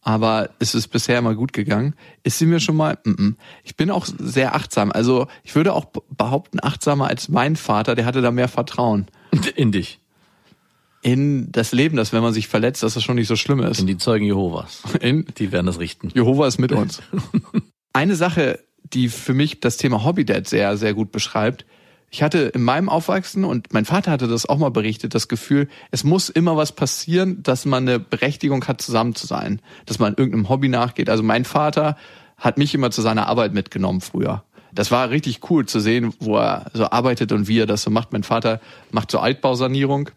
Aber 0.00 0.50
es 0.60 0.76
ist 0.76 0.88
bisher 0.88 1.18
immer 1.18 1.34
gut 1.34 1.52
gegangen. 1.52 1.96
Ist 2.22 2.38
sie 2.38 2.46
mir 2.46 2.60
schon 2.60 2.76
mal? 2.76 2.96
Mm 3.04 3.10
-mm. 3.10 3.34
Ich 3.64 3.74
bin 3.74 3.90
auch 3.90 4.06
sehr 4.06 4.54
achtsam. 4.54 4.92
Also 4.92 5.26
ich 5.42 5.56
würde 5.56 5.72
auch 5.72 5.86
behaupten, 6.16 6.58
achtsamer 6.62 7.08
als 7.08 7.28
mein 7.28 7.56
Vater. 7.56 7.96
Der 7.96 8.04
hatte 8.06 8.22
da 8.22 8.30
mehr 8.30 8.46
Vertrauen 8.46 9.06
In 9.56 9.72
dich. 9.72 9.98
In 11.06 11.52
das 11.52 11.70
Leben, 11.70 11.96
dass 11.96 12.12
wenn 12.12 12.20
man 12.20 12.32
sich 12.32 12.48
verletzt, 12.48 12.82
dass 12.82 12.94
das 12.94 13.04
schon 13.04 13.14
nicht 13.14 13.28
so 13.28 13.36
schlimm 13.36 13.60
ist. 13.60 13.78
In 13.78 13.86
die 13.86 13.96
Zeugen 13.96 14.24
Jehovas. 14.24 14.82
In 15.00 15.24
Die 15.38 15.52
werden 15.52 15.66
das 15.66 15.78
richten. 15.78 16.08
Jehova 16.12 16.48
ist 16.48 16.58
mit 16.58 16.72
uns. 16.72 17.00
Eine 17.92 18.16
Sache, 18.16 18.58
die 18.82 19.08
für 19.08 19.32
mich 19.32 19.60
das 19.60 19.76
Thema 19.76 20.04
Hobby-Dad 20.04 20.48
sehr, 20.48 20.76
sehr 20.76 20.94
gut 20.94 21.12
beschreibt. 21.12 21.64
Ich 22.10 22.24
hatte 22.24 22.38
in 22.38 22.62
meinem 22.62 22.88
Aufwachsen, 22.88 23.44
und 23.44 23.72
mein 23.72 23.84
Vater 23.84 24.10
hatte 24.10 24.26
das 24.26 24.46
auch 24.46 24.58
mal 24.58 24.72
berichtet, 24.72 25.14
das 25.14 25.28
Gefühl, 25.28 25.68
es 25.92 26.02
muss 26.02 26.28
immer 26.28 26.56
was 26.56 26.72
passieren, 26.72 27.40
dass 27.40 27.66
man 27.66 27.86
eine 27.88 28.00
Berechtigung 28.00 28.66
hat, 28.66 28.80
zusammen 28.80 29.14
zu 29.14 29.28
sein. 29.28 29.62
Dass 29.84 30.00
man 30.00 30.14
irgendeinem 30.16 30.48
Hobby 30.48 30.68
nachgeht. 30.68 31.08
Also 31.08 31.22
mein 31.22 31.44
Vater 31.44 31.96
hat 32.36 32.58
mich 32.58 32.74
immer 32.74 32.90
zu 32.90 33.00
seiner 33.00 33.28
Arbeit 33.28 33.54
mitgenommen 33.54 34.00
früher. 34.00 34.42
Das 34.72 34.90
war 34.90 35.10
richtig 35.10 35.48
cool 35.50 35.66
zu 35.66 35.78
sehen, 35.78 36.14
wo 36.18 36.36
er 36.36 36.66
so 36.74 36.90
arbeitet 36.90 37.30
und 37.30 37.46
wie 37.46 37.60
er 37.60 37.66
das 37.66 37.82
so 37.82 37.92
macht. 37.92 38.12
Mein 38.12 38.24
Vater 38.24 38.60
macht 38.90 39.12
so 39.12 39.20
Altbausanierung 39.20 40.10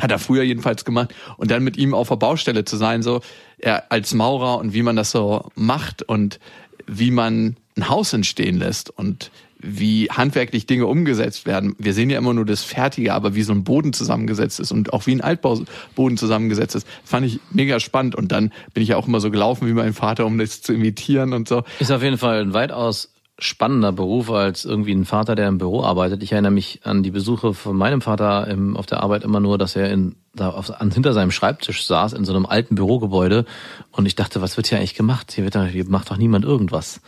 hat 0.00 0.10
er 0.10 0.18
früher 0.18 0.42
jedenfalls 0.42 0.84
gemacht 0.84 1.14
und 1.36 1.50
dann 1.50 1.62
mit 1.62 1.76
ihm 1.76 1.94
auf 1.94 2.08
der 2.08 2.16
Baustelle 2.16 2.64
zu 2.64 2.76
sein, 2.76 3.02
so 3.02 3.20
er 3.58 3.90
als 3.92 4.14
Maurer 4.14 4.58
und 4.58 4.74
wie 4.74 4.82
man 4.82 4.96
das 4.96 5.10
so 5.10 5.50
macht 5.54 6.02
und 6.02 6.40
wie 6.86 7.10
man 7.10 7.56
ein 7.76 7.88
Haus 7.88 8.12
entstehen 8.12 8.58
lässt 8.58 8.90
und 8.90 9.30
wie 9.62 10.08
handwerklich 10.10 10.66
Dinge 10.66 10.86
umgesetzt 10.86 11.46
werden. 11.46 11.74
Wir 11.78 11.92
sehen 11.92 12.10
ja 12.10 12.18
immer 12.18 12.32
nur 12.32 12.46
das 12.46 12.62
Fertige, 12.62 13.12
aber 13.12 13.34
wie 13.34 13.42
so 13.42 13.52
ein 13.52 13.62
Boden 13.62 13.92
zusammengesetzt 13.92 14.58
ist 14.58 14.72
und 14.72 14.92
auch 14.92 15.06
wie 15.06 15.14
ein 15.14 15.20
Altbauboden 15.20 16.16
zusammengesetzt 16.16 16.74
ist, 16.74 16.86
fand 17.04 17.26
ich 17.26 17.40
mega 17.50 17.78
spannend. 17.78 18.14
Und 18.14 18.32
dann 18.32 18.52
bin 18.72 18.82
ich 18.82 18.90
ja 18.90 18.96
auch 18.96 19.06
immer 19.06 19.20
so 19.20 19.30
gelaufen 19.30 19.68
wie 19.68 19.74
mein 19.74 19.92
Vater, 19.92 20.24
um 20.24 20.38
das 20.38 20.62
zu 20.62 20.72
imitieren 20.72 21.34
und 21.34 21.46
so. 21.46 21.62
Ist 21.78 21.92
auf 21.92 22.02
jeden 22.02 22.18
Fall 22.18 22.40
ein 22.40 22.54
weitaus 22.54 23.10
spannender 23.44 23.92
Beruf 23.92 24.30
als 24.30 24.64
irgendwie 24.64 24.92
ein 24.92 25.04
Vater, 25.04 25.34
der 25.34 25.48
im 25.48 25.58
Büro 25.58 25.82
arbeitet. 25.82 26.22
Ich 26.22 26.32
erinnere 26.32 26.52
mich 26.52 26.80
an 26.84 27.02
die 27.02 27.10
Besuche 27.10 27.54
von 27.54 27.76
meinem 27.76 28.00
Vater 28.00 28.46
im, 28.48 28.76
auf 28.76 28.86
der 28.86 29.02
Arbeit 29.02 29.24
immer 29.24 29.40
nur, 29.40 29.58
dass 29.58 29.76
er 29.76 29.90
in, 29.90 30.16
da 30.34 30.50
auf, 30.50 30.70
an, 30.80 30.90
hinter 30.90 31.12
seinem 31.12 31.30
Schreibtisch 31.30 31.86
saß 31.86 32.12
in 32.12 32.24
so 32.24 32.34
einem 32.34 32.46
alten 32.46 32.74
Bürogebäude 32.74 33.44
und 33.92 34.06
ich 34.06 34.14
dachte, 34.14 34.42
was 34.42 34.56
wird 34.56 34.66
hier 34.66 34.78
eigentlich 34.78 34.94
gemacht? 34.94 35.32
Hier, 35.32 35.44
wird, 35.44 35.56
hier 35.70 35.88
macht 35.88 36.10
doch 36.10 36.16
niemand 36.16 36.44
irgendwas. 36.44 37.00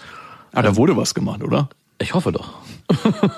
Ah, 0.52 0.62
da 0.62 0.76
wurde 0.76 0.96
was 0.96 1.14
gemacht, 1.14 1.42
oder? 1.42 1.68
Ich 1.98 2.14
hoffe 2.14 2.32
doch. 2.32 2.50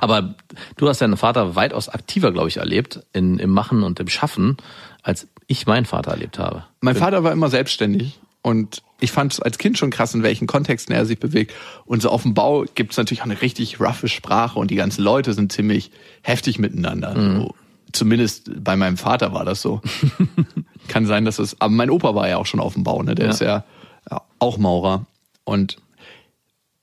Aber 0.00 0.34
du 0.76 0.88
hast 0.88 1.00
deinen 1.00 1.16
Vater 1.16 1.56
weitaus 1.56 1.88
aktiver, 1.88 2.32
glaube 2.32 2.48
ich, 2.48 2.58
erlebt 2.58 3.00
in, 3.12 3.38
im 3.38 3.50
Machen 3.50 3.82
und 3.82 3.98
im 4.00 4.08
Schaffen, 4.08 4.56
als 5.02 5.28
ich 5.46 5.66
meinen 5.66 5.86
Vater 5.86 6.10
erlebt 6.10 6.38
habe. 6.38 6.64
Mein 6.80 6.96
Vater 6.96 7.24
war 7.24 7.32
immer 7.32 7.48
selbstständig 7.48 8.18
und 8.46 8.84
ich 9.00 9.10
fand 9.10 9.32
es 9.32 9.40
als 9.40 9.58
Kind 9.58 9.76
schon 9.76 9.90
krass, 9.90 10.14
in 10.14 10.22
welchen 10.22 10.46
Kontexten 10.46 10.94
er 10.94 11.04
sich 11.04 11.18
bewegt. 11.18 11.52
Und 11.84 12.00
so 12.00 12.10
auf 12.10 12.22
dem 12.22 12.32
Bau 12.32 12.64
gibt 12.76 12.92
es 12.92 12.96
natürlich 12.96 13.22
auch 13.22 13.24
eine 13.26 13.42
richtig 13.42 13.80
roughe 13.80 14.06
Sprache 14.06 14.56
und 14.60 14.70
die 14.70 14.76
ganzen 14.76 15.02
Leute 15.02 15.34
sind 15.34 15.50
ziemlich 15.50 15.90
heftig 16.22 16.60
miteinander. 16.60 17.12
So, 17.40 17.54
zumindest 17.90 18.62
bei 18.62 18.76
meinem 18.76 18.98
Vater 18.98 19.32
war 19.32 19.44
das 19.44 19.62
so. 19.62 19.80
Kann 20.86 21.06
sein, 21.06 21.24
dass 21.24 21.40
es. 21.40 21.60
Aber 21.60 21.72
mein 21.72 21.90
Opa 21.90 22.14
war 22.14 22.28
ja 22.28 22.36
auch 22.36 22.46
schon 22.46 22.60
auf 22.60 22.74
dem 22.74 22.84
Bau, 22.84 23.02
ne? 23.02 23.16
Der 23.16 23.24
Ja. 23.26 23.30
ist 23.32 23.40
ja, 23.40 23.64
ja 24.08 24.22
auch 24.38 24.58
Maurer. 24.58 25.06
Und 25.42 25.78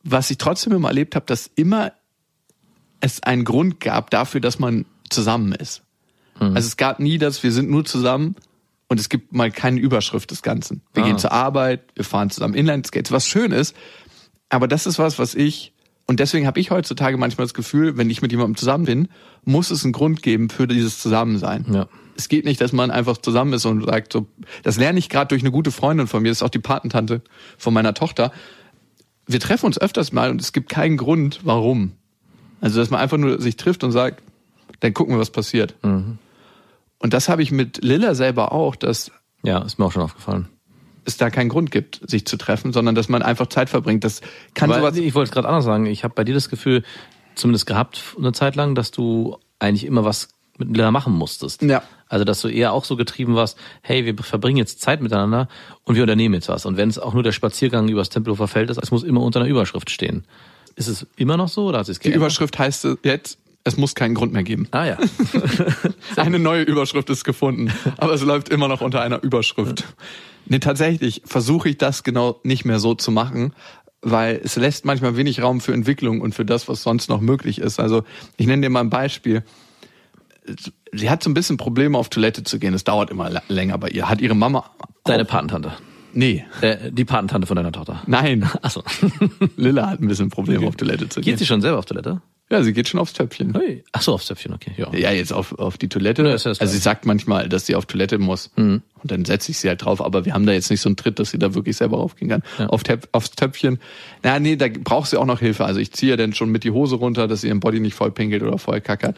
was 0.03 0.29
ich 0.31 0.39
trotzdem 0.39 0.73
immer 0.73 0.89
erlebt 0.89 1.15
habe, 1.15 1.25
dass 1.27 1.49
immer 1.55 1.93
es 2.99 3.23
einen 3.23 3.45
Grund 3.45 3.79
gab 3.79 4.09
dafür, 4.09 4.41
dass 4.41 4.59
man 4.59 4.83
zusammen 5.09 5.53
ist. 5.53 5.81
Also 6.39 6.67
es 6.67 6.75
gab 6.75 6.99
nie 6.99 7.19
das, 7.19 7.41
wir 7.41 7.53
sind 7.53 7.69
nur 7.69 7.85
zusammen 7.85 8.35
und 8.93 8.99
es 8.99 9.09
gibt 9.09 9.33
mal 9.33 9.49
keine 9.49 9.79
Überschrift 9.79 10.29
des 10.29 10.43
Ganzen. 10.43 10.81
Wir 10.93 11.03
Ah. 11.03 11.07
gehen 11.07 11.17
zur 11.17 11.31
Arbeit, 11.31 11.81
wir 11.95 12.05
fahren 12.05 12.29
zusammen 12.29 12.53
Inlineskates, 12.53 13.11
was 13.11 13.27
schön 13.27 13.51
ist. 13.51 13.75
Aber 14.49 14.67
das 14.67 14.85
ist 14.85 14.99
was, 14.99 15.17
was 15.17 15.33
ich, 15.33 15.73
und 16.05 16.19
deswegen 16.19 16.45
habe 16.45 16.59
ich 16.59 16.69
heutzutage 16.69 17.17
manchmal 17.17 17.45
das 17.45 17.55
Gefühl, 17.55 17.97
wenn 17.97 18.11
ich 18.11 18.21
mit 18.21 18.31
jemandem 18.31 18.55
zusammen 18.55 18.85
bin, 18.85 19.07
muss 19.45 19.71
es 19.71 19.83
einen 19.83 19.93
Grund 19.93 20.21
geben 20.21 20.51
für 20.51 20.67
dieses 20.67 20.99
Zusammensein. 20.99 21.65
Ja. 21.73 21.87
Es 22.15 22.29
geht 22.29 22.45
nicht, 22.45 22.61
dass 22.61 22.71
man 22.71 22.91
einfach 22.91 23.17
zusammen 23.17 23.53
ist 23.53 23.65
und 23.65 23.83
sagt 23.83 24.13
so, 24.13 24.27
das 24.61 24.77
lerne 24.77 24.99
ich 24.99 25.09
gerade 25.09 25.29
durch 25.29 25.41
eine 25.41 25.49
gute 25.49 25.71
Freundin 25.71 26.05
von 26.05 26.21
mir, 26.21 26.29
das 26.29 26.37
ist 26.37 26.43
auch 26.43 26.49
die 26.49 26.59
Patentante 26.59 27.23
von 27.57 27.73
meiner 27.73 27.95
Tochter. 27.95 28.31
Wir 29.25 29.39
treffen 29.39 29.65
uns 29.65 29.79
öfters 29.81 30.11
mal 30.11 30.29
und 30.29 30.39
es 30.39 30.53
gibt 30.53 30.69
keinen 30.69 30.97
Grund, 30.97 31.39
warum. 31.43 31.93
Also, 32.61 32.79
dass 32.79 32.91
man 32.91 32.99
einfach 32.99 33.17
nur 33.17 33.41
sich 33.41 33.55
trifft 33.57 33.83
und 33.83 33.91
sagt, 33.91 34.21
dann 34.81 34.93
gucken 34.93 35.15
wir, 35.15 35.19
was 35.19 35.31
passiert. 35.31 35.73
Und 37.03 37.13
das 37.13 37.27
habe 37.29 37.43
ich 37.43 37.51
mit 37.51 37.83
Lilla 37.83 38.15
selber 38.15 38.53
auch, 38.53 38.75
dass 38.77 39.11
Ja, 39.43 39.59
ist 39.59 39.77
mir 39.77 39.85
auch 39.85 39.91
schon 39.91 40.01
aufgefallen. 40.01 40.47
es 41.05 41.17
da 41.17 41.29
keinen 41.29 41.49
Grund 41.49 41.69
gibt, 41.69 41.99
sich 42.09 42.25
zu 42.25 42.37
treffen, 42.37 42.71
sondern 42.71 42.95
dass 42.95 43.09
man 43.09 43.21
einfach 43.21 43.47
Zeit 43.47 43.69
verbringt. 43.69 44.05
Das 44.05 44.21
kann 44.53 44.71
Aber 44.71 44.79
sowas. 44.79 44.97
ich 44.97 45.13
wollte 45.13 45.27
es 45.27 45.33
gerade 45.33 45.49
anders 45.49 45.65
sagen. 45.65 45.85
Ich 45.85 46.05
habe 46.05 46.13
bei 46.13 46.23
dir 46.23 46.33
das 46.33 46.47
Gefühl, 46.49 46.83
zumindest 47.35 47.65
gehabt 47.65 48.15
eine 48.17 48.31
Zeit 48.31 48.55
lang, 48.55 48.73
dass 48.73 48.91
du 48.91 49.37
eigentlich 49.59 49.85
immer 49.85 50.05
was 50.05 50.29
mit 50.57 50.69
Lilla 50.69 50.91
machen 50.91 51.11
musstest. 51.13 51.61
Ja. 51.61 51.83
Also 52.07 52.23
dass 52.23 52.39
du 52.39 52.47
eher 52.47 52.71
auch 52.71 52.85
so 52.85 52.95
getrieben 52.95 53.35
warst, 53.35 53.57
hey, 53.81 54.05
wir 54.05 54.15
verbringen 54.23 54.57
jetzt 54.57 54.79
Zeit 54.81 55.01
miteinander 55.01 55.49
und 55.83 55.95
wir 55.95 56.03
unternehmen 56.03 56.35
jetzt 56.35 56.47
was. 56.47 56.65
Und 56.65 56.77
wenn 56.77 56.87
es 56.87 56.99
auch 56.99 57.13
nur 57.13 57.23
der 57.23 57.31
Spaziergang 57.33 57.89
übers 57.89 58.09
Tempelhofer 58.09 58.47
Feld 58.47 58.69
ist, 58.69 58.77
es 58.81 58.91
muss 58.91 59.03
immer 59.03 59.21
unter 59.21 59.41
einer 59.41 59.49
Überschrift 59.49 59.89
stehen. 59.89 60.23
Ist 60.75 60.87
es 60.87 61.05
immer 61.17 61.35
noch 61.35 61.49
so 61.49 61.65
oder 61.65 61.79
hat 61.79 61.89
es 61.89 61.97
Die 61.99 62.03
geändert? 62.03 62.21
Überschrift 62.21 62.57
heißt 62.57 62.87
jetzt, 63.03 63.39
es 63.63 63.77
muss 63.77 63.95
keinen 63.95 64.13
Grund 64.15 64.33
mehr 64.33 64.43
geben. 64.43 64.67
Ah 64.71 64.85
ja. 64.85 64.97
Eine 66.15 66.39
neue 66.39 66.63
Überschrift 66.63 67.09
ist 67.09 67.23
gefunden, 67.23 67.71
aber 67.97 68.13
es 68.13 68.21
läuft 68.23 68.49
immer 68.49 68.67
noch 68.67 68.81
unter 68.81 69.01
einer 69.01 69.21
Überschrift. 69.23 69.85
Nee, 70.45 70.59
tatsächlich 70.59 71.21
versuche 71.25 71.69
ich 71.69 71.77
das 71.77 72.03
genau 72.03 72.39
nicht 72.43 72.65
mehr 72.65 72.79
so 72.79 72.93
zu 72.95 73.11
machen, 73.11 73.53
weil 74.01 74.41
es 74.43 74.57
lässt 74.57 74.83
manchmal 74.83 75.15
wenig 75.15 75.41
Raum 75.41 75.61
für 75.61 75.73
Entwicklung 75.73 76.19
und 76.19 76.35
für 76.35 76.43
das, 76.43 76.67
was 76.67 76.83
sonst 76.83 77.07
noch 77.09 77.21
möglich 77.21 77.59
ist. 77.59 77.79
Also 77.79 78.03
ich 78.35 78.47
nenne 78.47 78.61
dir 78.63 78.69
mal 78.69 78.81
ein 78.81 78.89
Beispiel. 78.89 79.43
Sie 80.91 81.09
hat 81.09 81.23
so 81.23 81.29
ein 81.29 81.33
bisschen 81.33 81.55
Probleme, 81.55 81.97
auf 81.97 82.09
Toilette 82.09 82.43
zu 82.43 82.59
gehen. 82.59 82.73
Es 82.73 82.83
dauert 82.83 83.09
immer 83.09 83.31
länger 83.47 83.77
bei 83.77 83.87
ihr. 83.89 84.09
Hat 84.09 84.19
ihre 84.19 84.35
Mama 84.35 84.65
Deine 85.05 85.23
Patentante. 85.25 85.71
Nee, 86.13 86.45
Äh, 86.61 86.91
die 86.91 87.05
Patentante 87.05 87.47
von 87.47 87.55
deiner 87.55 87.71
Tochter. 87.71 88.03
nein. 88.05 88.47
Achso. 88.61 88.83
Lilla 89.55 89.89
hat 89.89 90.01
ein 90.01 90.07
bisschen 90.09 90.29
Probleme 90.29 90.67
auf 90.67 90.75
Toilette 90.75 91.07
zu 91.09 91.21
gehen. 91.21 91.31
Geht 91.31 91.39
sie 91.39 91.45
schon 91.45 91.61
selber 91.61 91.79
auf 91.79 91.85
Toilette? 91.85 92.21
Ja, 92.51 92.61
sie 92.61 92.73
geht 92.73 92.87
schon 92.87 92.99
aufs 92.99 93.13
Töpfchen. 93.13 93.53
Hey. 93.55 93.83
Achso, 93.93 94.13
aufs 94.13 94.27
Töpfchen, 94.27 94.53
okay. 94.53 94.73
Ja. 94.77 94.93
Ja, 94.93 95.11
jetzt 95.11 95.33
auf, 95.33 95.57
auf 95.57 95.77
die 95.77 95.89
Toilette. 95.89 96.23
Ja, 96.23 96.35
ja 96.35 96.45
also 96.45 96.65
sie 96.65 96.77
sagt 96.77 97.05
manchmal, 97.05 97.49
dass 97.49 97.65
sie 97.65 97.75
auf 97.75 97.85
Toilette 97.85 98.19
muss. 98.19 98.51
Und 98.55 99.11
dann 99.11 99.25
setze 99.25 99.51
ich 99.51 99.57
sie 99.57 99.69
halt 99.69 99.83
drauf. 99.83 100.01
Aber 100.01 100.25
wir 100.25 100.33
haben 100.33 100.45
da 100.45 100.51
jetzt 100.51 100.69
nicht 100.69 100.81
so 100.81 100.89
einen 100.89 100.95
Tritt, 100.95 101.19
dass 101.19 101.31
sie 101.31 101.39
da 101.39 101.55
wirklich 101.55 101.77
selber 101.77 101.97
raufgehen 101.97 102.29
kann. 102.29 102.43
Auf 102.69 102.83
Töp 102.83 103.07
aufs 103.11 103.31
Töpfchen. 103.31 103.79
Na, 104.23 104.39
nee, 104.39 104.55
da 104.55 104.67
braucht 104.67 105.09
sie 105.09 105.19
auch 105.19 105.25
noch 105.25 105.39
Hilfe. 105.39 105.65
Also 105.65 105.79
ich 105.79 105.91
ziehe 105.93 106.11
ja 106.11 106.17
dann 106.17 106.33
schon 106.33 106.49
mit 106.49 106.63
die 106.63 106.71
Hose 106.71 106.95
runter, 106.95 107.27
dass 107.27 107.41
sie 107.41 107.47
ihren 107.47 107.59
Body 107.59 107.79
nicht 107.79 107.95
voll 107.95 108.11
pinkelt 108.11 108.43
oder 108.43 108.57
voll 108.57 108.81
kackert. 108.81 109.17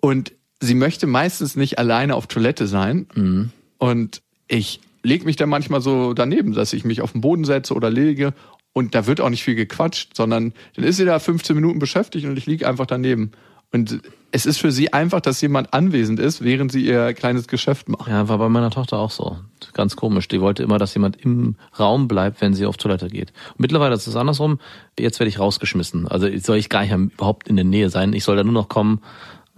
Und 0.00 0.32
sie 0.60 0.74
möchte 0.74 1.06
meistens 1.06 1.56
nicht 1.56 1.78
alleine 1.78 2.14
auf 2.14 2.26
Toilette 2.26 2.66
sein. 2.66 3.52
Und 3.78 4.22
ich 4.48 4.80
leg 5.02 5.24
mich 5.24 5.36
dann 5.36 5.48
manchmal 5.48 5.80
so 5.80 6.14
daneben, 6.14 6.52
dass 6.52 6.72
ich 6.72 6.84
mich 6.84 7.00
auf 7.00 7.12
den 7.12 7.20
Boden 7.20 7.44
setze 7.44 7.74
oder 7.74 7.90
lege. 7.90 8.34
Und 8.76 8.94
da 8.94 9.06
wird 9.06 9.22
auch 9.22 9.30
nicht 9.30 9.42
viel 9.42 9.54
gequatscht, 9.54 10.14
sondern 10.14 10.52
dann 10.74 10.84
ist 10.84 10.98
sie 10.98 11.06
da 11.06 11.18
15 11.18 11.56
Minuten 11.56 11.78
beschäftigt 11.78 12.26
und 12.26 12.36
ich 12.36 12.44
liege 12.44 12.68
einfach 12.68 12.84
daneben. 12.84 13.32
Und 13.72 14.02
es 14.32 14.44
ist 14.44 14.58
für 14.58 14.70
sie 14.70 14.92
einfach, 14.92 15.22
dass 15.22 15.40
jemand 15.40 15.72
anwesend 15.72 16.20
ist, 16.20 16.44
während 16.44 16.70
sie 16.70 16.84
ihr 16.84 17.14
kleines 17.14 17.48
Geschäft 17.48 17.88
macht. 17.88 18.06
Ja, 18.06 18.28
war 18.28 18.36
bei 18.36 18.50
meiner 18.50 18.68
Tochter 18.68 18.98
auch 18.98 19.10
so. 19.10 19.38
Ganz 19.72 19.96
komisch. 19.96 20.28
Die 20.28 20.42
wollte 20.42 20.62
immer, 20.62 20.76
dass 20.76 20.92
jemand 20.92 21.16
im 21.16 21.56
Raum 21.78 22.06
bleibt, 22.06 22.42
wenn 22.42 22.52
sie 22.52 22.66
auf 22.66 22.76
Toilette 22.76 23.08
geht. 23.08 23.32
Und 23.52 23.60
mittlerweile 23.60 23.94
ist 23.94 24.06
es 24.06 24.14
andersrum. 24.14 24.60
Jetzt 24.98 25.20
werde 25.20 25.30
ich 25.30 25.38
rausgeschmissen. 25.38 26.06
Also 26.06 26.28
soll 26.40 26.58
ich 26.58 26.68
gar 26.68 26.82
nicht 26.82 26.92
überhaupt 27.14 27.48
in 27.48 27.56
der 27.56 27.64
Nähe 27.64 27.88
sein. 27.88 28.12
Ich 28.12 28.24
soll 28.24 28.36
da 28.36 28.44
nur 28.44 28.52
noch 28.52 28.68
kommen, 28.68 29.00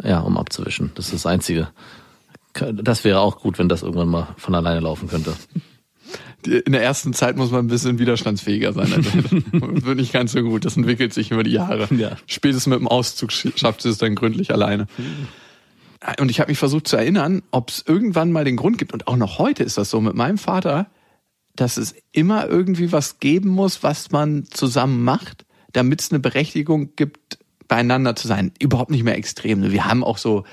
ja, 0.00 0.20
um 0.20 0.38
abzuwischen. 0.38 0.92
Das 0.94 1.06
ist 1.06 1.14
das 1.14 1.26
Einzige. 1.26 1.70
Das 2.52 3.02
wäre 3.02 3.18
auch 3.18 3.40
gut, 3.40 3.58
wenn 3.58 3.68
das 3.68 3.82
irgendwann 3.82 4.10
mal 4.10 4.28
von 4.36 4.54
alleine 4.54 4.78
laufen 4.78 5.08
könnte. 5.08 5.34
In 6.48 6.72
der 6.72 6.82
ersten 6.82 7.12
Zeit 7.12 7.36
muss 7.36 7.50
man 7.50 7.66
ein 7.66 7.68
bisschen 7.68 7.98
widerstandsfähiger 7.98 8.72
sein. 8.72 8.92
Also, 8.92 9.10
das 9.10 9.32
wird 9.84 9.96
nicht 9.98 10.12
ganz 10.12 10.32
so 10.32 10.42
gut. 10.42 10.64
Das 10.64 10.76
entwickelt 10.76 11.12
sich 11.14 11.30
über 11.30 11.42
die 11.42 11.52
Jahre. 11.52 11.88
Ja. 11.94 12.16
Spätestens 12.26 12.66
mit 12.66 12.78
dem 12.78 12.88
Auszug 12.88 13.30
sch- 13.30 13.56
schafft 13.58 13.82
sie 13.82 13.88
es 13.90 13.98
dann 13.98 14.14
gründlich 14.14 14.52
alleine. 14.52 14.86
Und 16.20 16.30
ich 16.30 16.40
habe 16.40 16.50
mich 16.50 16.58
versucht 16.58 16.86
zu 16.86 16.96
erinnern, 16.96 17.42
ob 17.50 17.70
es 17.70 17.84
irgendwann 17.86 18.30
mal 18.32 18.44
den 18.44 18.56
Grund 18.56 18.78
gibt, 18.78 18.92
und 18.92 19.08
auch 19.08 19.16
noch 19.16 19.38
heute 19.38 19.64
ist 19.64 19.78
das 19.78 19.90
so 19.90 20.00
mit 20.00 20.14
meinem 20.14 20.38
Vater, 20.38 20.86
dass 21.56 21.76
es 21.76 21.94
immer 22.12 22.46
irgendwie 22.46 22.92
was 22.92 23.18
geben 23.18 23.48
muss, 23.50 23.82
was 23.82 24.12
man 24.12 24.44
zusammen 24.48 25.02
macht, 25.02 25.44
damit 25.72 26.00
es 26.00 26.10
eine 26.12 26.20
Berechtigung 26.20 26.94
gibt, 26.94 27.38
beieinander 27.66 28.14
zu 28.14 28.28
sein. 28.28 28.52
Überhaupt 28.60 28.90
nicht 28.92 29.02
mehr 29.02 29.16
extrem. 29.18 29.70
Wir 29.72 29.84
haben 29.86 30.04
auch 30.04 30.18
so 30.18 30.44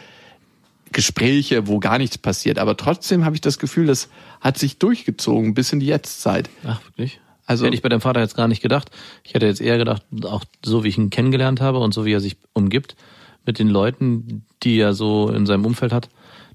Gespräche, 0.91 1.67
wo 1.67 1.79
gar 1.79 1.97
nichts 1.97 2.17
passiert, 2.17 2.59
aber 2.59 2.77
trotzdem 2.77 3.25
habe 3.25 3.35
ich 3.35 3.41
das 3.41 3.59
Gefühl, 3.59 3.87
das 3.87 4.09
hat 4.39 4.57
sich 4.57 4.77
durchgezogen 4.77 5.53
bis 5.53 5.73
in 5.73 5.79
die 5.79 5.87
Jetztzeit. 5.87 6.49
Ach, 6.65 6.81
wirklich? 6.85 7.19
Also- 7.45 7.65
Hätte 7.65 7.75
ich 7.75 7.81
bei 7.81 7.89
deinem 7.89 8.01
Vater 8.01 8.21
jetzt 8.21 8.35
gar 8.35 8.47
nicht 8.47 8.61
gedacht. 8.61 8.91
Ich 9.23 9.33
hätte 9.33 9.45
jetzt 9.45 9.61
eher 9.61 9.77
gedacht, 9.77 10.03
auch 10.23 10.43
so 10.63 10.83
wie 10.83 10.87
ich 10.89 10.97
ihn 10.97 11.09
kennengelernt 11.09 11.61
habe 11.61 11.79
und 11.79 11.93
so 11.93 12.05
wie 12.05 12.13
er 12.13 12.21
sich 12.21 12.37
umgibt 12.53 12.95
mit 13.45 13.59
den 13.59 13.67
Leuten, 13.69 14.45
die 14.63 14.77
er 14.79 14.93
so 14.93 15.29
in 15.29 15.45
seinem 15.45 15.65
Umfeld 15.65 15.91
hat, 15.91 16.09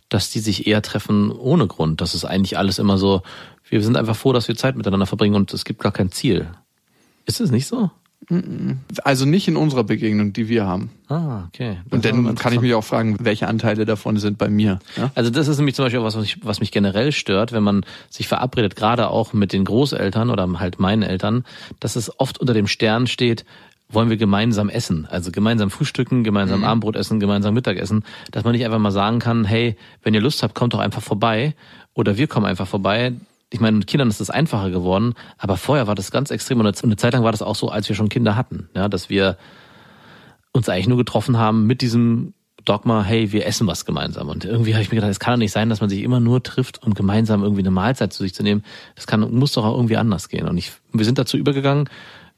dass 0.08 0.30
die 0.30 0.40
sich 0.40 0.66
eher 0.66 0.82
treffen 0.82 1.30
ohne 1.30 1.66
Grund. 1.68 2.00
Das 2.00 2.14
ist 2.14 2.24
eigentlich 2.24 2.58
alles 2.58 2.78
immer 2.80 2.98
so, 2.98 3.22
wir 3.68 3.82
sind 3.82 3.96
einfach 3.96 4.16
froh, 4.16 4.32
dass 4.32 4.48
wir 4.48 4.56
Zeit 4.56 4.76
miteinander 4.76 5.06
verbringen 5.06 5.36
und 5.36 5.54
es 5.54 5.64
gibt 5.64 5.80
gar 5.80 5.92
kein 5.92 6.10
Ziel. 6.10 6.48
Ist 7.26 7.40
es 7.40 7.52
nicht 7.52 7.68
so? 7.68 7.90
Also 9.02 9.26
nicht 9.26 9.48
in 9.48 9.56
unserer 9.56 9.84
Begegnung, 9.84 10.32
die 10.32 10.48
wir 10.48 10.64
haben. 10.64 10.90
Ah, 11.08 11.44
okay. 11.48 11.78
Das 11.84 11.92
Und 11.92 12.04
dann 12.04 12.34
kann 12.36 12.52
ich 12.52 12.60
mich 12.60 12.74
auch 12.74 12.84
fragen, 12.84 13.16
welche 13.20 13.48
Anteile 13.48 13.84
davon 13.84 14.18
sind 14.18 14.38
bei 14.38 14.48
mir. 14.48 14.78
Ja? 14.96 15.10
Also 15.14 15.30
das 15.30 15.48
ist 15.48 15.56
nämlich 15.58 15.74
zum 15.74 15.84
Beispiel 15.84 16.00
auch 16.00 16.04
was, 16.04 16.16
was, 16.16 16.24
ich, 16.24 16.44
was 16.44 16.60
mich 16.60 16.70
generell 16.70 17.10
stört, 17.10 17.52
wenn 17.52 17.64
man 17.64 17.84
sich 18.08 18.28
verabredet, 18.28 18.76
gerade 18.76 19.08
auch 19.08 19.32
mit 19.32 19.52
den 19.52 19.64
Großeltern 19.64 20.30
oder 20.30 20.48
halt 20.60 20.78
meinen 20.78 21.02
Eltern, 21.02 21.44
dass 21.80 21.96
es 21.96 22.20
oft 22.20 22.38
unter 22.38 22.54
dem 22.54 22.68
Stern 22.68 23.08
steht, 23.08 23.44
wollen 23.92 24.10
wir 24.10 24.16
gemeinsam 24.16 24.68
essen, 24.68 25.06
also 25.10 25.32
gemeinsam 25.32 25.70
frühstücken, 25.70 26.22
gemeinsam 26.22 26.62
Abendbrot 26.64 26.96
essen, 26.96 27.18
gemeinsam 27.18 27.54
Mittagessen, 27.54 28.04
dass 28.30 28.44
man 28.44 28.52
nicht 28.52 28.64
einfach 28.64 28.78
mal 28.78 28.92
sagen 28.92 29.18
kann, 29.18 29.44
hey, 29.44 29.76
wenn 30.02 30.14
ihr 30.14 30.20
Lust 30.20 30.42
habt, 30.42 30.54
kommt 30.54 30.74
doch 30.74 30.78
einfach 30.78 31.02
vorbei 31.02 31.54
oder 31.94 32.16
wir 32.16 32.28
kommen 32.28 32.46
einfach 32.46 32.68
vorbei. 32.68 33.12
Ich 33.52 33.60
meine, 33.60 33.76
mit 33.78 33.86
Kindern 33.86 34.08
ist 34.08 34.20
das 34.20 34.30
einfacher 34.30 34.70
geworden, 34.70 35.14
aber 35.36 35.56
vorher 35.56 35.86
war 35.86 35.94
das 35.94 36.10
ganz 36.10 36.30
extrem 36.30 36.60
und 36.60 36.66
eine- 36.66 36.96
Zeit 36.96 37.12
lang 37.12 37.24
war 37.24 37.32
das 37.32 37.42
auch 37.42 37.56
so, 37.56 37.68
als 37.68 37.88
wir 37.88 37.96
schon 37.96 38.08
Kinder 38.08 38.36
hatten, 38.36 38.68
ja, 38.74 38.88
dass 38.88 39.10
wir 39.10 39.36
uns 40.52 40.68
eigentlich 40.68 40.88
nur 40.88 40.98
getroffen 40.98 41.36
haben 41.36 41.66
mit 41.66 41.80
diesem 41.80 42.34
Dogma, 42.64 43.02
hey, 43.02 43.32
wir 43.32 43.46
essen 43.46 43.66
was 43.66 43.84
gemeinsam. 43.84 44.28
Und 44.28 44.44
irgendwie 44.44 44.74
habe 44.74 44.82
ich 44.82 44.90
mir 44.90 44.96
gedacht, 44.96 45.10
es 45.10 45.20
kann 45.20 45.34
doch 45.34 45.38
nicht 45.38 45.52
sein, 45.52 45.68
dass 45.70 45.80
man 45.80 45.88
sich 45.88 46.02
immer 46.02 46.20
nur 46.20 46.42
trifft, 46.42 46.82
um 46.82 46.94
gemeinsam 46.94 47.42
irgendwie 47.42 47.62
eine 47.62 47.70
Mahlzeit 47.70 48.12
zu 48.12 48.22
sich 48.22 48.34
zu 48.34 48.42
nehmen. 48.42 48.62
Das 48.96 49.06
kann, 49.06 49.20
muss 49.34 49.52
doch 49.52 49.64
auch 49.64 49.76
irgendwie 49.76 49.96
anders 49.96 50.28
gehen. 50.28 50.46
Und 50.46 50.58
ich, 50.58 50.72
wir 50.92 51.04
sind 51.04 51.18
dazu 51.18 51.36
übergegangen, 51.36 51.88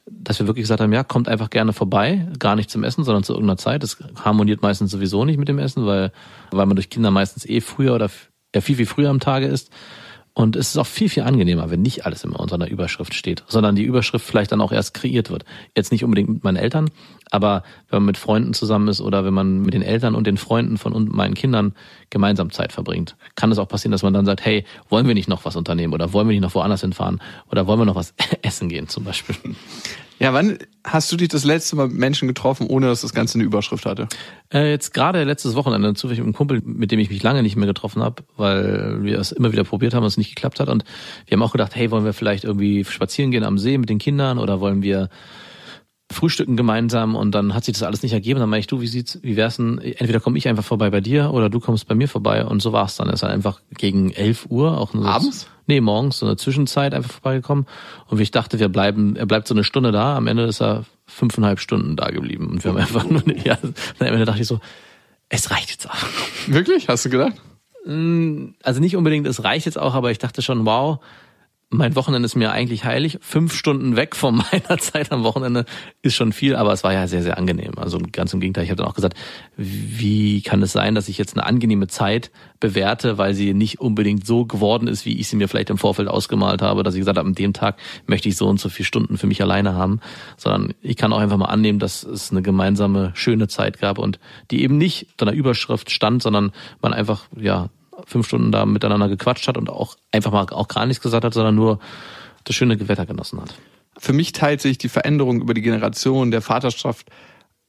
dass 0.07 0.39
wir 0.39 0.47
wirklich 0.47 0.65
gesagt 0.65 0.81
haben, 0.81 0.93
ja, 0.93 1.05
kommt 1.05 1.29
einfach 1.29 1.51
gerne 1.51 1.73
vorbei, 1.73 2.29
gar 2.39 2.57
nicht 2.57 2.71
zum 2.71 2.85
Essen, 2.85 3.05
sondern 3.05 3.25
zu 3.25 3.33
irgendeiner 3.33 3.57
Zeit. 3.57 3.83
Das 3.83 3.99
harmoniert 4.25 4.63
meistens 4.63 4.91
sowieso 4.91 5.25
nicht 5.25 5.39
mit 5.39 5.49
dem 5.49 5.59
Essen, 5.59 5.87
weil, 5.87 6.13
weil 6.51 6.67
man 6.67 6.77
durch 6.77 6.91
Kinder 6.91 7.11
meistens 7.11 7.45
eh 7.45 7.61
früher 7.61 7.95
oder 7.95 8.11
ja, 8.55 8.61
viel, 8.61 8.77
viel 8.77 8.87
früher 8.87 9.11
am 9.11 9.21
Tage 9.21 9.47
ist. 9.47 9.71
Und 10.35 10.57
es 10.57 10.71
ist 10.71 10.79
auch 10.79 10.87
viel, 10.87 11.11
viel 11.11 11.25
angenehmer, 11.25 11.71
wenn 11.71 11.83
nicht 11.83 12.07
alles 12.07 12.25
immer 12.25 12.41
unter 12.41 12.55
einer 12.55 12.69
Überschrift 12.69 13.13
steht, 13.13 13.45
sondern 13.49 13.77
die 13.77 13.85
Überschrift 13.85 14.25
vielleicht 14.25 14.51
dann 14.51 14.63
auch 14.63 14.73
erst 14.73 14.95
kreiert 14.95 15.29
wird. 15.29 15.45
Jetzt 15.77 15.93
nicht 15.93 16.05
unbedingt 16.05 16.31
mit 16.31 16.45
meinen 16.45 16.57
Eltern, 16.57 16.91
aber 17.31 17.63
wenn 17.91 17.99
man 17.99 18.07
mit 18.07 18.17
Freunden 18.17 18.55
zusammen 18.55 18.89
ist 18.89 19.03
oder 19.03 19.27
wenn 19.27 19.35
man 19.35 19.61
mit 19.61 19.75
den 19.75 19.83
Eltern 19.83 20.15
und 20.15 20.27
den 20.27 20.39
Freunden 20.39 20.79
von 20.79 21.09
meinen 21.11 21.35
Kindern 21.35 21.75
gemeinsam 22.09 22.51
Zeit 22.51 22.73
verbringt, 22.73 23.15
kann 23.37 23.53
es 23.53 23.59
auch 23.59 23.69
passieren, 23.69 23.93
dass 23.93 24.03
man 24.03 24.15
dann 24.15 24.25
sagt, 24.25 24.43
hey, 24.43 24.65
wollen 24.89 25.07
wir 25.07 25.15
nicht 25.15 25.29
noch 25.29 25.45
was 25.45 25.55
unternehmen 25.55 25.93
oder 25.93 26.15
wollen 26.15 26.29
wir 26.29 26.33
nicht 26.33 26.43
noch 26.43 26.55
woanders 26.55 26.81
hinfahren 26.81 27.21
oder 27.51 27.67
wollen 27.67 27.81
wir 27.81 27.87
noch 27.87 27.95
was 27.95 28.15
essen 28.43 28.71
gehen 28.71 28.89
zum 28.89 29.05
Beispiel. 29.05 29.37
Ja, 30.23 30.33
wann 30.33 30.57
hast 30.85 31.11
du 31.11 31.17
dich 31.17 31.31
das 31.31 31.43
letzte 31.43 31.75
Mal 31.75 31.89
mit 31.89 31.99
Menschen 31.99 32.29
getroffen, 32.29 32.69
ohne 32.69 32.87
dass 32.87 33.01
das 33.01 33.13
Ganze 33.13 33.39
eine 33.39 33.43
Überschrift 33.43 33.85
hatte? 33.85 34.07
Äh, 34.55 34.71
jetzt 34.71 34.95
gerade 34.95 35.25
letztes 35.25 35.57
Wochenende 35.57 35.95
zufällig 35.95 36.21
mit 36.21 36.27
einem 36.27 36.35
Kumpel, 36.35 36.63
mit 36.65 36.93
dem 36.93 37.01
ich 37.01 37.11
mich 37.11 37.25
lange 37.25 37.43
nicht 37.43 37.57
mehr 37.57 37.67
getroffen 37.67 38.05
habe, 38.05 38.23
weil 38.37 39.03
wir 39.03 39.19
es 39.19 39.33
immer 39.33 39.51
wieder 39.51 39.65
probiert 39.65 39.95
haben 39.95 40.05
und 40.05 40.07
es 40.07 40.19
nicht 40.19 40.33
geklappt 40.33 40.61
hat. 40.61 40.69
Und 40.69 40.85
wir 41.27 41.35
haben 41.35 41.43
auch 41.43 41.51
gedacht, 41.51 41.75
hey, 41.75 41.91
wollen 41.91 42.05
wir 42.05 42.13
vielleicht 42.13 42.45
irgendwie 42.45 42.85
spazieren 42.85 43.33
gehen 43.33 43.43
am 43.43 43.59
See 43.59 43.77
mit 43.79 43.89
den 43.89 43.99
Kindern 43.99 44.39
oder 44.39 44.61
wollen 44.61 44.81
wir 44.85 45.11
frühstücken 46.13 46.57
gemeinsam 46.57 47.17
und 47.17 47.35
dann 47.35 47.55
hat 47.55 47.65
sich 47.65 47.75
das 47.75 47.83
alles 47.83 48.03
nicht 48.03 48.13
ergeben. 48.13 48.41
Dann 48.41 48.49
meine 48.49 48.61
ich, 48.61 48.67
du, 48.67 48.81
wie 48.81 48.87
sieht's, 48.87 49.19
wie 49.23 49.37
wär's 49.37 49.57
denn, 49.57 49.79
entweder 49.79 50.21
komme 50.21 50.39
ich 50.39 50.49
einfach 50.49 50.65
vorbei 50.65 50.91
bei 50.91 51.01
dir 51.01 51.33
oder 51.33 51.51
du 51.51 51.61
kommst 51.61 51.89
bei 51.89 51.95
mir 51.95 52.09
vorbei 52.09 52.45
und 52.45 52.63
so 52.63 52.73
war's 52.73 52.97
dann. 52.97 53.09
Er 53.09 53.15
ist 53.15 53.23
halt 53.23 53.33
einfach 53.33 53.61
gegen 53.77 54.13
11 54.13 54.47
Uhr, 54.51 54.79
auch 54.79 54.95
nur 54.95 55.07
Abends? 55.07 55.49
Nee, 55.67 55.81
morgens, 55.81 56.19
so 56.19 56.27
eine 56.27 56.37
Zwischenzeit 56.37 56.93
einfach 56.93 57.13
vorbeigekommen. 57.13 57.67
Und 58.09 58.19
wie 58.19 58.23
ich 58.23 58.31
dachte, 58.31 58.59
wir 58.59 58.69
bleiben, 58.69 59.17
er 59.17 59.27
bleibt 59.27 59.49
so 59.49 59.55
eine 59.55 59.65
Stunde 59.65 59.93
da, 59.93 60.17
am 60.17 60.27
Ende 60.27 60.45
ist 60.45 60.61
er 60.61 60.85
fünfeinhalb 61.07 61.61
Stunden 61.61 61.97
da 61.97 62.11
geblieben. 62.11 62.49
Und 62.49 62.65
wir 62.65 62.71
haben 62.73 62.79
einfach 62.79 63.09
nur, 63.09 63.23
ja, 63.45 63.59
am 63.63 64.07
Ende 64.07 64.25
dachte 64.25 64.41
ich 64.41 64.49
so, 64.49 64.61
es 65.29 65.51
reicht 65.51 65.71
jetzt 65.71 65.89
auch. 65.89 65.97
Wirklich? 66.49 66.89
Hast 66.89 67.05
du 67.05 67.11
gedacht? 67.11 67.35
Also 67.85 68.81
nicht 68.81 68.97
unbedingt, 68.97 69.27
es 69.27 69.43
reicht 69.45 69.67
jetzt 69.67 69.79
auch, 69.79 69.95
aber 69.95 70.11
ich 70.11 70.19
dachte 70.19 70.43
schon, 70.43 70.65
wow, 70.67 70.99
mein 71.73 71.97
Wochenende 71.97 72.27
ist 72.27 72.37
mir 72.37 72.53
eigentlich 72.53 72.85
heilig. 72.85 73.19
Fünf 73.23 73.55
Stunden 73.55 73.97
weg 73.97 74.15
von 74.15 74.37
meiner 74.53 74.79
Zeit 74.79 75.11
am 75.11 75.25
Wochenende 75.25 75.65
ist 76.03 76.15
schon 76.15 76.33
viel, 76.33 76.55
aber 76.55 76.73
es 76.73 76.85
war 76.85 76.93
ja 76.93 77.09
sehr, 77.09 77.23
sehr 77.23 77.39
angenehm. 77.39 77.73
Also 77.77 77.99
ganz 78.13 78.35
im 78.35 78.41
Gegenteil, 78.41 78.65
ich 78.65 78.71
habe 78.71 78.77
dann 78.77 78.87
auch 78.87 78.95
gesagt, 78.95 79.17
wie 79.57 80.43
kann 80.43 80.63
es 80.63 80.73
sein, 80.73 80.95
dass 80.95 81.09
ich 81.09 81.17
jetzt 81.17 81.35
eine 81.35 81.47
angenehme 81.47 81.89
Zeit 81.89 82.31
bewerte, 82.61 83.17
weil 83.17 83.35
sie 83.35 83.55
nicht 83.55 83.81
unbedingt 83.81 84.27
so 84.27 84.45
geworden 84.45 84.87
ist, 84.87 85.07
wie 85.07 85.19
ich 85.19 85.29
sie 85.29 85.37
mir 85.37 85.49
vielleicht 85.49 85.71
im 85.71 85.79
Vorfeld 85.79 86.09
ausgemalt 86.09 86.61
habe, 86.61 86.83
dass 86.83 86.95
ich 86.95 87.01
gesagt 87.01 87.19
habe, 87.19 87.29
an 87.29 87.35
dem 87.35 87.55
Tag 87.55 87.79
möchte 88.07 88.29
ich 88.29 88.37
so 88.37 88.49
und 88.49 88.61
so 88.61 88.69
viele 88.69 88.87
Stunden 88.87 89.17
für 89.17 89.27
mich 89.27 89.41
alleine 89.41 89.75
haben, 89.75 90.01
sondern 90.37 90.75
ich 90.83 90.97
kann 90.97 91.13
auch 91.13 91.19
einfach 91.19 91.39
mal 91.39 91.47
annehmen, 91.47 91.79
dass 91.79 92.03
es 92.03 92.31
eine 92.31 92.43
gemeinsame, 92.43 93.13
schöne 93.15 93.49
Zeit 93.49 93.81
gab 93.81 93.99
und 93.99 94.21
die 94.51 94.63
eben 94.63 94.77
nicht 94.77 95.07
unter 95.13 95.29
einer 95.29 95.37
Überschrift 95.37 95.91
stand, 95.91 96.23
sondern 96.23 96.53
man 96.83 96.93
einfach, 96.93 97.29
ja, 97.35 97.71
fünf 98.07 98.27
Stunden 98.27 98.53
da 98.53 98.67
miteinander 98.67 99.09
gequatscht 99.09 99.49
hat 99.49 99.57
und 99.57 99.71
auch 99.71 99.97
einfach 100.11 100.33
mal 100.33 100.47
auch 100.51 100.69
gar 100.69 100.87
nichts 100.87 101.03
gesagt 101.03 101.25
hat, 101.25 101.35
sondern 101.35 101.55
nur 101.55 101.79
das 102.45 102.57
schöne 102.57 102.77
Gewitter 102.77 103.07
genossen 103.07 103.41
hat. 103.41 103.55
Für 103.99 104.13
mich 104.13 104.33
teilt 104.33 104.61
sich 104.61 104.79
die 104.79 104.89
Veränderung 104.89 105.41
über 105.41 105.55
die 105.55 105.63
Generation 105.63 106.31
der 106.31 106.43
Vaterschaft 106.43 107.09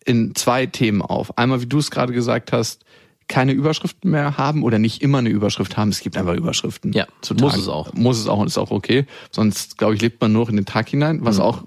in 0.06 0.36
zwei 0.36 0.66
Themen 0.66 1.02
auf. 1.02 1.38
Einmal, 1.38 1.62
wie 1.62 1.68
du 1.68 1.78
es 1.78 1.92
gerade 1.92 2.14
gesagt 2.14 2.52
hast, 2.52 2.84
keine 3.28 3.54
Überschriften 3.54 4.12
mehr 4.12 4.38
haben 4.38 4.64
oder 4.64 4.80
nicht 4.80 5.02
immer 5.02 5.20
eine 5.20 5.30
Überschrift 5.30 5.78
haben. 5.78 5.90
Es 5.90 6.02
gibt 6.02 6.18
einfach 6.18 6.34
Überschriften. 6.34 6.92
Ja, 6.94 7.08
muss 7.40 7.56
es 7.56 7.68
auch. 7.68 7.94
Muss 7.94 8.20
es 8.20 8.28
auch 8.28 8.40
und 8.40 8.48
ist 8.48 8.58
auch 8.58 8.72
okay. 8.72 9.06
Sonst, 9.32 9.78
glaube 9.78 9.96
ich, 9.96 10.02
lebt 10.02 10.20
man 10.22 10.34
nur 10.34 10.50
in 10.50 10.58
den 10.58 10.66
Tag 10.66 10.90
hinein, 10.90 11.20
was 11.24 11.38
Mhm. 11.38 11.44
auch 11.44 11.64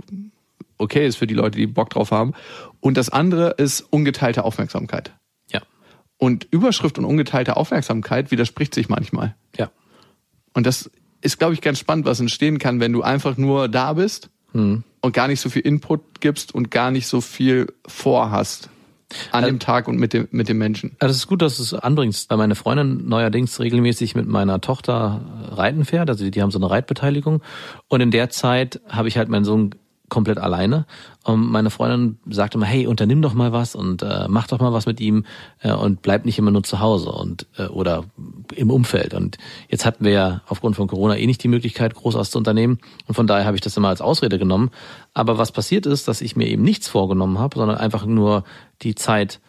okay 0.78 1.06
ist 1.06 1.16
für 1.16 1.26
die 1.26 1.34
Leute, 1.34 1.56
die 1.58 1.66
Bock 1.66 1.90
drauf 1.90 2.10
haben. 2.10 2.34
Und 2.80 2.96
das 2.96 3.08
andere 3.08 3.50
ist 3.56 3.80
ungeteilte 3.90 4.44
Aufmerksamkeit. 4.44 5.12
Und 6.18 6.46
Überschrift 6.50 6.98
und 6.98 7.04
ungeteilte 7.04 7.56
Aufmerksamkeit 7.56 8.30
widerspricht 8.30 8.74
sich 8.74 8.88
manchmal. 8.88 9.34
Ja. 9.56 9.70
Und 10.54 10.66
das 10.66 10.90
ist, 11.20 11.38
glaube 11.38 11.54
ich, 11.54 11.60
ganz 11.60 11.78
spannend, 11.78 12.06
was 12.06 12.20
entstehen 12.20 12.58
kann, 12.58 12.80
wenn 12.80 12.92
du 12.92 13.02
einfach 13.02 13.36
nur 13.36 13.68
da 13.68 13.92
bist 13.92 14.30
und 14.52 15.12
gar 15.12 15.28
nicht 15.28 15.40
so 15.40 15.50
viel 15.50 15.62
Input 15.62 16.20
gibst 16.20 16.54
und 16.54 16.70
gar 16.70 16.90
nicht 16.90 17.06
so 17.06 17.20
viel 17.20 17.66
vorhast. 17.86 18.70
an 19.30 19.44
dem 19.44 19.58
Tag 19.58 19.86
und 19.88 19.98
mit 19.98 20.12
dem, 20.12 20.28
mit 20.30 20.48
dem 20.48 20.58
Menschen. 20.58 20.96
Also 20.98 21.12
es 21.12 21.18
ist 21.18 21.26
gut, 21.26 21.42
dass 21.42 21.58
du 21.58 21.62
es 21.62 21.74
anbringst, 21.74 22.28
weil 22.30 22.38
meine 22.38 22.54
Freundin 22.54 23.08
neuerdings 23.08 23.60
regelmäßig 23.60 24.14
mit 24.14 24.26
meiner 24.26 24.60
Tochter 24.60 25.20
reiten 25.52 25.84
fährt. 25.84 26.10
Also 26.10 26.28
die 26.28 26.42
haben 26.42 26.50
so 26.50 26.58
eine 26.58 26.70
Reitbeteiligung. 26.70 27.42
Und 27.88 28.00
in 28.00 28.10
der 28.10 28.30
Zeit 28.30 28.80
habe 28.88 29.08
ich 29.08 29.16
halt 29.16 29.28
meinen 29.28 29.44
Sohn 29.44 29.74
komplett 30.08 30.38
alleine. 30.38 30.86
Und 31.24 31.50
meine 31.50 31.70
Freundin 31.70 32.18
sagte 32.28 32.58
immer, 32.58 32.66
hey, 32.66 32.86
unternimm 32.86 33.22
doch 33.22 33.34
mal 33.34 33.52
was 33.52 33.74
und 33.74 34.02
äh, 34.02 34.26
mach 34.28 34.46
doch 34.46 34.60
mal 34.60 34.72
was 34.72 34.86
mit 34.86 35.00
ihm 35.00 35.24
äh, 35.60 35.72
und 35.72 36.02
bleib 36.02 36.24
nicht 36.24 36.38
immer 36.38 36.50
nur 36.50 36.62
zu 36.62 36.80
Hause 36.80 37.10
und 37.10 37.46
äh, 37.58 37.66
oder 37.66 38.04
im 38.54 38.70
Umfeld. 38.70 39.14
Und 39.14 39.38
jetzt 39.68 39.84
hatten 39.84 40.04
wir 40.04 40.12
ja 40.12 40.42
aufgrund 40.46 40.76
von 40.76 40.86
Corona 40.86 41.16
eh 41.16 41.26
nicht 41.26 41.42
die 41.42 41.48
Möglichkeit, 41.48 41.94
groß 41.94 42.14
was 42.14 42.30
zu 42.30 42.38
unternehmen. 42.38 42.78
Und 43.06 43.14
von 43.14 43.26
daher 43.26 43.44
habe 43.44 43.56
ich 43.56 43.62
das 43.62 43.76
immer 43.76 43.88
als 43.88 44.00
Ausrede 44.00 44.38
genommen. 44.38 44.70
Aber 45.14 45.38
was 45.38 45.52
passiert 45.52 45.86
ist, 45.86 46.06
dass 46.08 46.20
ich 46.20 46.36
mir 46.36 46.46
eben 46.46 46.62
nichts 46.62 46.88
vorgenommen 46.88 47.38
habe, 47.38 47.58
sondern 47.58 47.78
einfach 47.78 48.06
nur 48.06 48.44
die 48.82 48.94
Zeit 48.94 49.40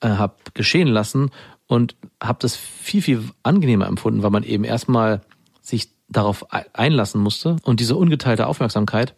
äh, 0.00 0.08
habe 0.08 0.34
geschehen 0.54 0.88
lassen 0.88 1.30
und 1.66 1.96
habe 2.22 2.38
das 2.40 2.56
viel, 2.56 3.02
viel 3.02 3.22
angenehmer 3.42 3.86
empfunden, 3.86 4.22
weil 4.22 4.30
man 4.30 4.42
eben 4.42 4.64
erstmal 4.64 5.20
sich 5.60 5.90
darauf 6.08 6.46
einlassen 6.50 7.20
musste 7.20 7.56
und 7.62 7.80
diese 7.80 7.96
ungeteilte 7.96 8.46
Aufmerksamkeit 8.46 9.14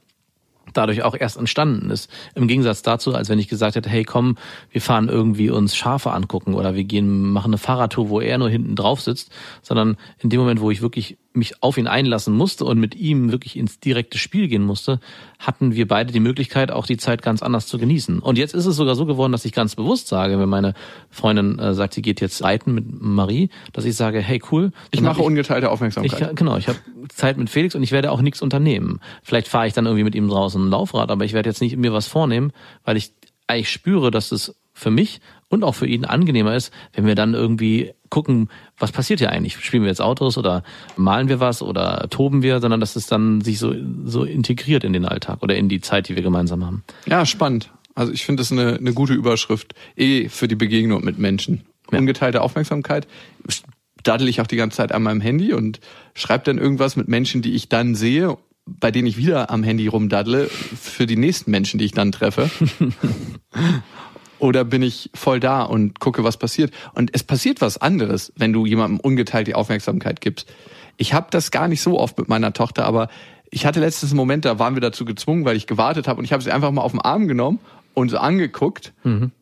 dadurch 0.73 1.03
auch 1.03 1.15
erst 1.19 1.37
entstanden 1.37 1.91
ist. 1.91 2.11
Im 2.35 2.49
Gegensatz 2.49 2.83
dazu, 2.83 3.15
als 3.15 3.29
wenn 3.29 3.39
ich 3.39 3.49
gesagt 3.49 3.77
hätte, 3.77 3.91
hey 3.91 4.05
komm, 4.05 4.37
wir 4.71 4.81
fahren 4.81 5.09
irgendwie 5.09 5.51
uns 5.51 5.77
Schafe 5.77 6.13
angucken 6.13 6.55
oder 6.55 6.75
wir 6.75 6.85
gehen, 6.85 7.33
machen 7.33 7.51
eine 7.51 7.59
Fahrradtour, 7.59 8.09
wo 8.09 8.21
er 8.21 8.39
nur 8.39 8.51
hinten 8.51 8.77
drauf 8.77 9.01
sitzt, 9.01 9.31
sondern 9.63 9.97
in 10.19 10.31
dem 10.31 10.41
Moment, 10.41 10.61
wo 10.61 10.71
ich 10.71 10.83
wirklich 10.83 11.19
mich 11.33 11.63
auf 11.63 11.79
ihn 11.79 11.87
einlassen 11.87 12.35
musste 12.35 12.65
und 12.65 12.81
mit 12.81 12.97
ihm 12.97 13.31
wirklich 13.31 13.57
ins 13.57 13.79
direkte 13.79 14.19
Spiel 14.19 14.49
gehen 14.49 14.65
musste, 14.65 14.99
hatten 15.39 15.75
wir 15.75 15.87
beide 15.87 16.13
die 16.13 16.21
Möglichkeit, 16.21 16.73
auch 16.73 16.87
die 16.87 16.97
Zeit 16.97 17.23
ganz 17.23 17.43
anders 17.43 17.69
zu 17.69 17.79
genießen. 17.79 18.19
Und 18.19 18.37
jetzt 18.37 18.53
ist 18.53 18.67
es 18.67 18.75
sogar 18.75 18.97
so 18.97 19.07
geworden, 19.07 19.31
dass 19.31 19.45
ich 19.45 19.53
ganz 19.53 19.77
bewusst 19.77 20.09
sage, 20.09 20.41
wenn 20.41 20.49
meine 20.49 20.75
Freundin 21.09 21.59
äh, 21.59 21.73
sagt, 21.73 21.95
sie 21.95 22.03
geht 22.03 22.21
jetzt 22.21 22.43
reiten 22.43 22.75
mit 22.75 22.85
Marie, 23.01 23.49
dass 23.73 23.85
ich 23.85 23.95
sage, 23.95 24.21
hey 24.21 24.43
cool. 24.51 24.73
Ich 24.91 25.01
mache 25.01 25.23
ungeteilte 25.23 25.71
Aufmerksamkeit. 25.71 26.31
Ich, 26.31 26.37
genau, 26.37 26.57
ich 26.57 26.67
habe 26.67 26.79
Zeit 27.09 27.39
mit 27.39 27.49
Felix 27.49 27.75
und 27.75 27.83
ich 27.83 27.93
werde 27.93 28.11
auch 28.11 28.23
nichts 28.23 28.43
unternehmen. 28.43 29.01
Vielleicht 29.23 29.47
fahre 29.47 29.69
ich 29.69 29.73
dann 29.73 29.87
irgendwie 29.87 30.05
mit 30.05 30.17
ihm 30.17 30.29
draußen 30.29 30.61
ein 30.61 30.71
Laufrad, 30.71 31.11
aber 31.11 31.25
ich 31.25 31.33
werde 31.33 31.49
jetzt 31.49 31.61
nicht 31.61 31.77
mir 31.77 31.93
was 31.93 32.09
vornehmen, 32.09 32.53
weil 32.85 32.97
ich 32.97 33.13
eigentlich 33.47 33.71
spüre, 33.71 34.11
dass 34.11 34.33
es 34.33 34.57
für 34.73 34.91
mich 34.91 35.21
und 35.49 35.65
auch 35.65 35.75
für 35.75 35.87
ihn 35.87 36.05
angenehmer 36.05 36.55
ist, 36.55 36.73
wenn 36.95 37.07
wir 37.07 37.15
dann 37.15 37.35
irgendwie 37.35 37.93
gucken, 38.09 38.49
was 38.81 38.93
passiert 38.93 39.21
hier 39.21 39.31
eigentlich? 39.31 39.63
Spielen 39.65 39.83
wir 39.83 39.91
jetzt 39.91 40.01
Autos 40.01 40.37
oder 40.37 40.65
malen 40.97 41.29
wir 41.29 41.39
was 41.39 41.63
oder 41.63 42.09
toben 42.11 42.43
wir, 42.43 42.61
sondern 42.61 42.81
dass 42.81 42.97
es 42.97 43.07
dann 43.07 43.41
sich 43.43 43.59
so, 43.59 43.75
so 44.05 44.25
integriert 44.25 44.83
in 44.83 44.93
den 44.93 45.05
Alltag 45.05 45.43
oder 45.43 45.55
in 45.55 45.69
die 45.69 45.81
Zeit, 45.81 46.09
die 46.09 46.17
wir 46.17 46.23
gemeinsam 46.23 46.65
haben. 46.65 46.83
Ja, 47.07 47.25
spannend. 47.27 47.71
Also 47.95 48.13
ich 48.13 48.25
finde 48.25 48.41
das 48.41 48.51
eine, 48.51 48.77
eine 48.77 48.95
gute 48.95 49.13
Überschrift, 49.13 49.75
eh 49.97 50.29
für 50.29 50.49
die 50.49 50.55
Begegnung 50.55 51.05
mit 51.05 51.19
Menschen. 51.19 51.67
Ja. 51.93 51.99
Ungeteilte 51.99 52.41
Aufmerksamkeit. 52.41 53.07
Daddel 54.03 54.29
ich 54.29 54.41
auch 54.41 54.47
die 54.47 54.57
ganze 54.57 54.79
Zeit 54.79 54.93
an 54.93 55.03
meinem 55.03 55.21
Handy 55.21 55.53
und 55.53 55.81
schreibe 56.15 56.45
dann 56.45 56.57
irgendwas 56.59 56.97
mit 56.97 57.09
Menschen, 57.09 57.43
die 57.43 57.53
ich 57.53 57.69
dann 57.69 57.95
sehe, 57.95 58.39
bei 58.65 58.91
denen 58.91 59.07
ich 59.07 59.17
wieder 59.17 59.51
am 59.51 59.63
Handy 59.63 59.87
rumdaddle, 59.89 60.47
für 60.47 61.07
die 61.07 61.17
nächsten 61.17 61.51
Menschen, 61.51 61.79
die 61.79 61.85
ich 61.85 61.93
dann 61.93 62.13
treffe. 62.13 62.51
Oder 64.41 64.65
bin 64.65 64.83
ich 64.83 65.11
voll 65.15 65.39
da 65.39 65.63
und 65.63 66.01
gucke, 66.01 66.25
was 66.25 66.37
passiert? 66.37 66.73
Und 66.95 67.11
es 67.15 67.23
passiert 67.23 67.61
was 67.61 67.77
anderes, 67.79 68.33
wenn 68.37 68.53
du 68.53 68.67
jemandem 68.67 68.99
ungeteilt 69.01 69.47
die 69.47 69.55
Aufmerksamkeit 69.55 70.21
gibst. 70.21 70.51
Ich 70.97 71.15
habe 71.15 71.29
das 71.31 71.51
gar 71.51 71.69
nicht 71.69 71.83
so 71.83 71.99
oft 71.99 72.19
mit 72.19 72.29
meiner 72.29 72.53
Tochter, 72.53 72.85
aber 72.85 73.09
ich 73.51 73.67
hatte 73.67 73.81
letztens 73.81 74.13
einen 74.13 74.17
Moment, 74.17 74.45
da 74.45 74.59
waren 74.59 74.75
wir 74.75 74.81
dazu 74.81 75.05
gezwungen, 75.05 75.45
weil 75.45 75.57
ich 75.57 75.67
gewartet 75.67 76.09
habe 76.09 76.19
und 76.19 76.25
ich 76.25 76.33
habe 76.33 76.43
sie 76.43 76.51
einfach 76.53 76.71
mal 76.71 76.83
auf 76.83 76.93
den 76.93 77.01
Arm 77.01 77.29
genommen 77.29 77.59
und 77.95 78.09
so 78.11 78.19
angeguckt 78.19 78.93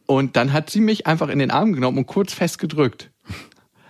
und 0.07 0.37
dann 0.37 0.53
hat 0.53 0.71
sie 0.71 0.81
mich 0.81 1.07
einfach 1.07 1.29
in 1.29 1.39
den 1.39 1.51
Arm 1.51 1.73
genommen 1.75 1.99
und 1.99 2.07
kurz 2.07 2.33
festgedrückt. 2.33 3.11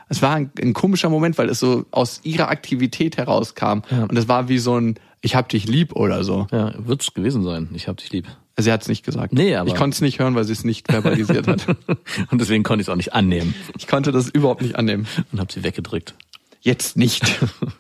Es 0.08 0.22
war 0.22 0.34
ein, 0.34 0.50
ein 0.60 0.72
komischer 0.72 1.10
Moment, 1.10 1.36
weil 1.38 1.48
es 1.50 1.60
so 1.60 1.84
aus 1.90 2.20
ihrer 2.24 2.48
Aktivität 2.48 3.16
herauskam 3.18 3.80
Ja. 3.90 4.04
und 4.04 4.16
es 4.16 4.26
war 4.28 4.48
wie 4.48 4.58
so 4.58 4.76
ein 4.78 4.98
ich 5.20 5.34
hab 5.36 5.48
dich 5.48 5.66
lieb 5.66 5.94
oder 5.96 6.22
so. 6.24 6.46
Ja, 6.52 6.72
wird's 6.78 7.12
gewesen 7.12 7.42
sein. 7.42 7.68
Ich 7.74 7.88
hab 7.88 7.96
dich 7.98 8.10
lieb. 8.12 8.26
Sie 8.60 8.72
hat 8.72 8.82
es 8.82 8.88
nicht 8.88 9.04
gesagt. 9.04 9.32
Nee, 9.32 9.54
aber- 9.54 9.68
ich 9.68 9.76
konnte 9.76 9.94
es 9.94 10.00
nicht 10.00 10.18
hören, 10.18 10.34
weil 10.34 10.44
sie 10.44 10.52
es 10.52 10.64
nicht 10.64 10.90
verbalisiert 10.90 11.46
hat. 11.46 11.64
Und 12.30 12.40
deswegen 12.40 12.64
konnte 12.64 12.80
ich 12.82 12.88
es 12.88 12.92
auch 12.92 12.96
nicht 12.96 13.12
annehmen 13.14 13.54
Ich 13.76 13.86
konnte 13.86 14.10
das 14.12 14.28
überhaupt 14.28 14.62
nicht 14.62 14.76
annehmen. 14.76 15.06
und 15.32 15.38
habe 15.40 15.52
sie 15.52 15.62
weggedrückt. 15.62 16.14
Jetzt 16.60 16.96
nicht. 16.96 17.22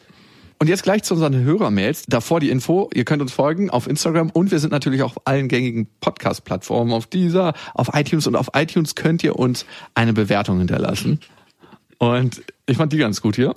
Und 0.60 0.68
jetzt 0.68 0.82
gleich 0.82 1.04
zu 1.04 1.14
unseren 1.14 1.34
Hörermails. 1.34 2.04
Davor 2.08 2.40
die 2.40 2.50
Info, 2.50 2.90
ihr 2.92 3.04
könnt 3.04 3.22
uns 3.22 3.32
folgen 3.32 3.70
auf 3.70 3.86
Instagram 3.86 4.30
und 4.30 4.50
wir 4.50 4.58
sind 4.58 4.70
natürlich 4.70 5.02
auch 5.02 5.16
auf 5.16 5.22
allen 5.26 5.46
gängigen 5.46 5.86
Podcast-Plattformen, 6.00 6.92
auf 6.92 7.06
dieser, 7.06 7.54
auf 7.74 7.90
iTunes 7.94 8.26
und 8.26 8.34
auf 8.34 8.50
iTunes 8.54 8.96
könnt 8.96 9.22
ihr 9.22 9.36
uns 9.38 9.66
eine 9.94 10.12
Bewertung 10.12 10.58
hinterlassen. 10.58 11.20
Und 11.98 12.42
ich 12.66 12.76
fand 12.76 12.92
die 12.92 12.98
ganz 12.98 13.20
gut 13.20 13.36
hier. 13.36 13.54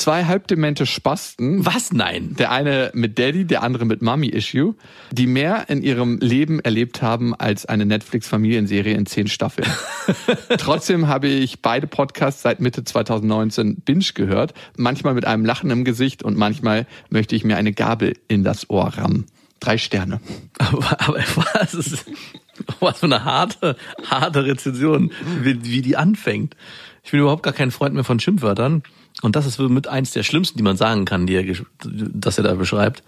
Zwei 0.00 0.24
halbdemente 0.24 0.86
Spasten. 0.86 1.66
Was? 1.66 1.92
Nein. 1.92 2.34
Der 2.38 2.50
eine 2.50 2.90
mit 2.94 3.18
Daddy, 3.18 3.44
der 3.44 3.62
andere 3.62 3.84
mit 3.84 4.00
Mommy-Issue, 4.00 4.74
die 5.12 5.26
mehr 5.26 5.68
in 5.68 5.82
ihrem 5.82 6.16
Leben 6.20 6.58
erlebt 6.58 7.02
haben 7.02 7.34
als 7.34 7.66
eine 7.66 7.84
Netflix-Familienserie 7.84 8.94
in 8.94 9.04
zehn 9.04 9.26
Staffeln. 9.26 9.68
Trotzdem 10.56 11.06
habe 11.06 11.28
ich 11.28 11.60
beide 11.60 11.86
Podcasts 11.86 12.40
seit 12.40 12.60
Mitte 12.60 12.82
2019 12.82 13.82
binge 13.82 14.06
gehört, 14.14 14.54
manchmal 14.74 15.12
mit 15.12 15.26
einem 15.26 15.44
Lachen 15.44 15.70
im 15.70 15.84
Gesicht 15.84 16.22
und 16.22 16.34
manchmal 16.34 16.86
möchte 17.10 17.36
ich 17.36 17.44
mir 17.44 17.58
eine 17.58 17.74
Gabel 17.74 18.14
in 18.26 18.42
das 18.42 18.70
Ohr 18.70 18.86
rammen. 18.86 19.26
Drei 19.60 19.76
Sterne. 19.76 20.22
Aber, 20.56 20.98
aber 20.98 21.18
was 21.52 21.74
ist, 21.74 22.06
was 22.80 23.00
für 23.00 23.04
eine 23.04 23.24
harte, 23.24 23.76
harte 24.08 24.46
Rezension, 24.46 25.12
wie, 25.42 25.62
wie 25.62 25.82
die 25.82 25.98
anfängt. 25.98 26.56
Ich 27.04 27.10
bin 27.10 27.20
überhaupt 27.20 27.42
gar 27.42 27.52
kein 27.52 27.70
Freund 27.70 27.94
mehr 27.94 28.04
von 28.04 28.18
Schimpfwörtern. 28.18 28.82
Und 29.22 29.36
das 29.36 29.46
ist 29.46 29.58
mit 29.58 29.86
eins 29.88 30.12
der 30.12 30.22
schlimmsten, 30.22 30.56
die 30.58 30.64
man 30.64 30.76
sagen 30.76 31.04
kann, 31.04 31.26
die 31.26 31.34
er, 31.34 31.42
gesch- 31.42 31.66
das 31.84 32.38
er 32.38 32.44
da 32.44 32.54
beschreibt. 32.54 33.02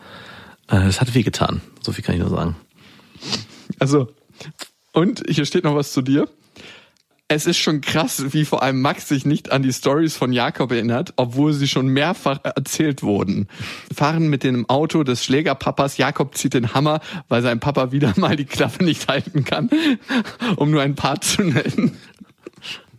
Äh, 0.69 0.87
Es 0.87 1.01
hat 1.01 1.15
wehgetan. 1.15 1.61
So 1.81 1.93
viel 1.93 2.05
kann 2.05 2.15
ich 2.15 2.21
nur 2.21 2.31
sagen. 2.31 2.57
Also, 3.79 4.09
und 4.93 5.23
hier 5.29 5.45
steht 5.47 5.65
noch 5.65 5.75
was 5.75 5.93
zu 5.93 6.03
dir. 6.03 6.29
Es 7.29 7.47
ist 7.47 7.57
schon 7.57 7.81
krass, 7.81 8.35
wie 8.35 8.45
vor 8.45 8.63
allem 8.63 8.83
Max 8.83 9.09
sich 9.09 9.25
nicht 9.25 9.53
an 9.53 9.63
die 9.63 9.73
Stories 9.73 10.15
von 10.17 10.35
Jakob 10.35 10.71
erinnert, 10.71 11.15
obwohl 11.17 11.55
sie 11.55 11.67
schon 11.67 11.87
mehrfach 11.87 12.41
erzählt 12.45 13.03
wurden. 13.03 13.49
Fahren 13.95 14.29
mit 14.29 14.43
dem 14.45 14.69
Auto 14.69 15.03
des 15.03 15.25
Schlägerpapas, 15.25 15.97
Jakob 15.97 16.37
zieht 16.37 16.53
den 16.53 16.75
Hammer, 16.75 17.01
weil 17.29 17.41
sein 17.41 17.59
Papa 17.59 17.91
wieder 17.91 18.13
mal 18.19 18.37
die 18.37 18.45
Klappe 18.45 18.85
nicht 18.85 19.09
halten 19.09 19.45
kann, 19.45 19.71
um 20.57 20.71
nur 20.71 20.83
ein 20.83 20.95
paar 20.95 21.23
zu 21.23 21.43
nennen. 21.43 21.97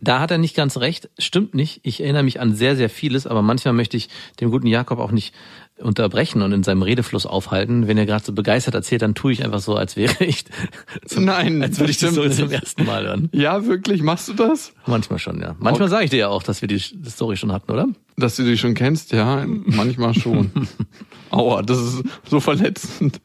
Da 0.04 0.20
hat 0.20 0.30
er 0.30 0.38
nicht 0.38 0.54
ganz 0.54 0.76
recht. 0.76 1.08
Stimmt 1.18 1.54
nicht. 1.54 1.80
Ich 1.82 2.02
erinnere 2.02 2.22
mich 2.22 2.38
an 2.38 2.54
sehr, 2.54 2.76
sehr 2.76 2.90
vieles, 2.90 3.26
aber 3.26 3.40
manchmal 3.40 3.72
möchte 3.72 3.96
ich 3.96 4.10
dem 4.40 4.50
guten 4.50 4.66
Jakob 4.66 4.98
auch 4.98 5.10
nicht 5.10 5.34
unterbrechen 5.78 6.42
und 6.42 6.52
in 6.52 6.62
seinem 6.62 6.82
Redefluss 6.82 7.24
aufhalten. 7.24 7.88
Wenn 7.88 7.96
er 7.96 8.04
gerade 8.04 8.24
so 8.24 8.32
begeistert 8.32 8.74
erzählt, 8.74 9.02
dann 9.02 9.14
tue 9.14 9.32
ich 9.32 9.44
einfach 9.44 9.60
so, 9.60 9.74
als 9.76 9.96
wäre 9.96 10.22
ich 10.24 10.44
zum, 11.06 11.24
Nein, 11.24 11.62
als 11.62 11.78
würde 11.78 11.90
ich 11.90 11.98
das 11.98 12.12
stimmt 12.12 12.34
zum 12.34 12.50
ersten 12.50 12.84
Mal 12.84 13.04
hören. 13.06 13.30
Ja, 13.32 13.66
wirklich, 13.66 14.02
machst 14.02 14.28
du 14.28 14.34
das? 14.34 14.72
Manchmal 14.86 15.18
schon, 15.18 15.40
ja. 15.40 15.56
Manchmal 15.58 15.88
sage 15.88 16.04
ich 16.04 16.10
dir 16.10 16.18
ja 16.18 16.28
auch, 16.28 16.42
dass 16.42 16.60
wir 16.60 16.68
die 16.68 16.76
die 16.76 17.10
Story 17.10 17.36
schon 17.36 17.50
hatten, 17.50 17.72
oder? 17.72 17.88
Dass 18.16 18.36
du 18.36 18.44
die 18.44 18.58
schon 18.58 18.74
kennst, 18.74 19.12
ja, 19.12 19.44
manchmal 19.46 20.14
schon. 20.14 20.50
Aua, 21.30 21.62
das 21.62 21.78
ist 21.78 22.02
so 22.28 22.40
verletzend. 22.40 23.20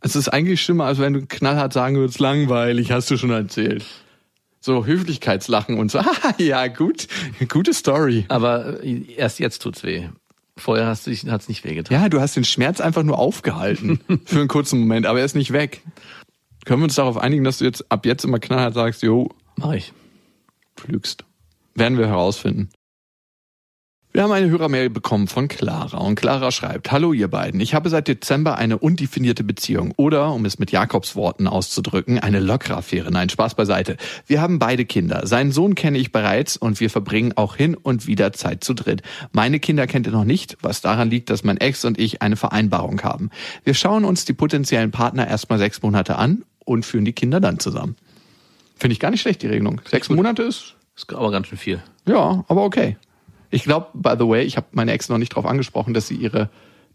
Es 0.00 0.16
ist 0.16 0.28
eigentlich 0.28 0.62
schlimmer, 0.62 0.86
als 0.86 0.98
wenn 0.98 1.12
du 1.12 1.26
knallhart 1.26 1.74
sagen 1.74 1.96
würdest, 1.96 2.20
langweilig, 2.20 2.90
hast 2.90 3.10
du 3.10 3.18
schon 3.18 3.30
erzählt. 3.30 3.84
So 4.60 4.84
Höflichkeitslachen 4.84 5.78
und 5.78 5.90
so, 5.90 5.98
ah, 6.00 6.34
ja, 6.38 6.66
gut, 6.66 7.08
gute 7.48 7.72
Story. 7.72 8.26
Aber 8.28 8.82
äh, 8.84 9.02
erst 9.16 9.38
jetzt 9.40 9.62
tut's 9.62 9.82
weh. 9.82 10.08
Vorher 10.56 10.86
hast 10.86 11.06
du 11.06 11.12
hat's 11.12 11.48
nicht 11.48 11.64
wehgetan. 11.64 11.98
Ja, 11.98 12.08
du 12.10 12.20
hast 12.20 12.36
den 12.36 12.44
Schmerz 12.44 12.80
einfach 12.80 13.02
nur 13.02 13.18
aufgehalten 13.18 14.00
für 14.26 14.38
einen 14.40 14.48
kurzen 14.48 14.78
Moment, 14.80 15.06
aber 15.06 15.20
er 15.20 15.24
ist 15.24 15.34
nicht 15.36 15.52
weg. 15.52 15.82
Können 16.66 16.80
wir 16.80 16.84
uns 16.84 16.96
darauf 16.96 17.16
einigen, 17.16 17.44
dass 17.44 17.58
du 17.58 17.64
jetzt 17.64 17.90
ab 17.90 18.04
jetzt 18.04 18.24
immer 18.24 18.38
knallhart 18.38 18.74
sagst, 18.74 19.02
jo, 19.02 19.30
Mach 19.56 19.72
ich. 19.72 19.92
du 20.76 20.92
lügst. 20.92 21.24
Werden 21.74 21.96
wir 21.96 22.08
herausfinden. 22.08 22.68
Wir 24.12 24.24
haben 24.24 24.32
eine 24.32 24.50
Hörermail 24.50 24.90
bekommen 24.90 25.28
von 25.28 25.46
Clara 25.46 25.98
und 25.98 26.16
Clara 26.16 26.50
schreibt, 26.50 26.90
Hallo 26.90 27.12
ihr 27.12 27.28
beiden, 27.28 27.60
ich 27.60 27.74
habe 27.74 27.88
seit 27.90 28.08
Dezember 28.08 28.58
eine 28.58 28.76
undefinierte 28.76 29.44
Beziehung 29.44 29.94
oder, 29.96 30.32
um 30.32 30.44
es 30.44 30.58
mit 30.58 30.72
Jakobs 30.72 31.14
Worten 31.14 31.46
auszudrücken, 31.46 32.18
eine 32.18 32.40
lockere 32.40 32.78
Affäre. 32.78 33.12
Nein, 33.12 33.28
Spaß 33.28 33.54
beiseite. 33.54 33.96
Wir 34.26 34.40
haben 34.40 34.58
beide 34.58 34.84
Kinder. 34.84 35.28
Seinen 35.28 35.52
Sohn 35.52 35.76
kenne 35.76 35.96
ich 35.96 36.10
bereits 36.10 36.56
und 36.56 36.80
wir 36.80 36.90
verbringen 36.90 37.34
auch 37.36 37.54
hin 37.54 37.76
und 37.76 38.08
wieder 38.08 38.32
Zeit 38.32 38.64
zu 38.64 38.74
dritt. 38.74 39.02
Meine 39.30 39.60
Kinder 39.60 39.86
kennt 39.86 40.08
er 40.08 40.12
noch 40.12 40.24
nicht, 40.24 40.56
was 40.60 40.80
daran 40.80 41.08
liegt, 41.08 41.30
dass 41.30 41.44
mein 41.44 41.58
Ex 41.58 41.84
und 41.84 41.96
ich 41.96 42.20
eine 42.20 42.34
Vereinbarung 42.34 43.02
haben. 43.02 43.30
Wir 43.62 43.74
schauen 43.74 44.04
uns 44.04 44.24
die 44.24 44.32
potenziellen 44.32 44.90
Partner 44.90 45.28
erstmal 45.28 45.60
sechs 45.60 45.82
Monate 45.82 46.16
an 46.16 46.42
und 46.64 46.84
führen 46.84 47.04
die 47.04 47.12
Kinder 47.12 47.38
dann 47.38 47.60
zusammen. 47.60 47.94
Finde 48.76 48.94
ich 48.94 48.98
gar 48.98 49.12
nicht 49.12 49.20
schlecht, 49.20 49.42
die 49.42 49.46
Regelung. 49.46 49.80
Sechs 49.88 50.08
Monate 50.08 50.42
ist 50.42 50.74
Ist 50.96 51.14
aber 51.14 51.30
ganz 51.30 51.46
schön 51.46 51.58
viel. 51.58 51.80
ja, 52.06 52.44
aber 52.48 52.64
okay. 52.64 52.96
Ich 53.50 53.64
glaube, 53.64 53.88
by 53.94 54.14
the 54.18 54.26
way, 54.28 54.42
ich 54.44 54.56
habe 54.56 54.66
meine 54.72 54.92
Ex 54.92 55.08
noch 55.08 55.18
nicht 55.18 55.32
darauf 55.32 55.46
angesprochen, 55.46 55.94
dass 55.94 56.06
sie 56.08 56.14
ihre 56.14 56.48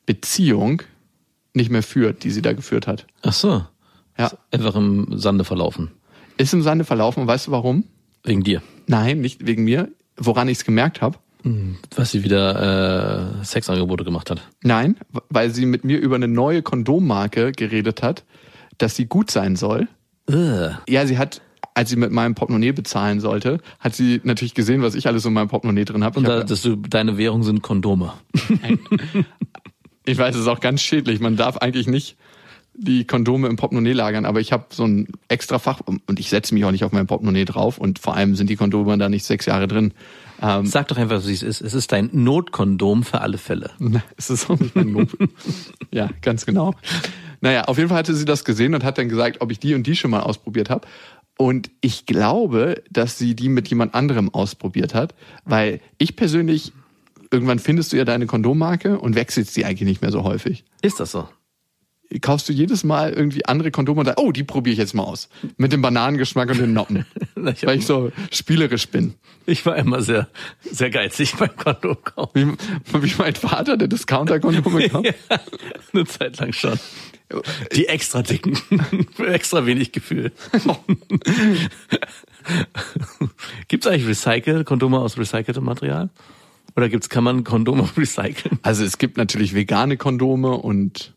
Beziehung 0.05 0.81
nicht 1.53 1.69
mehr 1.71 1.83
führt, 1.83 2.23
die 2.23 2.31
sie 2.31 2.41
da 2.41 2.53
geführt 2.53 2.87
hat. 2.87 3.05
Ach 3.21 3.33
so. 3.33 3.65
Ja. 4.17 4.27
Ist 4.27 4.37
Einfach 4.51 4.75
im 4.75 5.17
Sande 5.17 5.43
verlaufen. 5.43 5.91
ist 6.37 6.53
im 6.53 6.61
Sande 6.61 6.85
verlaufen 6.85 7.21
und 7.21 7.27
weißt 7.27 7.47
du 7.47 7.51
warum? 7.51 7.83
Wegen 8.23 8.43
dir. 8.43 8.61
Nein, 8.87 9.21
nicht 9.21 9.45
wegen 9.45 9.63
mir. 9.63 9.89
Woran 10.17 10.47
ich 10.47 10.59
es 10.59 10.65
gemerkt 10.65 11.01
habe? 11.01 11.17
Was 11.95 12.11
sie 12.11 12.23
wieder 12.23 13.39
äh, 13.41 13.45
Sexangebote 13.45 14.03
gemacht 14.03 14.31
hat. 14.31 14.41
Nein, 14.63 14.97
weil 15.29 15.51
sie 15.51 15.67
mit 15.67 15.83
mir 15.83 15.99
über 15.99 16.15
eine 16.15 16.27
neue 16.27 16.63
Kondommarke 16.63 17.51
geredet 17.51 18.01
hat, 18.01 18.23
dass 18.79 18.95
sie 18.95 19.05
gut 19.05 19.29
sein 19.29 19.55
soll. 19.55 19.87
Ugh. 20.27 20.71
Ja, 20.89 21.05
sie 21.05 21.19
hat, 21.19 21.41
als 21.75 21.89
sie 21.91 21.97
mit 21.97 22.11
meinem 22.11 22.33
Portemonnaie 22.33 22.71
bezahlen 22.71 23.19
sollte, 23.19 23.59
hat 23.79 23.93
sie 23.95 24.21
natürlich 24.23 24.55
gesehen, 24.55 24.81
was 24.81 24.95
ich 24.95 25.05
alles 25.07 25.25
in 25.25 25.33
meinem 25.33 25.49
Portemonnaie 25.49 25.85
drin 25.85 26.03
habe. 26.03 26.17
Und 26.19 26.27
da, 26.27 26.39
hab- 26.39 26.47
dass 26.47 26.61
du, 26.63 26.75
deine 26.77 27.17
Währung 27.17 27.43
sind 27.43 27.61
Kondome. 27.61 28.13
ich 30.05 30.17
weiß, 30.17 30.35
es 30.35 30.41
ist 30.41 30.47
auch 30.47 30.59
ganz 30.59 30.81
schädlich. 30.81 31.19
Man 31.19 31.35
darf 31.35 31.57
eigentlich 31.57 31.88
nicht 31.88 32.17
die 32.77 33.05
Kondome 33.07 33.47
im 33.47 33.55
Portemonnaie 33.55 33.93
lagern, 33.93 34.25
aber 34.25 34.41
ich 34.41 34.51
habe 34.51 34.65
so 34.71 34.85
ein 34.85 35.07
extra 35.29 35.59
Fach 35.59 35.79
und 35.85 36.19
ich 36.19 36.29
setze 36.29 36.53
mich 36.53 36.65
auch 36.65 36.71
nicht 36.71 36.83
auf 36.83 36.91
mein 36.91 37.07
Portemonnaie 37.07 37.45
drauf 37.45 37.77
und 37.77 37.99
vor 37.99 38.15
allem 38.15 38.35
sind 38.35 38.49
die 38.49 38.57
Kondome 38.57 38.97
da 38.97 39.07
nicht 39.07 39.23
sechs 39.23 39.45
Jahre 39.45 39.67
drin. 39.67 39.93
Ähm, 40.41 40.65
Sag 40.65 40.89
doch 40.89 40.97
einfach, 40.97 41.25
wie 41.25 41.31
es 41.31 41.41
ist. 41.43 41.61
Es 41.61 41.73
ist 41.73 41.93
dein 41.93 42.09
Notkondom 42.11 43.03
für 43.03 43.21
alle 43.21 43.38
Fälle. 43.38 43.71
Es 44.17 44.29
ist 44.29 44.49
auch 44.49 44.59
nicht 44.59 44.75
mein 44.75 44.89
Lob. 44.89 45.09
ja, 45.91 46.09
ganz 46.21 46.45
genau. 46.45 46.73
Naja, 47.39 47.63
auf 47.65 47.77
jeden 47.77 47.88
Fall 47.89 47.99
hatte 47.99 48.13
sie 48.13 48.25
das 48.25 48.43
gesehen 48.43 48.73
und 48.75 48.83
hat 48.83 48.97
dann 48.97 49.07
gesagt, 49.07 49.39
ob 49.39 49.51
ich 49.51 49.59
die 49.59 49.73
und 49.75 49.88
die 49.88 49.95
schon 49.95 50.11
mal 50.11 50.21
ausprobiert 50.21 50.69
habe. 50.69 50.85
Und 51.37 51.69
ich 51.81 52.05
glaube, 52.05 52.83
dass 52.89 53.17
sie 53.17 53.35
die 53.35 53.49
mit 53.49 53.67
jemand 53.67 53.93
anderem 53.93 54.33
ausprobiert 54.33 54.93
hat, 54.93 55.13
weil 55.43 55.81
ich 55.97 56.15
persönlich, 56.15 56.71
irgendwann 57.31 57.59
findest 57.59 57.91
du 57.91 57.97
ja 57.97 58.05
deine 58.05 58.25
Kondommarke 58.25 58.99
und 58.99 59.15
wechselst 59.15 59.53
sie 59.53 59.65
eigentlich 59.65 59.87
nicht 59.87 60.01
mehr 60.01 60.11
so 60.11 60.23
häufig. 60.23 60.63
Ist 60.81 60.99
das 60.99 61.11
so? 61.11 61.27
Kaufst 62.21 62.47
du 62.47 62.53
jedes 62.53 62.83
Mal 62.83 63.13
irgendwie 63.13 63.45
andere 63.45 63.71
Kondome 63.71 64.01
und 64.01 64.05
sagst, 64.05 64.19
oh, 64.19 64.31
die 64.31 64.43
probiere 64.43 64.73
ich 64.73 64.79
jetzt 64.79 64.93
mal 64.93 65.03
aus. 65.03 65.29
Mit 65.57 65.73
dem 65.73 65.81
Bananengeschmack 65.81 66.49
und 66.49 66.59
den 66.59 66.73
Noppen. 66.73 67.05
Ich, 67.53 67.65
weil 67.65 67.77
ich 67.77 67.85
so 67.85 68.11
spielerisch 68.31 68.87
bin. 68.87 69.13
ich 69.45 69.65
war 69.67 69.75
immer 69.75 70.01
sehr, 70.01 70.27
sehr 70.63 70.89
geizig 70.89 71.35
beim 71.35 71.55
Kondomkauf. 71.55 72.31
Wie, 72.33 72.47
wie 72.47 73.13
mein 73.19 73.35
Vater, 73.35 73.77
der 73.77 73.87
Discounter-Kondome 73.87 74.89
kauft. 74.89 75.05
Ja, 75.05 75.39
eine 75.93 76.05
Zeit 76.05 76.39
lang 76.39 76.53
schon. 76.53 76.79
Die 77.75 77.87
extra 77.87 78.21
dicken. 78.21 78.55
Für 79.15 79.27
extra 79.33 79.65
wenig 79.65 79.91
Gefühl. 79.91 80.31
Gibt's 83.67 83.87
eigentlich 83.87 84.07
Recycle, 84.07 84.63
Kondome 84.63 84.99
aus 84.99 85.17
recyceltem 85.17 85.63
Material? 85.63 86.09
Oder 86.75 86.89
gibt's, 86.89 87.09
kann 87.09 87.23
man 87.23 87.43
Kondome 87.43 87.89
recyceln? 87.97 88.59
Also 88.61 88.83
es 88.83 88.97
gibt 88.97 89.17
natürlich 89.17 89.55
vegane 89.55 89.97
Kondome 89.97 90.51
und 90.51 91.13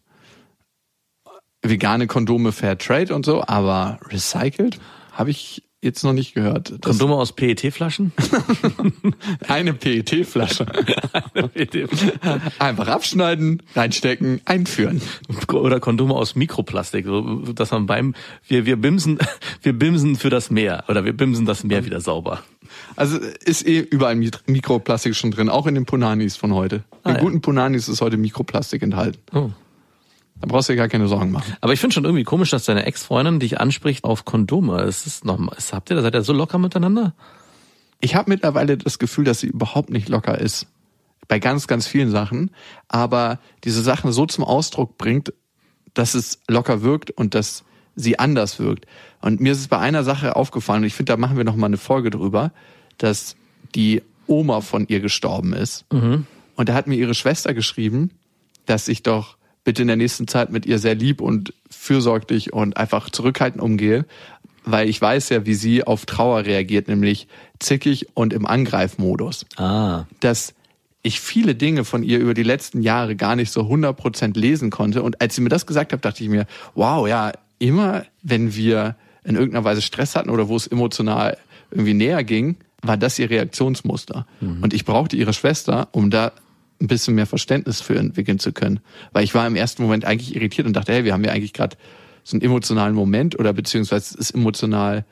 vegane 1.68 2.06
Kondome 2.06 2.52
Fair 2.52 2.78
Trade 2.78 3.14
und 3.14 3.24
so, 3.24 3.42
aber 3.46 3.98
recycelt 4.10 4.78
habe 5.12 5.30
ich 5.30 5.62
jetzt 5.80 6.02
noch 6.02 6.12
nicht 6.12 6.34
gehört. 6.34 6.72
Das 6.72 6.80
Kondome 6.80 7.14
aus 7.14 7.32
PET-Flaschen? 7.32 8.12
eine 9.48 9.74
PET-Flasche. 9.74 10.66
Einfach 12.58 12.88
abschneiden, 12.88 13.62
reinstecken, 13.74 14.40
einführen. 14.44 15.00
Oder 15.52 15.78
Kondome 15.78 16.14
aus 16.14 16.34
Mikroplastik, 16.34 17.06
so, 17.06 17.40
dass 17.52 17.70
man 17.70 17.86
beim, 17.86 18.14
wir, 18.48 18.66
wir 18.66 18.76
bimsen, 18.76 19.18
wir 19.62 19.72
bimsen 19.72 20.16
für 20.16 20.30
das 20.30 20.50
Meer. 20.50 20.84
Oder 20.88 21.04
wir 21.04 21.12
bimsen 21.12 21.46
das 21.46 21.62
Meer 21.64 21.84
wieder 21.84 22.00
sauber. 22.00 22.42
Also 22.96 23.18
ist 23.44 23.66
eh 23.66 23.78
überall 23.78 24.16
Mikroplastik 24.16 25.14
schon 25.14 25.30
drin, 25.30 25.48
auch 25.48 25.66
in 25.66 25.74
den 25.74 25.86
Punanis 25.86 26.36
von 26.36 26.54
heute. 26.54 26.76
In 26.76 26.82
Ah, 27.04 27.12
ja. 27.12 27.20
guten 27.20 27.40
Punanis 27.40 27.88
ist 27.88 28.00
heute 28.00 28.16
Mikroplastik 28.16 28.82
enthalten. 28.82 29.18
Oh. 29.32 29.50
Da 30.40 30.46
brauchst 30.46 30.68
du 30.68 30.72
dir 30.72 30.76
gar 30.76 30.88
keine 30.88 31.08
Sorgen 31.08 31.30
machen. 31.32 31.56
Aber 31.60 31.72
ich 31.72 31.80
finde 31.80 31.94
schon 31.94 32.04
irgendwie 32.04 32.24
komisch, 32.24 32.50
dass 32.50 32.64
deine 32.64 32.86
Ex-Freundin 32.86 33.40
dich 33.40 33.60
anspricht 33.60 34.04
auf 34.04 34.24
Kondome. 34.24 34.80
Es 34.82 35.06
ist 35.06 35.24
noch 35.24 35.38
mal, 35.38 35.54
es- 35.56 35.72
habt 35.72 35.90
ihr, 35.90 35.96
da 35.96 36.02
seid 36.02 36.14
ihr 36.14 36.22
so 36.22 36.32
locker 36.32 36.58
miteinander? 36.58 37.14
Ich 38.00 38.14
habe 38.14 38.30
mittlerweile 38.30 38.76
das 38.78 38.98
Gefühl, 39.00 39.24
dass 39.24 39.40
sie 39.40 39.48
überhaupt 39.48 39.90
nicht 39.90 40.08
locker 40.08 40.38
ist. 40.38 40.66
Bei 41.26 41.38
ganz, 41.40 41.66
ganz 41.66 41.86
vielen 41.86 42.10
Sachen. 42.10 42.52
Aber 42.86 43.40
diese 43.64 43.82
Sachen 43.82 44.12
so 44.12 44.26
zum 44.26 44.44
Ausdruck 44.44 44.96
bringt, 44.96 45.32
dass 45.94 46.14
es 46.14 46.38
locker 46.48 46.82
wirkt 46.82 47.10
und 47.10 47.34
dass 47.34 47.64
sie 47.96 48.20
anders 48.20 48.60
wirkt. 48.60 48.86
Und 49.20 49.40
mir 49.40 49.50
ist 49.50 49.58
es 49.58 49.66
bei 49.68 49.78
einer 49.78 50.04
Sache 50.04 50.36
aufgefallen, 50.36 50.82
und 50.82 50.86
ich 50.86 50.94
finde, 50.94 51.12
da 51.12 51.16
machen 51.16 51.36
wir 51.36 51.42
noch 51.44 51.56
mal 51.56 51.66
eine 51.66 51.76
Folge 51.78 52.10
drüber, 52.10 52.52
dass 52.98 53.34
die 53.74 54.02
Oma 54.28 54.60
von 54.60 54.86
ihr 54.86 55.00
gestorben 55.00 55.52
ist. 55.52 55.84
Und 56.54 56.68
da 56.68 56.74
hat 56.74 56.86
mir 56.86 56.94
ihre 56.94 57.14
Schwester 57.14 57.54
geschrieben, 57.54 58.12
dass 58.66 58.86
ich 58.86 59.02
doch 59.02 59.36
bitte 59.68 59.82
in 59.82 59.88
der 59.88 59.98
nächsten 59.98 60.26
Zeit 60.26 60.50
mit 60.50 60.64
ihr 60.64 60.78
sehr 60.78 60.94
lieb 60.94 61.20
und 61.20 61.52
fürsorglich 61.68 62.54
und 62.54 62.78
einfach 62.78 63.10
zurückhaltend 63.10 63.62
umgehe, 63.62 64.06
weil 64.64 64.88
ich 64.88 64.98
weiß 64.98 65.28
ja, 65.28 65.44
wie 65.44 65.52
sie 65.52 65.84
auf 65.84 66.06
Trauer 66.06 66.46
reagiert, 66.46 66.88
nämlich 66.88 67.28
zickig 67.58 68.06
und 68.14 68.32
im 68.32 68.46
Angreifmodus. 68.46 69.44
Ah. 69.58 70.06
Dass 70.20 70.54
ich 71.02 71.20
viele 71.20 71.54
Dinge 71.54 71.84
von 71.84 72.02
ihr 72.02 72.18
über 72.18 72.32
die 72.32 72.44
letzten 72.44 72.80
Jahre 72.80 73.14
gar 73.14 73.36
nicht 73.36 73.52
so 73.52 73.60
100% 73.60 74.38
lesen 74.38 74.70
konnte. 74.70 75.02
Und 75.02 75.20
als 75.20 75.34
sie 75.34 75.42
mir 75.42 75.50
das 75.50 75.66
gesagt 75.66 75.92
hat, 75.92 76.02
dachte 76.02 76.24
ich 76.24 76.30
mir, 76.30 76.46
wow, 76.74 77.06
ja, 77.06 77.32
immer 77.58 78.06
wenn 78.22 78.54
wir 78.56 78.96
in 79.22 79.34
irgendeiner 79.34 79.64
Weise 79.64 79.82
Stress 79.82 80.16
hatten 80.16 80.30
oder 80.30 80.48
wo 80.48 80.56
es 80.56 80.66
emotional 80.66 81.36
irgendwie 81.70 81.92
näher 81.92 82.24
ging, 82.24 82.56
war 82.80 82.96
das 82.96 83.18
ihr 83.18 83.28
Reaktionsmuster. 83.28 84.26
Und 84.62 84.72
ich 84.72 84.86
brauchte 84.86 85.14
ihre 85.14 85.34
Schwester, 85.34 85.88
um 85.92 86.08
da 86.08 86.32
ein 86.80 86.86
bisschen 86.86 87.14
mehr 87.14 87.26
Verständnis 87.26 87.80
für 87.80 87.96
entwickeln 87.98 88.38
zu 88.38 88.52
können. 88.52 88.80
Weil 89.12 89.24
ich 89.24 89.34
war 89.34 89.46
im 89.46 89.56
ersten 89.56 89.82
Moment 89.82 90.04
eigentlich 90.04 90.34
irritiert 90.34 90.66
und 90.66 90.74
dachte, 90.74 90.92
hey, 90.92 91.04
wir 91.04 91.12
haben 91.12 91.24
ja 91.24 91.32
eigentlich 91.32 91.52
gerade 91.52 91.76
so 92.24 92.36
einen 92.36 92.42
emotionalen 92.42 92.94
Moment 92.94 93.38
oder 93.38 93.52
beziehungsweise 93.52 94.18
ist 94.18 94.32
emotional 94.32 95.04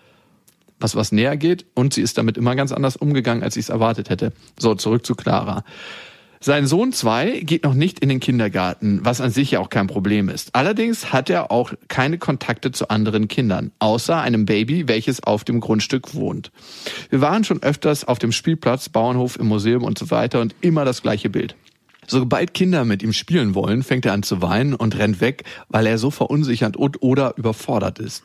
was 0.79 0.94
was 0.94 1.12
näher 1.12 1.37
geht 1.37 1.64
und 1.74 1.94
sie 1.94 2.02
ist 2.02 2.18
damit 2.18 2.37
immer 2.37 2.55
ganz 2.55 2.72
anders 2.72 2.96
umgegangen, 2.96 3.42
als 3.42 3.57
ich 3.57 3.64
es 3.64 3.68
erwartet 3.70 4.11
hätte. 4.11 4.33
So, 4.59 4.74
zurück 4.74 5.07
zu 5.07 5.14
Clara. 5.14 5.64
Sein 6.46 6.68
Sohn 6.68 6.92
zwei 6.92 7.40
geht 7.40 7.64
noch 7.64 7.74
nicht 7.74 7.98
in 7.98 8.09
den 8.09 8.20
Kindergarten, 8.20 9.00
was 9.02 9.20
an 9.20 9.32
sich 9.32 9.50
ja 9.50 9.59
auch 9.59 9.68
kein 9.68 9.88
Problem 9.88 10.28
ist. 10.28 10.54
Allerdings 10.54 11.12
hat 11.12 11.28
er 11.28 11.50
auch 11.50 11.72
keine 11.88 12.18
Kontakte 12.18 12.70
zu 12.70 12.88
anderen 12.88 13.26
Kindern, 13.26 13.72
außer 13.80 14.20
einem 14.20 14.46
Baby, 14.46 14.87
welches 14.87 15.20
auf 15.24 15.42
dem 15.42 15.59
Grundstück 15.59 16.14
wohnt. 16.14 16.52
Wir 17.11 17.20
waren 17.20 17.42
schon 17.42 17.64
öfters 17.64 18.04
auf 18.04 18.20
dem 18.20 18.30
Spielplatz, 18.30 18.88
Bauernhof, 18.88 19.37
im 19.40 19.48
Museum 19.48 19.82
und 19.82 19.98
so 19.98 20.12
weiter 20.12 20.40
und 20.40 20.54
immer 20.61 20.85
das 20.85 21.02
gleiche 21.02 21.30
Bild. 21.30 21.56
Sobald 22.06 22.54
Kinder 22.54 22.85
mit 22.85 23.02
ihm 23.02 23.12
spielen 23.12 23.56
wollen, 23.56 23.82
fängt 23.82 24.06
er 24.06 24.12
an 24.12 24.22
zu 24.22 24.40
weinen 24.40 24.74
und 24.74 24.96
rennt 24.96 25.20
weg, 25.20 25.42
weil 25.68 25.85
er 25.85 25.98
so 25.98 26.12
verunsichert 26.12 26.76
und 26.76 27.02
oder 27.02 27.37
überfordert 27.37 27.98
ist. 27.98 28.22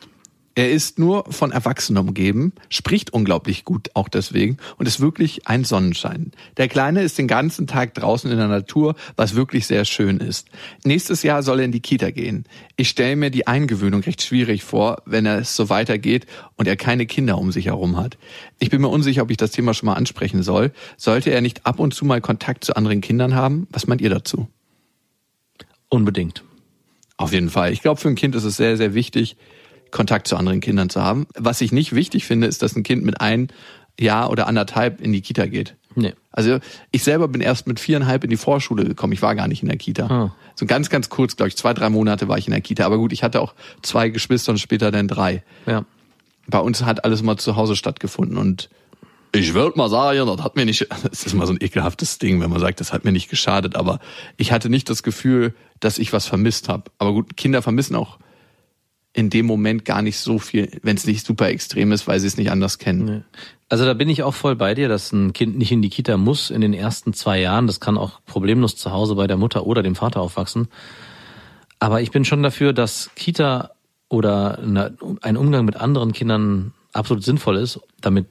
Er 0.54 0.70
ist 0.70 0.98
nur 0.98 1.24
von 1.30 1.50
Erwachsenen 1.50 2.06
umgeben, 2.06 2.52
spricht 2.68 3.14
unglaublich 3.14 3.64
gut 3.64 3.88
auch 3.94 4.10
deswegen 4.10 4.58
und 4.76 4.86
ist 4.86 5.00
wirklich 5.00 5.48
ein 5.48 5.64
Sonnenschein. 5.64 6.32
Der 6.58 6.68
Kleine 6.68 7.02
ist 7.02 7.16
den 7.16 7.26
ganzen 7.26 7.66
Tag 7.66 7.94
draußen 7.94 8.30
in 8.30 8.36
der 8.36 8.48
Natur, 8.48 8.94
was 9.16 9.34
wirklich 9.34 9.66
sehr 9.66 9.86
schön 9.86 10.18
ist. 10.18 10.48
Nächstes 10.84 11.22
Jahr 11.22 11.42
soll 11.42 11.60
er 11.60 11.64
in 11.64 11.72
die 11.72 11.80
Kita 11.80 12.10
gehen. 12.10 12.44
Ich 12.76 12.90
stelle 12.90 13.16
mir 13.16 13.30
die 13.30 13.46
Eingewöhnung 13.46 14.02
recht 14.02 14.20
schwierig 14.20 14.62
vor, 14.62 15.02
wenn 15.06 15.24
er 15.24 15.38
es 15.38 15.56
so 15.56 15.70
weitergeht 15.70 16.26
und 16.56 16.68
er 16.68 16.76
keine 16.76 17.06
Kinder 17.06 17.38
um 17.38 17.50
sich 17.50 17.66
herum 17.66 17.96
hat. 17.96 18.18
Ich 18.58 18.68
bin 18.68 18.82
mir 18.82 18.88
unsicher, 18.88 19.22
ob 19.22 19.30
ich 19.30 19.38
das 19.38 19.52
Thema 19.52 19.72
schon 19.72 19.86
mal 19.86 19.94
ansprechen 19.94 20.42
soll. 20.42 20.72
Sollte 20.98 21.30
er 21.30 21.40
nicht 21.40 21.64
ab 21.64 21.78
und 21.78 21.94
zu 21.94 22.04
mal 22.04 22.20
Kontakt 22.20 22.64
zu 22.64 22.76
anderen 22.76 23.00
Kindern 23.00 23.34
haben? 23.34 23.68
Was 23.70 23.86
meint 23.86 24.02
ihr 24.02 24.10
dazu? 24.10 24.48
Unbedingt. 25.88 26.44
Auf 27.16 27.32
jeden 27.32 27.48
Fall. 27.48 27.72
Ich 27.72 27.80
glaube, 27.80 28.00
für 28.00 28.08
ein 28.08 28.16
Kind 28.16 28.34
ist 28.34 28.44
es 28.44 28.56
sehr, 28.56 28.76
sehr 28.76 28.92
wichtig, 28.92 29.36
Kontakt 29.92 30.26
zu 30.26 30.36
anderen 30.36 30.60
Kindern 30.60 30.90
zu 30.90 31.00
haben. 31.02 31.26
Was 31.36 31.60
ich 31.60 31.70
nicht 31.70 31.94
wichtig 31.94 32.26
finde, 32.26 32.48
ist, 32.48 32.62
dass 32.62 32.74
ein 32.74 32.82
Kind 32.82 33.04
mit 33.04 33.20
ein 33.20 33.48
Jahr 34.00 34.30
oder 34.30 34.48
anderthalb 34.48 35.00
in 35.00 35.12
die 35.12 35.20
Kita 35.20 35.46
geht. 35.46 35.76
Nee. 35.94 36.14
Also 36.30 36.58
ich 36.90 37.04
selber 37.04 37.28
bin 37.28 37.42
erst 37.42 37.66
mit 37.66 37.78
viereinhalb 37.78 38.24
in 38.24 38.30
die 38.30 38.36
Vorschule 38.36 38.84
gekommen. 38.84 39.12
Ich 39.12 39.22
war 39.22 39.34
gar 39.34 39.46
nicht 39.46 39.62
in 39.62 39.68
der 39.68 39.76
Kita. 39.76 40.06
Ah. 40.06 40.34
So 40.54 40.66
ganz, 40.66 40.88
ganz 40.88 41.10
kurz, 41.10 41.36
glaube 41.36 41.48
ich, 41.48 41.56
zwei, 41.56 41.74
drei 41.74 41.90
Monate 41.90 42.28
war 42.28 42.38
ich 42.38 42.46
in 42.46 42.52
der 42.52 42.62
Kita. 42.62 42.84
Aber 42.84 42.96
gut, 42.96 43.12
ich 43.12 43.22
hatte 43.22 43.40
auch 43.40 43.54
zwei 43.82 44.08
Geschwister 44.08 44.52
und 44.52 44.58
später 44.58 44.90
dann 44.90 45.08
drei. 45.08 45.42
Ja. 45.66 45.84
Bei 46.48 46.58
uns 46.58 46.82
hat 46.82 47.04
alles 47.04 47.22
mal 47.22 47.36
zu 47.36 47.56
Hause 47.56 47.76
stattgefunden 47.76 48.36
und 48.36 48.68
ich 49.34 49.54
würde 49.54 49.78
mal 49.78 49.88
sagen, 49.88 50.26
das 50.26 50.44
hat 50.44 50.56
mir 50.56 50.66
nicht, 50.66 50.86
das 51.02 51.24
ist 51.24 51.32
immer 51.32 51.46
so 51.46 51.54
ein 51.54 51.60
ekelhaftes 51.60 52.18
Ding, 52.18 52.40
wenn 52.40 52.50
man 52.50 52.60
sagt, 52.60 52.80
das 52.80 52.92
hat 52.92 53.04
mir 53.04 53.12
nicht 53.12 53.30
geschadet, 53.30 53.76
aber 53.76 54.00
ich 54.36 54.52
hatte 54.52 54.68
nicht 54.68 54.90
das 54.90 55.02
Gefühl, 55.02 55.54
dass 55.80 55.98
ich 55.98 56.12
was 56.12 56.26
vermisst 56.26 56.68
habe. 56.68 56.90
Aber 56.98 57.12
gut, 57.12 57.36
Kinder 57.36 57.62
vermissen 57.62 57.96
auch 57.96 58.18
in 59.14 59.30
dem 59.30 59.46
Moment 59.46 59.84
gar 59.84 60.02
nicht 60.02 60.18
so 60.18 60.38
viel, 60.38 60.70
wenn 60.82 60.96
es 60.96 61.06
nicht 61.06 61.26
super 61.26 61.48
extrem 61.48 61.92
ist, 61.92 62.06
weil 62.06 62.18
sie 62.18 62.26
es 62.26 62.36
nicht 62.36 62.50
anders 62.50 62.78
kennen. 62.78 63.24
Also 63.68 63.84
da 63.84 63.94
bin 63.94 64.08
ich 64.08 64.22
auch 64.22 64.34
voll 64.34 64.56
bei 64.56 64.74
dir, 64.74 64.88
dass 64.88 65.12
ein 65.12 65.32
Kind 65.32 65.56
nicht 65.58 65.72
in 65.72 65.82
die 65.82 65.90
Kita 65.90 66.16
muss 66.16 66.50
in 66.50 66.60
den 66.60 66.74
ersten 66.74 67.12
zwei 67.12 67.40
Jahren. 67.40 67.66
Das 67.66 67.80
kann 67.80 67.98
auch 67.98 68.20
problemlos 68.26 68.76
zu 68.76 68.90
Hause 68.90 69.14
bei 69.14 69.26
der 69.26 69.36
Mutter 69.36 69.66
oder 69.66 69.82
dem 69.82 69.94
Vater 69.94 70.20
aufwachsen. 70.20 70.68
Aber 71.78 72.00
ich 72.00 72.10
bin 72.10 72.24
schon 72.24 72.42
dafür, 72.42 72.72
dass 72.72 73.10
Kita 73.16 73.72
oder 74.08 74.58
ein 75.22 75.36
Umgang 75.36 75.64
mit 75.64 75.76
anderen 75.76 76.12
Kindern 76.12 76.74
absolut 76.92 77.24
sinnvoll 77.24 77.56
ist, 77.56 77.80
damit 78.00 78.26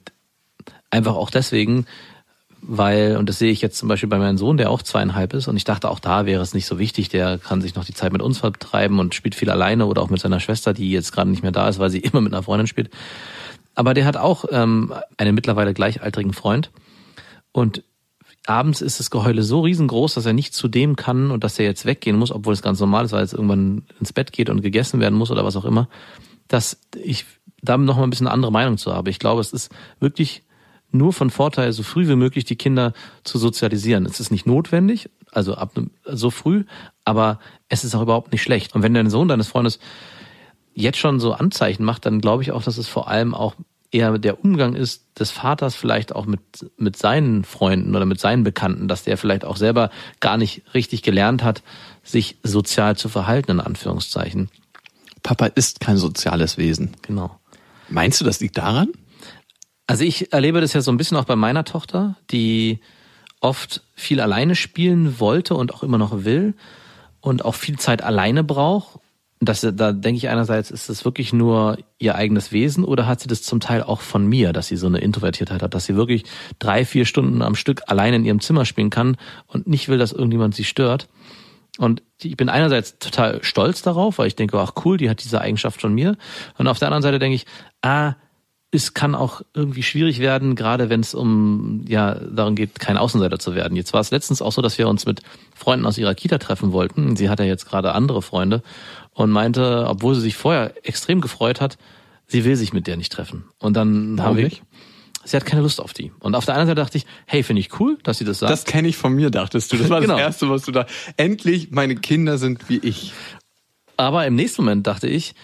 einfach 0.90 1.16
auch 1.16 1.30
deswegen, 1.32 1.86
weil, 2.62 3.18
und 3.18 3.28
das 3.28 3.40
sehe 3.40 3.52
ich 3.52 3.62
jetzt 3.62 3.78
zum 3.78 3.90
Beispiel 3.90 4.10
bei 4.10 4.20
meinem 4.20 4.38
Sohn, 4.38 4.58
der 4.58 4.70
auch 4.70 4.84
zweieinhalb 4.84 5.34
ist, 5.34 5.48
und 5.48 5.58
ich 5.58 5.64
dachte, 5.64 5.90
auch 5.90 6.00
da 6.00 6.26
wäre 6.26 6.44
es 6.44 6.54
nicht 6.54 6.68
so 6.68 6.78
wichtig, 6.78 7.10
der 7.10 7.40
kann 7.40 7.62
sich 7.62 7.76
noch 7.76 7.86
die 7.86 7.94
Zeit 7.94 8.14
mit 8.14 8.22
uns 8.22 8.38
vertreiben 8.38 9.00
und 9.00 9.16
spielt 9.16 9.36
viel 9.36 9.50
alleine 9.50 9.88
oder 9.88 10.02
auch 10.02 10.10
mit 10.10 10.22
seiner 10.22 10.40
Schwester, 10.40 10.74
die 10.74 10.92
jetzt 10.92 11.12
gerade 11.12 11.30
nicht 11.30 11.42
mehr 11.42 11.52
da 11.52 11.68
ist, 11.68 11.80
weil 11.80 11.90
sie 11.90 12.00
immer 12.00 12.22
mit 12.22 12.34
einer 12.34 12.44
Freundin 12.44 12.68
spielt. 12.68 12.92
Aber 13.74 13.94
der 13.94 14.06
hat 14.06 14.18
auch 14.18 14.46
ähm, 14.52 14.94
einen 15.18 15.34
mittlerweile 15.34 15.74
gleichaltrigen 15.74 16.34
Freund. 16.34 16.72
Und 17.52 17.84
abends 18.46 18.82
ist 18.82 19.00
das 19.00 19.12
Geheule 19.12 19.44
so 19.44 19.62
riesengroß, 19.62 20.14
dass 20.14 20.26
er 20.26 20.34
nicht 20.34 20.54
zu 20.54 20.68
dem 20.68 20.96
kann 20.96 21.32
und 21.32 21.44
dass 21.44 21.58
er 21.58 21.66
jetzt 21.66 21.86
weggehen 21.86 22.18
muss, 22.18 22.32
obwohl 22.32 22.54
es 22.54 22.62
ganz 22.62 22.80
normal 22.80 23.06
ist, 23.06 23.12
weil 23.12 23.24
es 23.24 23.34
irgendwann 23.34 23.84
ins 24.00 24.14
Bett 24.14 24.34
geht 24.34 24.50
und 24.50 24.62
gegessen 24.62 25.00
werden 25.00 25.18
muss 25.18 25.32
oder 25.32 25.46
was 25.46 25.56
auch 25.56 25.66
immer, 25.66 25.88
dass 26.48 26.80
ich 27.02 27.26
da 27.62 27.78
noch 27.78 27.98
mal 27.98 28.04
ein 28.04 28.10
bisschen 28.10 28.28
eine 28.28 28.34
andere 28.34 28.52
Meinung 28.52 28.78
zu 28.78 28.94
habe. 28.94 29.10
Ich 29.10 29.20
glaube, 29.20 29.42
es 29.42 29.54
ist 29.54 29.72
wirklich 30.00 30.44
nur 30.94 31.14
von 31.14 31.30
Vorteil, 31.30 31.72
so 31.74 31.84
früh 31.84 32.08
wie 32.08 32.16
möglich 32.16 32.46
die 32.46 32.56
Kinder 32.56 32.94
zu 33.24 33.38
sozialisieren. 33.38 34.06
Es 34.06 34.20
ist 34.20 34.32
nicht 34.32 34.46
notwendig, 34.46 35.10
also 35.32 35.56
ab 35.56 35.74
so 36.06 36.30
früh, 36.30 36.66
aber 37.06 37.40
es 37.70 37.84
ist 37.84 37.96
auch 37.96 38.02
überhaupt 38.02 38.32
nicht 38.32 38.42
schlecht. 38.42 38.76
Und 38.76 38.84
wenn 38.84 38.94
dein 38.94 39.10
Sohn 39.10 39.28
deines 39.28 39.48
Freundes 39.48 39.80
jetzt 40.74 40.98
schon 40.98 41.20
so 41.20 41.34
Anzeichen 41.34 41.84
macht, 41.84 42.06
dann 42.06 42.22
glaube 42.22 42.44
ich 42.44 42.52
auch, 42.52 42.64
dass 42.64 42.78
es 42.78 42.88
vor 42.88 43.08
allem 43.08 43.34
auch 43.34 43.56
eher 43.92 44.18
der 44.18 44.44
Umgang 44.44 44.74
ist 44.74 45.06
des 45.20 45.32
Vaters 45.32 45.76
vielleicht 45.76 46.16
auch 46.16 46.26
mit, 46.26 46.42
mit 46.78 46.96
seinen 46.96 47.44
Freunden 47.44 47.96
oder 47.96 48.06
mit 48.06 48.20
seinen 48.20 48.44
Bekannten, 48.44 48.88
dass 48.88 49.04
der 49.04 49.18
vielleicht 49.18 49.44
auch 49.44 49.58
selber 49.58 49.90
gar 50.22 50.38
nicht 50.38 50.64
richtig 50.74 51.04
gelernt 51.04 51.44
hat, 51.44 51.62
sich 52.04 52.38
sozial 52.44 52.96
zu 52.96 53.10
verhalten, 53.10 53.52
in 53.52 53.60
Anführungszeichen. 53.60 54.50
Papa 55.24 55.48
ist 55.48 55.82
kein 55.82 55.98
soziales 55.98 56.58
Wesen. 56.58 56.96
Genau. 57.02 57.38
Meinst 57.90 58.22
du, 58.22 58.26
das 58.26 58.40
liegt 58.40 58.58
daran? 58.58 58.90
Also 59.92 60.04
ich 60.04 60.32
erlebe 60.34 60.62
das 60.62 60.74
ja 60.74 60.82
so 60.82 60.92
ein 60.92 60.98
bisschen 60.98 61.18
auch 61.18 61.26
bei 61.26 61.36
meiner 61.36 61.64
Tochter, 61.64 62.16
die 62.32 62.80
oft 63.40 63.82
viel 63.94 64.22
alleine 64.22 64.56
spielen 64.56 65.20
wollte 65.20 65.56
und 65.56 65.74
auch 65.74 65.84
immer 65.84 65.98
noch 65.98 66.24
will 66.24 66.54
und 67.20 67.44
auch 67.44 67.56
viel 67.56 67.78
Zeit 67.78 68.02
alleine 68.02 68.44
braucht 68.44 69.00
das, 69.44 69.62
da 69.62 69.92
denke 69.92 70.18
ich 70.18 70.30
einerseits, 70.30 70.70
ist 70.70 70.88
es 70.88 71.04
wirklich 71.04 71.34
nur 71.34 71.80
ihr 71.98 72.14
eigenes 72.14 72.52
Wesen 72.52 72.84
oder 72.84 73.08
hat 73.08 73.22
sie 73.22 73.28
das 73.28 73.42
zum 73.42 73.60
Teil 73.60 73.82
auch 73.82 74.02
von 74.02 74.28
mir, 74.28 74.54
dass 74.54 74.68
sie 74.68 74.78
so 74.78 74.86
eine 74.86 75.00
Introvertiertheit 75.00 75.64
hat, 75.64 75.74
dass 75.74 75.86
sie 75.86 75.96
wirklich 75.96 76.26
drei, 76.60 76.86
vier 76.86 77.06
Stunden 77.06 77.42
am 77.42 77.56
Stück 77.56 77.82
alleine 77.88 78.18
in 78.18 78.26
ihrem 78.26 78.40
Zimmer 78.40 78.66
spielen 78.66 78.92
kann 78.92 79.18
und 79.48 79.66
nicht 79.66 79.90
will, 79.90 79.98
dass 79.98 80.12
irgendjemand 80.12 80.54
sie 80.54 80.64
stört. 80.64 81.10
Und 81.80 82.04
ich 82.22 82.38
bin 82.38 82.50
einerseits 82.50 83.00
total 83.00 83.44
stolz 83.44 83.82
darauf, 83.82 84.20
weil 84.20 84.28
ich 84.28 84.36
denke, 84.36 84.60
ach 84.60 84.74
cool, 84.86 84.98
die 84.98 85.10
hat 85.10 85.24
diese 85.24 85.42
Eigenschaft 85.42 85.82
von 85.82 85.94
mir. 85.94 86.18
Und 86.60 86.68
auf 86.68 86.78
der 86.78 86.90
anderen 86.90 87.02
Seite 87.02 87.18
denke 87.18 87.36
ich, 87.36 87.48
ah, 87.82 88.14
es 88.74 88.94
kann 88.94 89.16
auch 89.16 89.42
irgendwie 89.54 89.84
schwierig 89.84 90.20
werden, 90.20 90.56
gerade 90.56 90.90
wenn 90.90 91.02
es 91.02 91.14
um, 91.14 91.84
ja, 91.88 92.16
darum 92.16 92.56
geht, 92.56 92.80
kein 92.80 92.98
Außenseiter 92.98 93.38
zu 93.38 93.54
werden. 93.54 93.76
Jetzt 93.76 93.94
war 93.94 94.00
es 94.00 94.12
letztens 94.12 94.42
auch 94.42 94.54
so, 94.54 94.62
dass 94.62 94.78
wir 94.78 94.88
uns 94.88 95.06
mit 95.06 95.22
Freunden 95.54 95.86
aus 95.86 95.98
ihrer 95.98 96.16
Kita 96.16 96.38
treffen 96.38 96.72
wollten. 96.72 97.18
Sie 97.18 97.30
hat 97.30 97.40
ja 97.40 97.46
jetzt 97.46 97.66
gerade 97.66 97.94
andere 97.94 98.22
Freunde 98.22 98.64
und 99.14 99.30
meinte, 99.30 99.86
obwohl 99.88 100.16
sie 100.16 100.22
sich 100.22 100.38
vorher 100.38 100.74
extrem 100.84 101.20
gefreut 101.20 101.60
hat, 101.60 101.78
sie 102.28 102.46
will 102.46 102.56
sich 102.56 102.72
mit 102.72 102.88
der 102.88 102.96
nicht 102.96 103.12
treffen. 103.12 103.44
Und 103.60 103.76
dann 103.76 104.18
Warum 104.18 104.30
haben 104.30 104.38
wir, 104.38 104.46
nicht? 104.46 104.64
sie 105.26 105.36
hat 105.36 105.46
keine 105.46 105.62
Lust 105.64 105.82
auf 105.82 105.92
die. 105.92 106.14
Und 106.20 106.34
auf 106.36 106.46
der 106.46 106.54
anderen 106.56 106.70
Seite 106.70 106.82
dachte 106.82 106.98
ich, 106.98 107.06
hey, 107.26 107.44
finde 107.44 107.60
ich 107.60 107.78
cool, 107.82 107.98
dass 108.04 108.20
sie 108.20 108.26
das 108.26 108.40
sagt. 108.40 108.54
Das 108.54 108.64
kenne 108.64 108.88
ich 108.88 108.96
von 108.96 109.14
mir, 109.14 109.32
dachtest 109.32 109.74
du. 109.74 109.78
Das 109.78 109.90
war 109.90 110.00
Genau. 110.02 110.14
das 110.14 110.22
Erste, 110.22 110.50
was 110.50 110.64
du 110.64 110.72
da. 110.72 110.86
Endlich, 111.18 111.72
meine 111.72 111.98
Kinder 111.98 112.38
sind 112.38 112.70
wie 112.70 112.78
ich. 112.78 113.12
Aber 113.98 114.26
im 114.26 114.36
nächsten 114.36 114.62
Moment 114.62 114.88
dachte 114.88 115.08
ich, 115.08 115.36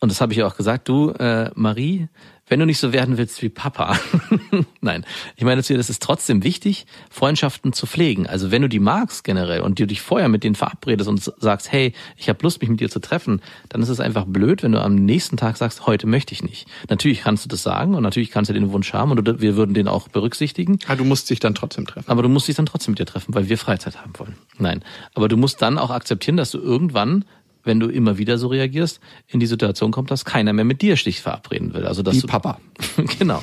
und 0.00 0.12
das 0.12 0.20
habe 0.20 0.34
ich 0.34 0.38
ja 0.40 0.46
auch 0.46 0.56
gesagt, 0.56 0.88
du, 0.90 1.12
äh, 1.12 1.50
Marie, 1.54 2.08
wenn 2.48 2.60
du 2.60 2.66
nicht 2.66 2.78
so 2.78 2.92
werden 2.92 3.16
willst 3.16 3.42
wie 3.42 3.48
Papa. 3.48 3.98
Nein, 4.80 5.04
ich 5.36 5.44
meine 5.44 5.62
das 5.62 5.70
ist 5.70 6.02
trotzdem 6.02 6.44
wichtig, 6.44 6.86
Freundschaften 7.10 7.72
zu 7.72 7.86
pflegen. 7.86 8.26
Also 8.26 8.50
wenn 8.50 8.62
du 8.62 8.68
die 8.68 8.80
magst 8.80 9.24
generell 9.24 9.60
und 9.60 9.78
du 9.78 9.86
dich 9.86 10.02
vorher 10.02 10.28
mit 10.28 10.44
denen 10.44 10.54
verabredest 10.54 11.08
und 11.08 11.22
sagst, 11.22 11.72
hey, 11.72 11.94
ich 12.16 12.28
habe 12.28 12.40
Lust, 12.42 12.60
mich 12.60 12.68
mit 12.68 12.80
dir 12.80 12.90
zu 12.90 13.00
treffen, 13.00 13.40
dann 13.70 13.82
ist 13.82 13.88
es 13.88 14.00
einfach 14.00 14.26
blöd, 14.26 14.62
wenn 14.62 14.72
du 14.72 14.82
am 14.82 14.94
nächsten 14.94 15.36
Tag 15.36 15.56
sagst, 15.56 15.86
heute 15.86 16.06
möchte 16.06 16.34
ich 16.34 16.42
nicht. 16.42 16.66
Natürlich 16.88 17.22
kannst 17.22 17.44
du 17.44 17.48
das 17.48 17.62
sagen 17.62 17.94
und 17.94 18.02
natürlich 18.02 18.30
kannst 18.30 18.50
du 18.50 18.54
den 18.54 18.72
Wunsch 18.72 18.92
haben 18.92 19.10
und 19.10 19.40
wir 19.40 19.56
würden 19.56 19.74
den 19.74 19.88
auch 19.88 20.08
berücksichtigen. 20.08 20.78
Ah, 20.86 20.96
du 20.96 21.04
musst 21.04 21.30
dich 21.30 21.40
dann 21.40 21.54
trotzdem 21.54 21.86
treffen. 21.86 22.10
Aber 22.10 22.22
du 22.22 22.28
musst 22.28 22.48
dich 22.48 22.56
dann 22.56 22.66
trotzdem 22.66 22.92
mit 22.92 22.98
dir 22.98 23.06
treffen, 23.06 23.34
weil 23.34 23.48
wir 23.48 23.56
Freizeit 23.56 24.00
haben 24.00 24.12
wollen. 24.18 24.34
Nein. 24.58 24.84
Aber 25.14 25.28
du 25.28 25.36
musst 25.36 25.62
dann 25.62 25.78
auch 25.78 25.90
akzeptieren, 25.90 26.36
dass 26.36 26.50
du 26.50 26.58
irgendwann, 26.58 27.24
wenn 27.64 27.80
du 27.80 27.88
immer 27.88 28.18
wieder 28.18 28.38
so 28.38 28.48
reagierst, 28.48 29.00
in 29.26 29.40
die 29.40 29.46
Situation 29.46 29.90
kommst, 29.90 30.10
dass 30.10 30.24
keiner 30.24 30.52
mehr 30.52 30.64
mit 30.64 30.82
dir 30.82 30.96
sich 30.96 31.20
verabreden 31.20 31.74
will. 31.74 31.86
Also 31.86 32.02
dass 32.02 32.16
Wie 32.16 32.20
du, 32.20 32.26
Papa. 32.26 32.60
genau. 33.18 33.42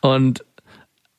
Und 0.00 0.44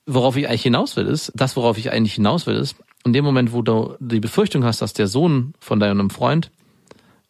worauf 0.06 0.36
ich 0.36 0.48
eigentlich 0.48 0.64
hinaus 0.64 0.96
will, 0.96 1.06
ist, 1.06 1.32
das, 1.36 1.56
worauf 1.56 1.78
ich 1.78 1.92
eigentlich 1.92 2.16
hinaus 2.16 2.48
will, 2.48 2.56
ist, 2.56 2.76
in 3.06 3.14
dem 3.14 3.24
Moment, 3.24 3.54
wo 3.54 3.62
du 3.62 3.96
die 4.00 4.20
Befürchtung 4.20 4.64
hast, 4.64 4.82
dass 4.82 4.94
der 4.94 5.08
Sohn 5.08 5.54
von 5.60 5.80
deinem 5.80 6.10
Freund 6.10 6.52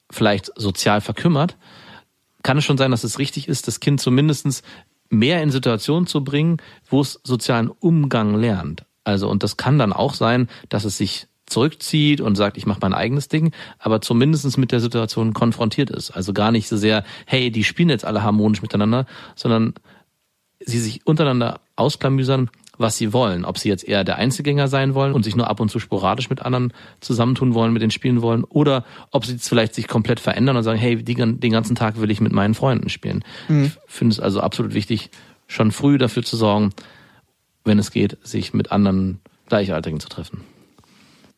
vielleicht 0.09 0.51
sozial 0.55 1.01
verkümmert, 1.01 1.57
kann 2.41 2.57
es 2.57 2.65
schon 2.65 2.77
sein, 2.77 2.91
dass 2.91 3.03
es 3.03 3.19
richtig 3.19 3.47
ist, 3.47 3.67
das 3.67 3.79
Kind 3.79 4.01
zumindestens 4.01 4.63
mehr 5.09 5.43
in 5.43 5.51
Situationen 5.51 6.07
zu 6.07 6.23
bringen, 6.23 6.57
wo 6.89 7.01
es 7.01 7.19
sozialen 7.23 7.69
Umgang 7.69 8.35
lernt. 8.35 8.85
Also, 9.03 9.29
und 9.29 9.43
das 9.43 9.57
kann 9.57 9.79
dann 9.79 9.93
auch 9.93 10.13
sein, 10.13 10.49
dass 10.69 10.85
es 10.85 10.97
sich 10.97 11.27
zurückzieht 11.49 12.21
und 12.21 12.35
sagt, 12.35 12.57
ich 12.57 12.65
mache 12.65 12.79
mein 12.81 12.93
eigenes 12.93 13.27
Ding, 13.27 13.51
aber 13.77 14.01
zumindestens 14.01 14.57
mit 14.57 14.71
der 14.71 14.79
Situation 14.79 15.33
konfrontiert 15.33 15.89
ist. 15.89 16.11
Also 16.11 16.33
gar 16.33 16.51
nicht 16.51 16.67
so 16.67 16.77
sehr, 16.77 17.03
hey, 17.25 17.51
die 17.51 17.63
spielen 17.63 17.89
jetzt 17.89 18.05
alle 18.05 18.23
harmonisch 18.23 18.61
miteinander, 18.61 19.05
sondern 19.35 19.73
sie 20.59 20.79
sich 20.79 21.05
untereinander 21.05 21.61
ausklamüsern, 21.75 22.49
was 22.77 22.97
sie 22.97 23.11
wollen. 23.13 23.45
Ob 23.45 23.57
sie 23.57 23.69
jetzt 23.69 23.87
eher 23.87 24.03
der 24.03 24.15
Einzelgänger 24.15 24.67
sein 24.67 24.95
wollen 24.95 25.13
und 25.13 25.23
sich 25.23 25.35
nur 25.35 25.49
ab 25.49 25.59
und 25.59 25.69
zu 25.69 25.79
sporadisch 25.79 26.29
mit 26.29 26.41
anderen 26.41 26.73
zusammentun 27.01 27.53
wollen, 27.53 27.73
mit 27.73 27.81
denen 27.81 27.91
spielen 27.91 28.21
wollen, 28.21 28.43
oder 28.45 28.85
ob 29.11 29.25
sie 29.25 29.33
jetzt 29.33 29.49
vielleicht 29.49 29.75
sich 29.75 29.87
komplett 29.87 30.19
verändern 30.19 30.55
und 30.55 30.63
sagen, 30.63 30.79
hey, 30.79 31.03
die, 31.03 31.15
den 31.15 31.51
ganzen 31.51 31.75
Tag 31.75 31.99
will 31.99 32.09
ich 32.09 32.21
mit 32.21 32.31
meinen 32.31 32.53
Freunden 32.53 32.89
spielen. 32.89 33.23
Ich 33.65 33.71
finde 33.87 34.13
es 34.13 34.19
also 34.19 34.39
absolut 34.39 34.73
wichtig, 34.73 35.11
schon 35.47 35.71
früh 35.71 35.97
dafür 35.97 36.23
zu 36.23 36.37
sorgen, 36.37 36.71
wenn 37.65 37.79
es 37.79 37.91
geht, 37.91 38.17
sich 38.23 38.53
mit 38.53 38.71
anderen 38.71 39.19
Gleichaltrigen 39.47 39.99
zu 39.99 40.07
treffen. 40.07 40.41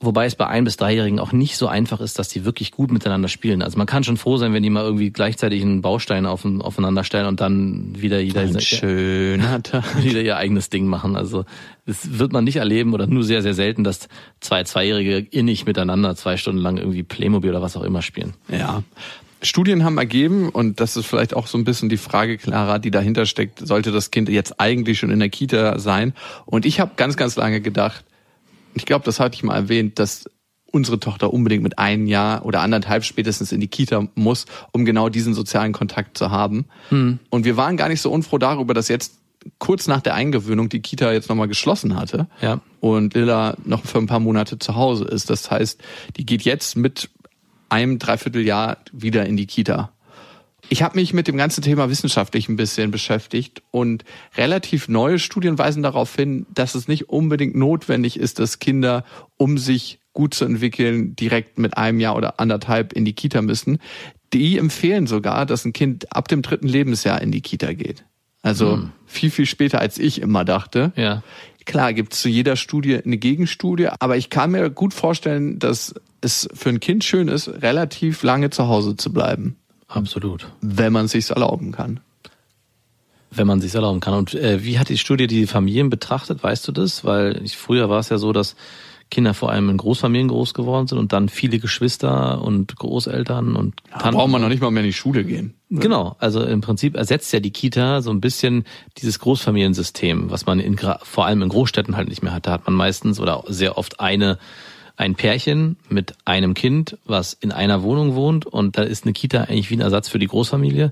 Wobei 0.04 0.26
es 0.26 0.34
bei 0.36 0.48
ein- 0.48 0.64
bis 0.64 0.78
dreijährigen 0.78 1.20
auch 1.20 1.32
nicht 1.32 1.58
so 1.58 1.68
einfach 1.68 2.02
ist, 2.02 2.18
dass 2.18 2.28
die 2.28 2.44
wirklich 2.44 2.72
gut 2.72 2.92
miteinander 2.92 3.28
spielen. 3.28 3.62
Also 3.62 3.78
man 3.78 3.86
kann 3.86 4.04
schon 4.04 4.18
froh 4.18 4.38
sein, 4.38 4.52
wenn 4.52 4.64
die 4.64 4.72
mal 4.72 4.84
irgendwie 4.84 5.12
gleichzeitig 5.12 5.62
einen 5.62 5.82
Baustein 5.84 6.26
auf, 6.26 6.44
aufeinander 6.44 7.04
stellen 7.04 7.28
und 7.28 7.40
dann 7.40 7.94
wieder 8.02 8.20
jeder, 8.20 8.42
Ein 8.42 8.60
schöner 8.60 9.62
Tag. 9.64 10.04
wieder 10.04 10.22
ihr 10.22 10.38
eigenes 10.38 10.70
Ding 10.70 10.88
machen. 10.88 11.16
Also 11.16 11.46
das 11.86 12.18
wird 12.18 12.34
man 12.34 12.44
nicht 12.44 12.56
erleben 12.58 12.94
oder 12.94 13.06
nur 13.06 13.24
sehr, 13.24 13.42
sehr 13.44 13.54
selten, 13.54 13.84
dass 13.84 14.10
zwei 14.40 14.64
Zweijährige 14.64 15.18
innig 15.20 15.66
miteinander 15.68 16.16
zwei 16.16 16.36
Stunden 16.36 16.62
lang 16.62 16.78
irgendwie 16.78 17.04
Playmobil 17.04 17.52
oder 17.52 17.62
was 17.62 17.78
auch 17.78 17.84
immer 17.84 18.02
spielen. 18.02 18.34
Ja. 18.50 18.82
Studien 19.44 19.84
haben 19.84 19.98
ergeben, 19.98 20.50
und 20.50 20.80
das 20.80 20.96
ist 20.98 21.08
vielleicht 21.08 21.36
auch 21.36 21.48
so 21.48 21.58
ein 21.58 21.64
bisschen 21.64 21.90
die 21.90 21.98
Frage, 21.98 22.38
Clara, 22.38 22.78
die 22.78 22.92
dahinter 22.92 23.26
steckt, 23.26 23.60
sollte 23.66 23.92
das 23.92 24.12
Kind 24.12 24.30
jetzt 24.30 24.60
eigentlich 24.60 25.00
schon 25.00 25.10
in 25.10 25.18
der 25.20 25.30
Kita 25.30 25.80
sein? 25.80 26.14
Und 26.46 26.66
ich 26.66 26.80
habe 26.80 26.92
ganz, 26.96 27.18
ganz 27.18 27.36
lange 27.38 27.60
gedacht, 27.60 28.04
ich 28.74 28.86
glaube, 28.86 29.06
das 29.06 29.20
hatte 29.20 29.36
ich 29.36 29.44
mal 29.44 29.56
erwähnt, 29.56 30.00
dass 30.00 30.26
unsere 30.72 31.00
Tochter 31.00 31.34
unbedingt 31.34 31.64
mit 31.64 31.78
einem 31.80 32.08
Jahr 32.08 32.46
oder 32.46 32.62
anderthalb 32.62 33.04
spätestens 33.04 33.52
in 33.52 33.60
die 33.60 33.68
Kita 33.68 34.08
muss, 34.16 34.46
um 34.72 34.86
genau 34.86 35.10
diesen 35.10 35.34
sozialen 35.34 35.74
Kontakt 35.74 36.18
zu 36.18 36.32
haben. 36.32 36.66
Und 36.90 37.44
wir 37.46 37.58
waren 37.58 37.76
gar 37.76 37.90
nicht 37.90 38.00
so 38.02 38.10
unfroh 38.12 38.38
darüber, 38.38 38.74
dass 38.74 38.88
jetzt 38.88 39.16
kurz 39.60 39.88
nach 39.88 40.02
der 40.02 40.14
Eingewöhnung 40.14 40.70
die 40.70 40.82
Kita 40.82 41.12
jetzt 41.12 41.28
nochmal 41.28 41.48
geschlossen 41.50 41.96
hatte 41.98 42.28
Ja. 42.42 42.62
und 42.80 43.16
Lilla 43.16 43.58
noch 43.66 43.84
für 43.86 43.98
ein 43.98 44.08
paar 44.08 44.20
Monate 44.20 44.60
zu 44.60 44.76
Hause 44.76 45.04
ist. 45.06 45.30
Das 45.30 45.52
heißt, 45.52 45.82
die 46.16 46.26
geht 46.26 46.44
jetzt 46.44 46.78
mit 46.78 47.10
einem 47.68 48.00
Dreivierteljahr 48.00 48.78
wieder 48.94 49.26
in 49.26 49.36
die 49.38 49.48
Kita. 49.48 49.92
Ich 50.74 50.84
habe 50.84 50.96
mich 50.96 51.12
mit 51.12 51.28
dem 51.28 51.36
ganzen 51.36 51.62
Thema 51.62 51.90
wissenschaftlich 51.90 52.48
ein 52.48 52.56
bisschen 52.56 52.92
beschäftigt 52.92 53.62
und 53.72 54.06
relativ 54.38 54.88
neue 54.88 55.20
Studien 55.20 55.58
weisen 55.58 55.84
darauf 55.84 56.16
hin, 56.16 56.46
dass 56.54 56.76
es 56.76 56.88
nicht 56.88 57.10
unbedingt 57.10 57.58
notwendig 57.58 58.18
ist, 58.18 58.40
dass 58.40 58.60
Kinder, 58.60 59.04
um 59.36 59.58
sich 59.58 60.00
gut 60.14 60.34
zu 60.34 60.46
entwickeln, 60.46 61.14
direkt 61.18 61.60
mit 61.60 61.76
einem 61.76 62.00
Jahr 62.00 62.16
oder 62.16 62.40
anderthalb 62.40 62.94
in 62.94 63.04
die 63.04 63.12
Kita 63.12 63.42
müssen. 63.42 63.80
Die 64.32 64.58
empfehlen 64.58 65.08
sogar, 65.08 65.46
dass 65.46 65.66
ein 65.66 65.74
Kind 65.74 66.16
ab 66.16 66.30
dem 66.30 66.42
dritten 66.42 66.70
Lebensjahr 66.70 67.22
in 67.22 67.34
die 67.34 67.42
Kita 67.42 67.74
geht. 67.74 68.06
Also 68.42 68.88
viel, 69.06 69.30
viel 69.30 69.48
später, 69.48 69.82
als 69.82 69.98
ich 69.98 70.22
immer 70.22 70.46
dachte. 70.46 70.94
Ja. 70.96 71.22
Klar, 71.66 71.92
gibt 71.92 72.14
es 72.14 72.22
zu 72.22 72.30
jeder 72.30 72.56
Studie 72.56 72.98
eine 72.98 73.18
Gegenstudie, 73.18 73.90
aber 74.00 74.16
ich 74.16 74.30
kann 74.30 74.52
mir 74.52 74.70
gut 74.70 74.94
vorstellen, 74.94 75.60
dass 75.60 75.94
es 76.22 76.48
für 76.54 76.70
ein 76.70 76.80
Kind 76.80 77.04
schön 77.04 77.28
ist, 77.28 77.50
relativ 77.62 78.24
lange 78.24 78.52
zu 78.52 78.68
Hause 78.68 78.96
zu 78.96 79.12
bleiben, 79.12 79.58
Absolut. 79.94 80.48
wenn 80.62 80.94
man 80.94 81.06
es 81.06 81.12
sich 81.12 81.30
erlauben 81.30 81.72
kann. 81.72 82.00
Wenn 83.30 83.48
man 83.48 83.62
sich 83.62 83.74
erlauben 83.74 84.02
kann. 84.02 84.14
Und 84.14 84.34
äh, 84.34 84.64
wie 84.64 84.78
hat 84.78 84.90
die 84.90 84.98
Studie 84.98 85.28
die 85.28 85.48
Familien 85.48 85.90
betrachtet, 85.90 86.44
weißt 86.44 86.68
du 86.68 86.72
das? 86.72 87.06
Weil 87.06 87.42
ich, 87.44 87.56
früher 87.56 87.90
war 87.90 88.00
es 88.00 88.10
ja 88.10 88.18
so, 88.18 88.34
dass 88.34 88.56
Kinder 89.12 89.34
vor 89.34 89.52
allem 89.52 89.70
in 89.70 89.78
Großfamilien 89.78 90.30
groß 90.30 90.54
geworden 90.54 90.88
sind 90.88 90.98
und 90.98 91.14
dann 91.14 91.30
viele 91.30 91.60
Geschwister 91.60 92.42
und 92.42 92.76
Großeltern 92.78 93.56
und 93.56 93.76
Da 93.92 94.10
braucht 94.10 94.32
man 94.32 94.42
noch 94.42 94.48
nicht 94.50 94.62
mal 94.62 94.72
mehr 94.72 94.84
in 94.84 94.90
die 94.90 94.94
Schule 94.94 95.24
gehen. 95.26 95.54
Genau, 95.70 96.16
also 96.20 96.44
im 96.44 96.62
Prinzip 96.62 96.96
ersetzt 96.96 97.32
ja 97.34 97.40
die 97.40 97.52
Kita 97.52 98.02
so 98.02 98.10
ein 98.10 98.22
bisschen 98.22 98.64
dieses 98.98 99.20
Großfamiliensystem, 99.20 100.32
was 100.32 100.46
man 100.46 100.60
in, 100.60 100.78
vor 101.04 101.26
allem 101.26 101.42
in 101.42 101.50
Großstädten 101.50 101.96
halt 101.96 102.08
nicht 102.08 102.24
mehr 102.24 102.34
hat. 102.34 102.48
Da 102.48 102.52
hat 102.52 102.66
man 102.66 102.74
meistens 102.74 103.20
oder 103.20 103.44
sehr 103.48 103.78
oft 103.78 104.00
eine 104.00 104.40
ein 104.98 105.16
Pärchen 105.16 105.78
mit 105.90 106.16
einem 106.26 106.54
Kind, 106.54 106.98
was 107.06 107.34
in 107.34 107.52
einer 107.52 107.84
Wohnung 107.84 108.16
wohnt 108.16 108.46
und 108.46 108.78
da 108.78 108.84
ist 108.84 109.06
eine 109.06 109.14
Kita 109.14 109.44
eigentlich 109.44 109.70
wie 109.70 109.76
ein 109.76 109.82
Ersatz 109.82 110.10
für 110.10 110.20
die 110.20 110.28
Großfamilie. 110.28 110.92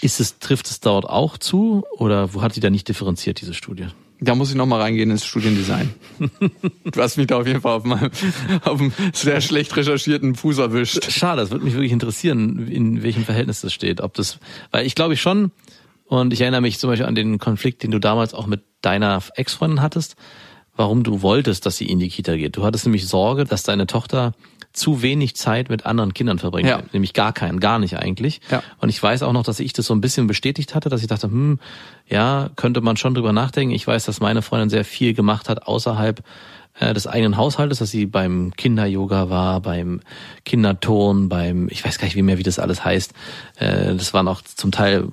Ist 0.00 0.20
es, 0.20 0.38
trifft 0.38 0.66
es 0.66 0.80
dort 0.80 1.04
auch 1.06 1.38
zu 1.38 1.84
oder 1.92 2.34
wo 2.34 2.42
hat 2.42 2.56
die 2.56 2.60
da 2.60 2.70
nicht 2.70 2.88
differenziert, 2.88 3.40
diese 3.40 3.54
Studie? 3.54 3.86
Da 4.20 4.34
muss 4.34 4.50
ich 4.50 4.56
noch 4.56 4.66
mal 4.66 4.80
reingehen 4.80 5.10
ins 5.10 5.24
Studiendesign. 5.24 5.92
du 6.84 7.02
hast 7.02 7.16
mich 7.16 7.26
da 7.26 7.38
auf 7.38 7.46
jeden 7.46 7.60
Fall 7.60 7.72
auf, 7.72 7.84
meinem, 7.84 8.10
auf 8.64 8.80
einem 8.80 8.92
sehr 9.12 9.40
schlecht 9.40 9.76
recherchierten 9.76 10.34
Fuß 10.34 10.58
erwischt. 10.58 11.10
Schade, 11.10 11.40
das 11.42 11.50
würde 11.50 11.64
mich 11.64 11.74
wirklich 11.74 11.92
interessieren, 11.92 12.68
in 12.68 13.02
welchem 13.02 13.24
Verhältnis 13.24 13.60
das 13.60 13.72
steht. 13.72 14.00
Ob 14.00 14.14
das, 14.14 14.38
weil 14.70 14.86
ich 14.86 14.94
glaube 14.94 15.14
ich 15.14 15.20
schon, 15.20 15.50
und 16.06 16.32
ich 16.32 16.40
erinnere 16.40 16.60
mich 16.60 16.78
zum 16.78 16.90
Beispiel 16.90 17.06
an 17.06 17.14
den 17.14 17.38
Konflikt, 17.38 17.82
den 17.82 17.90
du 17.90 17.98
damals 17.98 18.34
auch 18.34 18.46
mit 18.46 18.62
deiner 18.82 19.22
Ex-Freundin 19.34 19.82
hattest, 19.82 20.16
warum 20.76 21.02
du 21.02 21.22
wolltest, 21.22 21.66
dass 21.66 21.76
sie 21.76 21.86
in 21.86 21.98
die 21.98 22.08
Kita 22.08 22.36
geht. 22.36 22.56
Du 22.56 22.64
hattest 22.64 22.84
nämlich 22.86 23.06
Sorge, 23.06 23.44
dass 23.44 23.62
deine 23.62 23.86
Tochter 23.86 24.32
zu 24.72 25.02
wenig 25.02 25.36
Zeit 25.36 25.70
mit 25.70 25.86
anderen 25.86 26.14
Kindern 26.14 26.38
verbringt. 26.38 26.68
Ja. 26.68 26.82
Nämlich 26.92 27.12
gar 27.12 27.32
keinen, 27.32 27.60
gar 27.60 27.78
nicht 27.78 27.96
eigentlich. 27.96 28.40
Ja. 28.50 28.62
Und 28.80 28.88
ich 28.88 29.00
weiß 29.00 29.22
auch 29.22 29.32
noch, 29.32 29.44
dass 29.44 29.60
ich 29.60 29.72
das 29.72 29.86
so 29.86 29.94
ein 29.94 30.00
bisschen 30.00 30.26
bestätigt 30.26 30.74
hatte, 30.74 30.88
dass 30.88 31.00
ich 31.00 31.06
dachte, 31.06 31.28
hm, 31.28 31.60
ja, 32.08 32.50
könnte 32.56 32.80
man 32.80 32.96
schon 32.96 33.14
drüber 33.14 33.32
nachdenken. 33.32 33.72
Ich 33.72 33.86
weiß, 33.86 34.04
dass 34.04 34.20
meine 34.20 34.42
Freundin 34.42 34.70
sehr 34.70 34.84
viel 34.84 35.14
gemacht 35.14 35.48
hat 35.48 35.66
außerhalb 35.68 36.24
äh, 36.80 36.92
des 36.92 37.06
eigenen 37.06 37.36
Haushaltes, 37.36 37.78
dass 37.78 37.92
sie 37.92 38.06
beim 38.06 38.52
Kinder-Yoga 38.56 39.30
war, 39.30 39.60
beim 39.60 40.00
Kinderton, 40.44 41.28
beim, 41.28 41.68
ich 41.70 41.84
weiß 41.84 41.98
gar 41.98 42.06
nicht 42.06 42.16
wie 42.16 42.22
mehr, 42.22 42.38
wie 42.38 42.42
das 42.42 42.58
alles 42.58 42.84
heißt. 42.84 43.12
Äh, 43.56 43.94
das 43.94 44.12
waren 44.12 44.26
auch 44.26 44.42
zum 44.42 44.72
Teil, 44.72 45.06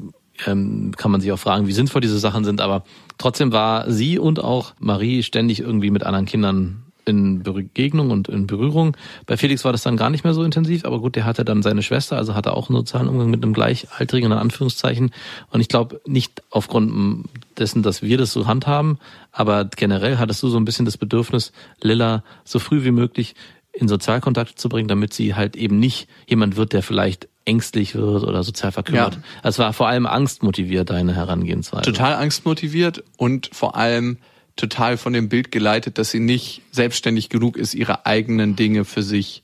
ähm, 0.46 0.94
kann 0.98 1.12
man 1.12 1.22
sich 1.22 1.32
auch 1.32 1.40
fragen, 1.40 1.68
wie 1.68 1.74
sinnvoll 1.74 2.02
diese 2.02 2.20
Sachen 2.20 2.44
sind, 2.44 2.62
aber 2.62 2.84
trotzdem 3.18 3.52
war 3.52 3.90
sie 3.92 4.20
und 4.20 4.44
auch 4.44 4.74
Marie 4.80 5.24
ständig 5.24 5.60
irgendwie 5.60 5.92
mit 5.92 6.04
anderen 6.04 6.26
Kindern 6.26 6.84
in 7.06 7.44
Begegnung 7.44 8.12
und 8.12 8.28
in 8.28 8.48
Berührung. 8.48 8.96
Bei 9.26 9.38
Felix 9.38 9.66
war 9.66 9.72
das 9.72 9.84
dann 9.84 9.98
gar 9.98 10.10
nicht 10.10 10.24
mehr 10.24 10.34
so 10.34 10.44
intensiv, 10.44 10.86
aber 10.86 11.00
gut, 11.00 11.16
der 11.16 11.26
hatte 11.26 11.44
dann 11.44 11.64
seine 11.64 11.82
Schwester, 11.82 12.18
also 12.18 12.36
hatte 12.36 12.54
auch 12.54 12.70
einen 12.70 12.78
sozialen 12.78 13.08
Umgang 13.08 13.30
mit 13.30 13.44
einem 13.44 13.54
Gleichaltrigen, 13.54 14.32
in 14.32 14.38
Anführungszeichen. 14.38 15.12
Und 15.50 15.62
ich 15.62 15.68
glaube 15.68 16.02
nicht 16.06 16.44
aufgrund 16.50 17.28
dessen, 17.58 17.84
dass 17.84 18.02
wir 18.02 18.18
das 18.18 18.32
so 18.32 18.48
handhaben, 18.48 18.98
aber 19.32 19.66
generell 19.66 20.18
hattest 20.18 20.44
du 20.44 20.50
so 20.50 20.58
ein 20.58 20.66
bisschen 20.66 20.86
das 20.86 20.98
Bedürfnis, 20.98 21.52
Lilla 21.82 22.24
so 22.44 22.60
früh 22.60 22.84
wie 22.84 22.92
möglich 22.92 23.36
in 23.74 23.88
Sozialkontakt 23.88 24.60
zu 24.60 24.70
bringen, 24.70 24.88
damit 24.88 25.14
sie 25.14 25.34
halt 25.34 25.56
eben 25.56 25.80
nicht 25.80 26.08
jemand 26.28 26.58
wird, 26.58 26.74
der 26.74 26.84
vielleicht 26.84 27.30
ängstlich 27.46 27.96
wird 27.96 28.24
oder 28.24 28.44
sozial 28.44 28.72
verkümmert. 28.72 29.16
Ja. 29.16 29.22
Es 29.44 29.60
war 29.60 29.74
vor 29.74 29.88
allem 29.88 30.06
angstmotiviert, 30.06 30.90
deine 30.90 31.16
Herangehensweise. 31.16 31.84
Total 31.84 32.14
angstmotiviert 32.14 33.04
und 33.18 33.50
vor 33.52 33.76
allem 33.76 34.18
total 34.56 34.98
von 34.98 35.14
dem 35.14 35.30
Bild 35.30 35.52
geleitet, 35.52 35.98
dass 35.98 36.12
sie 36.12 36.20
nicht 36.20 36.62
selbstständig 36.72 37.30
genug 37.30 37.58
ist, 37.58 37.74
ihre 37.74 38.06
eigenen 38.06 38.56
Dinge 38.56 38.86
für 38.86 39.02
sich 39.02 39.44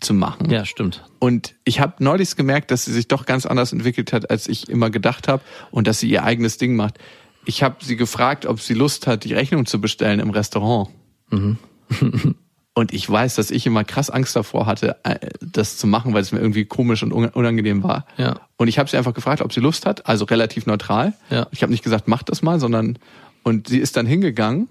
zu 0.00 0.14
machen. 0.14 0.50
Ja, 0.50 0.64
stimmt. 0.64 1.04
Und 1.18 1.54
ich 1.64 1.80
habe 1.80 1.94
neulich 1.98 2.36
gemerkt, 2.36 2.70
dass 2.70 2.84
sie 2.84 2.92
sich 2.92 3.08
doch 3.08 3.26
ganz 3.26 3.46
anders 3.46 3.72
entwickelt 3.72 4.12
hat, 4.12 4.30
als 4.30 4.48
ich 4.48 4.68
immer 4.68 4.90
gedacht 4.90 5.28
habe 5.28 5.42
und 5.70 5.86
dass 5.86 6.00
sie 6.00 6.08
ihr 6.08 6.24
eigenes 6.24 6.58
Ding 6.58 6.76
macht. 6.76 6.98
Ich 7.44 7.62
habe 7.62 7.76
sie 7.84 7.96
gefragt, 7.96 8.46
ob 8.46 8.60
sie 8.60 8.74
Lust 8.74 9.06
hat, 9.06 9.24
die 9.24 9.32
Rechnung 9.32 9.66
zu 9.66 9.80
bestellen 9.80 10.20
im 10.20 10.30
Restaurant. 10.30 10.90
und 12.78 12.92
ich 12.92 13.10
weiß, 13.10 13.34
dass 13.34 13.50
ich 13.50 13.66
immer 13.66 13.82
krass 13.82 14.08
Angst 14.08 14.36
davor 14.36 14.66
hatte, 14.66 14.96
äh, 15.02 15.18
das 15.40 15.76
zu 15.78 15.88
machen, 15.88 16.14
weil 16.14 16.22
es 16.22 16.30
mir 16.30 16.38
irgendwie 16.38 16.64
komisch 16.64 17.02
und 17.02 17.12
un- 17.12 17.28
unangenehm 17.30 17.82
war. 17.82 18.06
Ja. 18.18 18.38
Und 18.56 18.68
ich 18.68 18.78
habe 18.78 18.88
sie 18.88 18.96
einfach 18.96 19.14
gefragt, 19.14 19.42
ob 19.42 19.52
sie 19.52 19.58
Lust 19.60 19.84
hat, 19.84 20.06
also 20.06 20.24
relativ 20.26 20.66
neutral. 20.66 21.12
Ja. 21.28 21.48
Ich 21.50 21.62
habe 21.62 21.72
nicht 21.72 21.82
gesagt, 21.82 22.06
mach 22.06 22.22
das 22.22 22.40
mal, 22.42 22.60
sondern 22.60 22.98
und 23.42 23.66
sie 23.66 23.78
ist 23.78 23.96
dann 23.96 24.06
hingegangen 24.06 24.68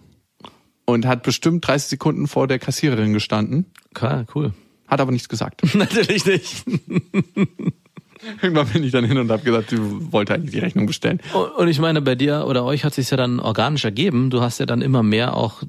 und 0.85 1.05
hat 1.05 1.21
bestimmt 1.23 1.67
30 1.67 1.89
Sekunden 1.89 2.27
vor 2.27 2.47
der 2.47 2.59
Kassiererin 2.59 3.11
gestanden, 3.11 3.65
Klar, 3.93 4.25
cool. 4.35 4.53
hat 4.87 5.01
aber 5.01 5.11
nichts 5.11 5.27
gesagt. 5.27 5.61
Natürlich 5.75 6.25
nicht. 6.25 6.63
Irgendwann 8.41 8.67
bin 8.67 8.83
ich 8.83 8.91
dann 8.91 9.05
hin 9.05 9.17
und 9.17 9.31
habe 9.31 9.43
gesagt, 9.43 9.69
sie 9.69 9.77
wollte 9.79 10.33
eigentlich 10.33 10.51
die 10.51 10.59
Rechnung 10.59 10.85
bestellen. 10.85 11.19
Und 11.57 11.67
ich 11.67 11.79
meine, 11.79 12.01
bei 12.01 12.15
dir 12.15 12.45
oder 12.47 12.63
euch 12.65 12.83
hat 12.83 12.93
sich 12.93 13.09
ja 13.09 13.17
dann 13.17 13.39
organisch 13.39 13.85
ergeben. 13.85 14.29
Du 14.29 14.41
hast 14.41 14.59
ja 14.59 14.65
dann 14.65 14.81
immer 14.81 15.03
mehr 15.03 15.35
auch 15.35 15.63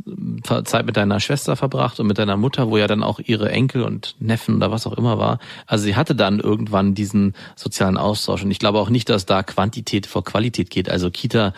Zeit 0.64 0.86
mit 0.86 0.96
deiner 0.96 1.20
Schwester 1.20 1.56
verbracht 1.56 2.00
und 2.00 2.06
mit 2.06 2.18
deiner 2.18 2.36
Mutter, 2.36 2.70
wo 2.70 2.76
ja 2.76 2.86
dann 2.86 3.02
auch 3.02 3.20
ihre 3.20 3.50
Enkel 3.50 3.82
und 3.82 4.16
Neffen 4.18 4.56
oder 4.56 4.70
was 4.70 4.86
auch 4.86 4.96
immer 4.96 5.18
war. 5.18 5.38
Also 5.66 5.84
sie 5.84 5.96
hatte 5.96 6.14
dann 6.14 6.40
irgendwann 6.40 6.94
diesen 6.94 7.34
sozialen 7.56 7.96
Austausch. 7.96 8.42
Und 8.42 8.50
ich 8.50 8.58
glaube 8.58 8.78
auch 8.78 8.90
nicht, 8.90 9.08
dass 9.08 9.26
da 9.26 9.42
Quantität 9.42 10.06
vor 10.06 10.24
Qualität 10.24 10.70
geht. 10.70 10.90
Also 10.90 11.10
Kita 11.10 11.52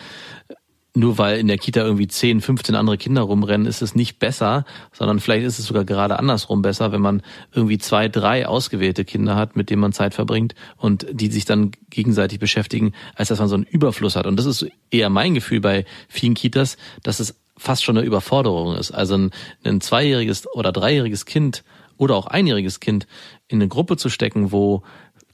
nur 0.93 1.17
weil 1.17 1.39
in 1.39 1.47
der 1.47 1.57
Kita 1.57 1.81
irgendwie 1.81 2.07
10, 2.07 2.41
15 2.41 2.75
andere 2.75 2.97
Kinder 2.97 3.21
rumrennen, 3.21 3.65
ist 3.65 3.81
es 3.81 3.95
nicht 3.95 4.19
besser, 4.19 4.65
sondern 4.91 5.19
vielleicht 5.19 5.45
ist 5.45 5.57
es 5.57 5.65
sogar 5.65 5.85
gerade 5.85 6.19
andersrum 6.19 6.61
besser, 6.61 6.91
wenn 6.91 7.01
man 7.01 7.21
irgendwie 7.53 7.77
zwei, 7.77 8.09
drei 8.09 8.45
ausgewählte 8.45 9.05
Kinder 9.05 9.35
hat, 9.35 9.55
mit 9.55 9.69
denen 9.69 9.81
man 9.81 9.93
Zeit 9.93 10.13
verbringt 10.13 10.53
und 10.75 11.05
die 11.11 11.31
sich 11.31 11.45
dann 11.45 11.71
gegenseitig 11.89 12.39
beschäftigen, 12.39 12.91
als 13.15 13.29
dass 13.29 13.39
man 13.39 13.47
so 13.47 13.55
einen 13.55 13.63
Überfluss 13.63 14.17
hat. 14.17 14.27
Und 14.27 14.37
das 14.37 14.45
ist 14.45 14.67
eher 14.89 15.09
mein 15.09 15.33
Gefühl 15.33 15.61
bei 15.61 15.85
vielen 16.09 16.33
Kitas, 16.33 16.75
dass 17.03 17.21
es 17.21 17.39
fast 17.57 17.83
schon 17.83 17.97
eine 17.97 18.05
Überforderung 18.05 18.75
ist. 18.75 18.91
Also 18.91 19.15
ein, 19.15 19.31
ein 19.63 19.79
zweijähriges 19.79 20.51
oder 20.53 20.73
dreijähriges 20.73 21.25
Kind 21.25 21.63
oder 21.97 22.15
auch 22.15 22.25
einjähriges 22.25 22.79
Kind 22.79 23.07
in 23.47 23.59
eine 23.59 23.67
Gruppe 23.67 23.95
zu 23.95 24.09
stecken, 24.09 24.51
wo 24.51 24.81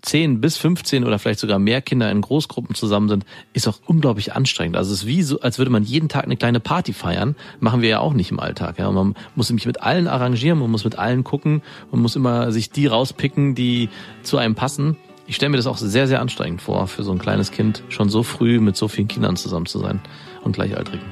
10 0.02 0.41
bis 0.41 0.58
15 0.58 1.04
oder 1.04 1.20
vielleicht 1.20 1.39
sogar 1.39 1.60
mehr 1.60 1.82
Kinder 1.82 2.12
in 2.12 2.22
Großgruppen 2.22 2.76
zusammen 2.76 3.10
sind, 3.10 3.26
ist 3.54 3.68
auch 3.68 3.80
unglaublich 3.86 4.34
anstrengend. 4.34 4.78
Also 4.78 4.93
es 4.93 5.02
ist 5.02 5.08
wie 5.08 5.24
so, 5.24 5.39
als 5.39 5.58
würde 5.58 5.72
man 5.72 5.84
jeden 5.84 6.10
Tag 6.10 6.24
eine 6.24 6.38
kleine 6.38 6.60
Party 6.60 6.93
feiern. 6.93 7.36
Machen 7.60 7.82
wir 7.82 7.89
ja 7.89 8.00
auch 8.00 8.14
nicht 8.14 8.32
im 8.32 8.39
Alltag. 8.39 8.80
Ja. 8.80 8.91
Man 8.91 9.16
muss 9.36 9.48
sich 9.48 9.66
mit 9.66 9.82
allen 9.82 10.08
arrangieren, 10.08 10.60
man 10.60 10.72
muss 10.72 10.84
mit 10.84 10.98
allen 10.98 11.24
gucken 11.24 11.62
und 11.91 12.02
muss 12.02 12.16
immer 12.16 12.52
sich 12.52 12.70
die 12.70 12.88
rauspicken, 12.88 13.56
die 13.56 13.89
zu 14.24 14.38
einem 14.38 14.56
passen. 14.56 14.98
Ich 15.26 15.36
stelle 15.36 15.50
mir 15.50 15.58
das 15.58 15.68
auch 15.68 15.78
sehr, 15.78 16.08
sehr 16.08 16.22
anstrengend 16.22 16.62
vor, 16.62 16.88
für 16.88 17.04
so 17.04 17.12
ein 17.12 17.20
kleines 17.20 17.52
Kind 17.52 17.84
schon 17.89 18.10
so 18.10 18.24
früh 18.24 18.60
mit 18.60 18.78
so 18.78 18.88
vielen 18.88 19.10
Kindern 19.10 19.36
zusammen 19.36 19.66
zu 19.66 19.80
sein 19.80 20.00
und 20.43 20.54
Gleichaltrigen. 20.54 21.06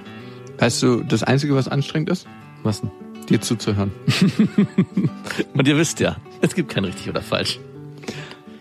Weißt 0.58 0.82
du, 0.84 1.04
das 1.04 1.24
Einzige, 1.24 1.54
was 1.56 1.68
anstrengend 1.68 2.10
ist, 2.10 2.28
Was 2.64 2.80
denn? 2.80 2.92
dir 3.26 3.42
zuzuhören. 3.42 3.92
Und 5.54 5.68
ihr 5.68 5.78
wisst 5.78 6.00
ja, 6.00 6.18
es 6.42 6.54
gibt 6.54 6.70
kein 6.70 6.86
richtig 6.86 7.10
oder 7.10 7.22
falsch. 7.22 7.60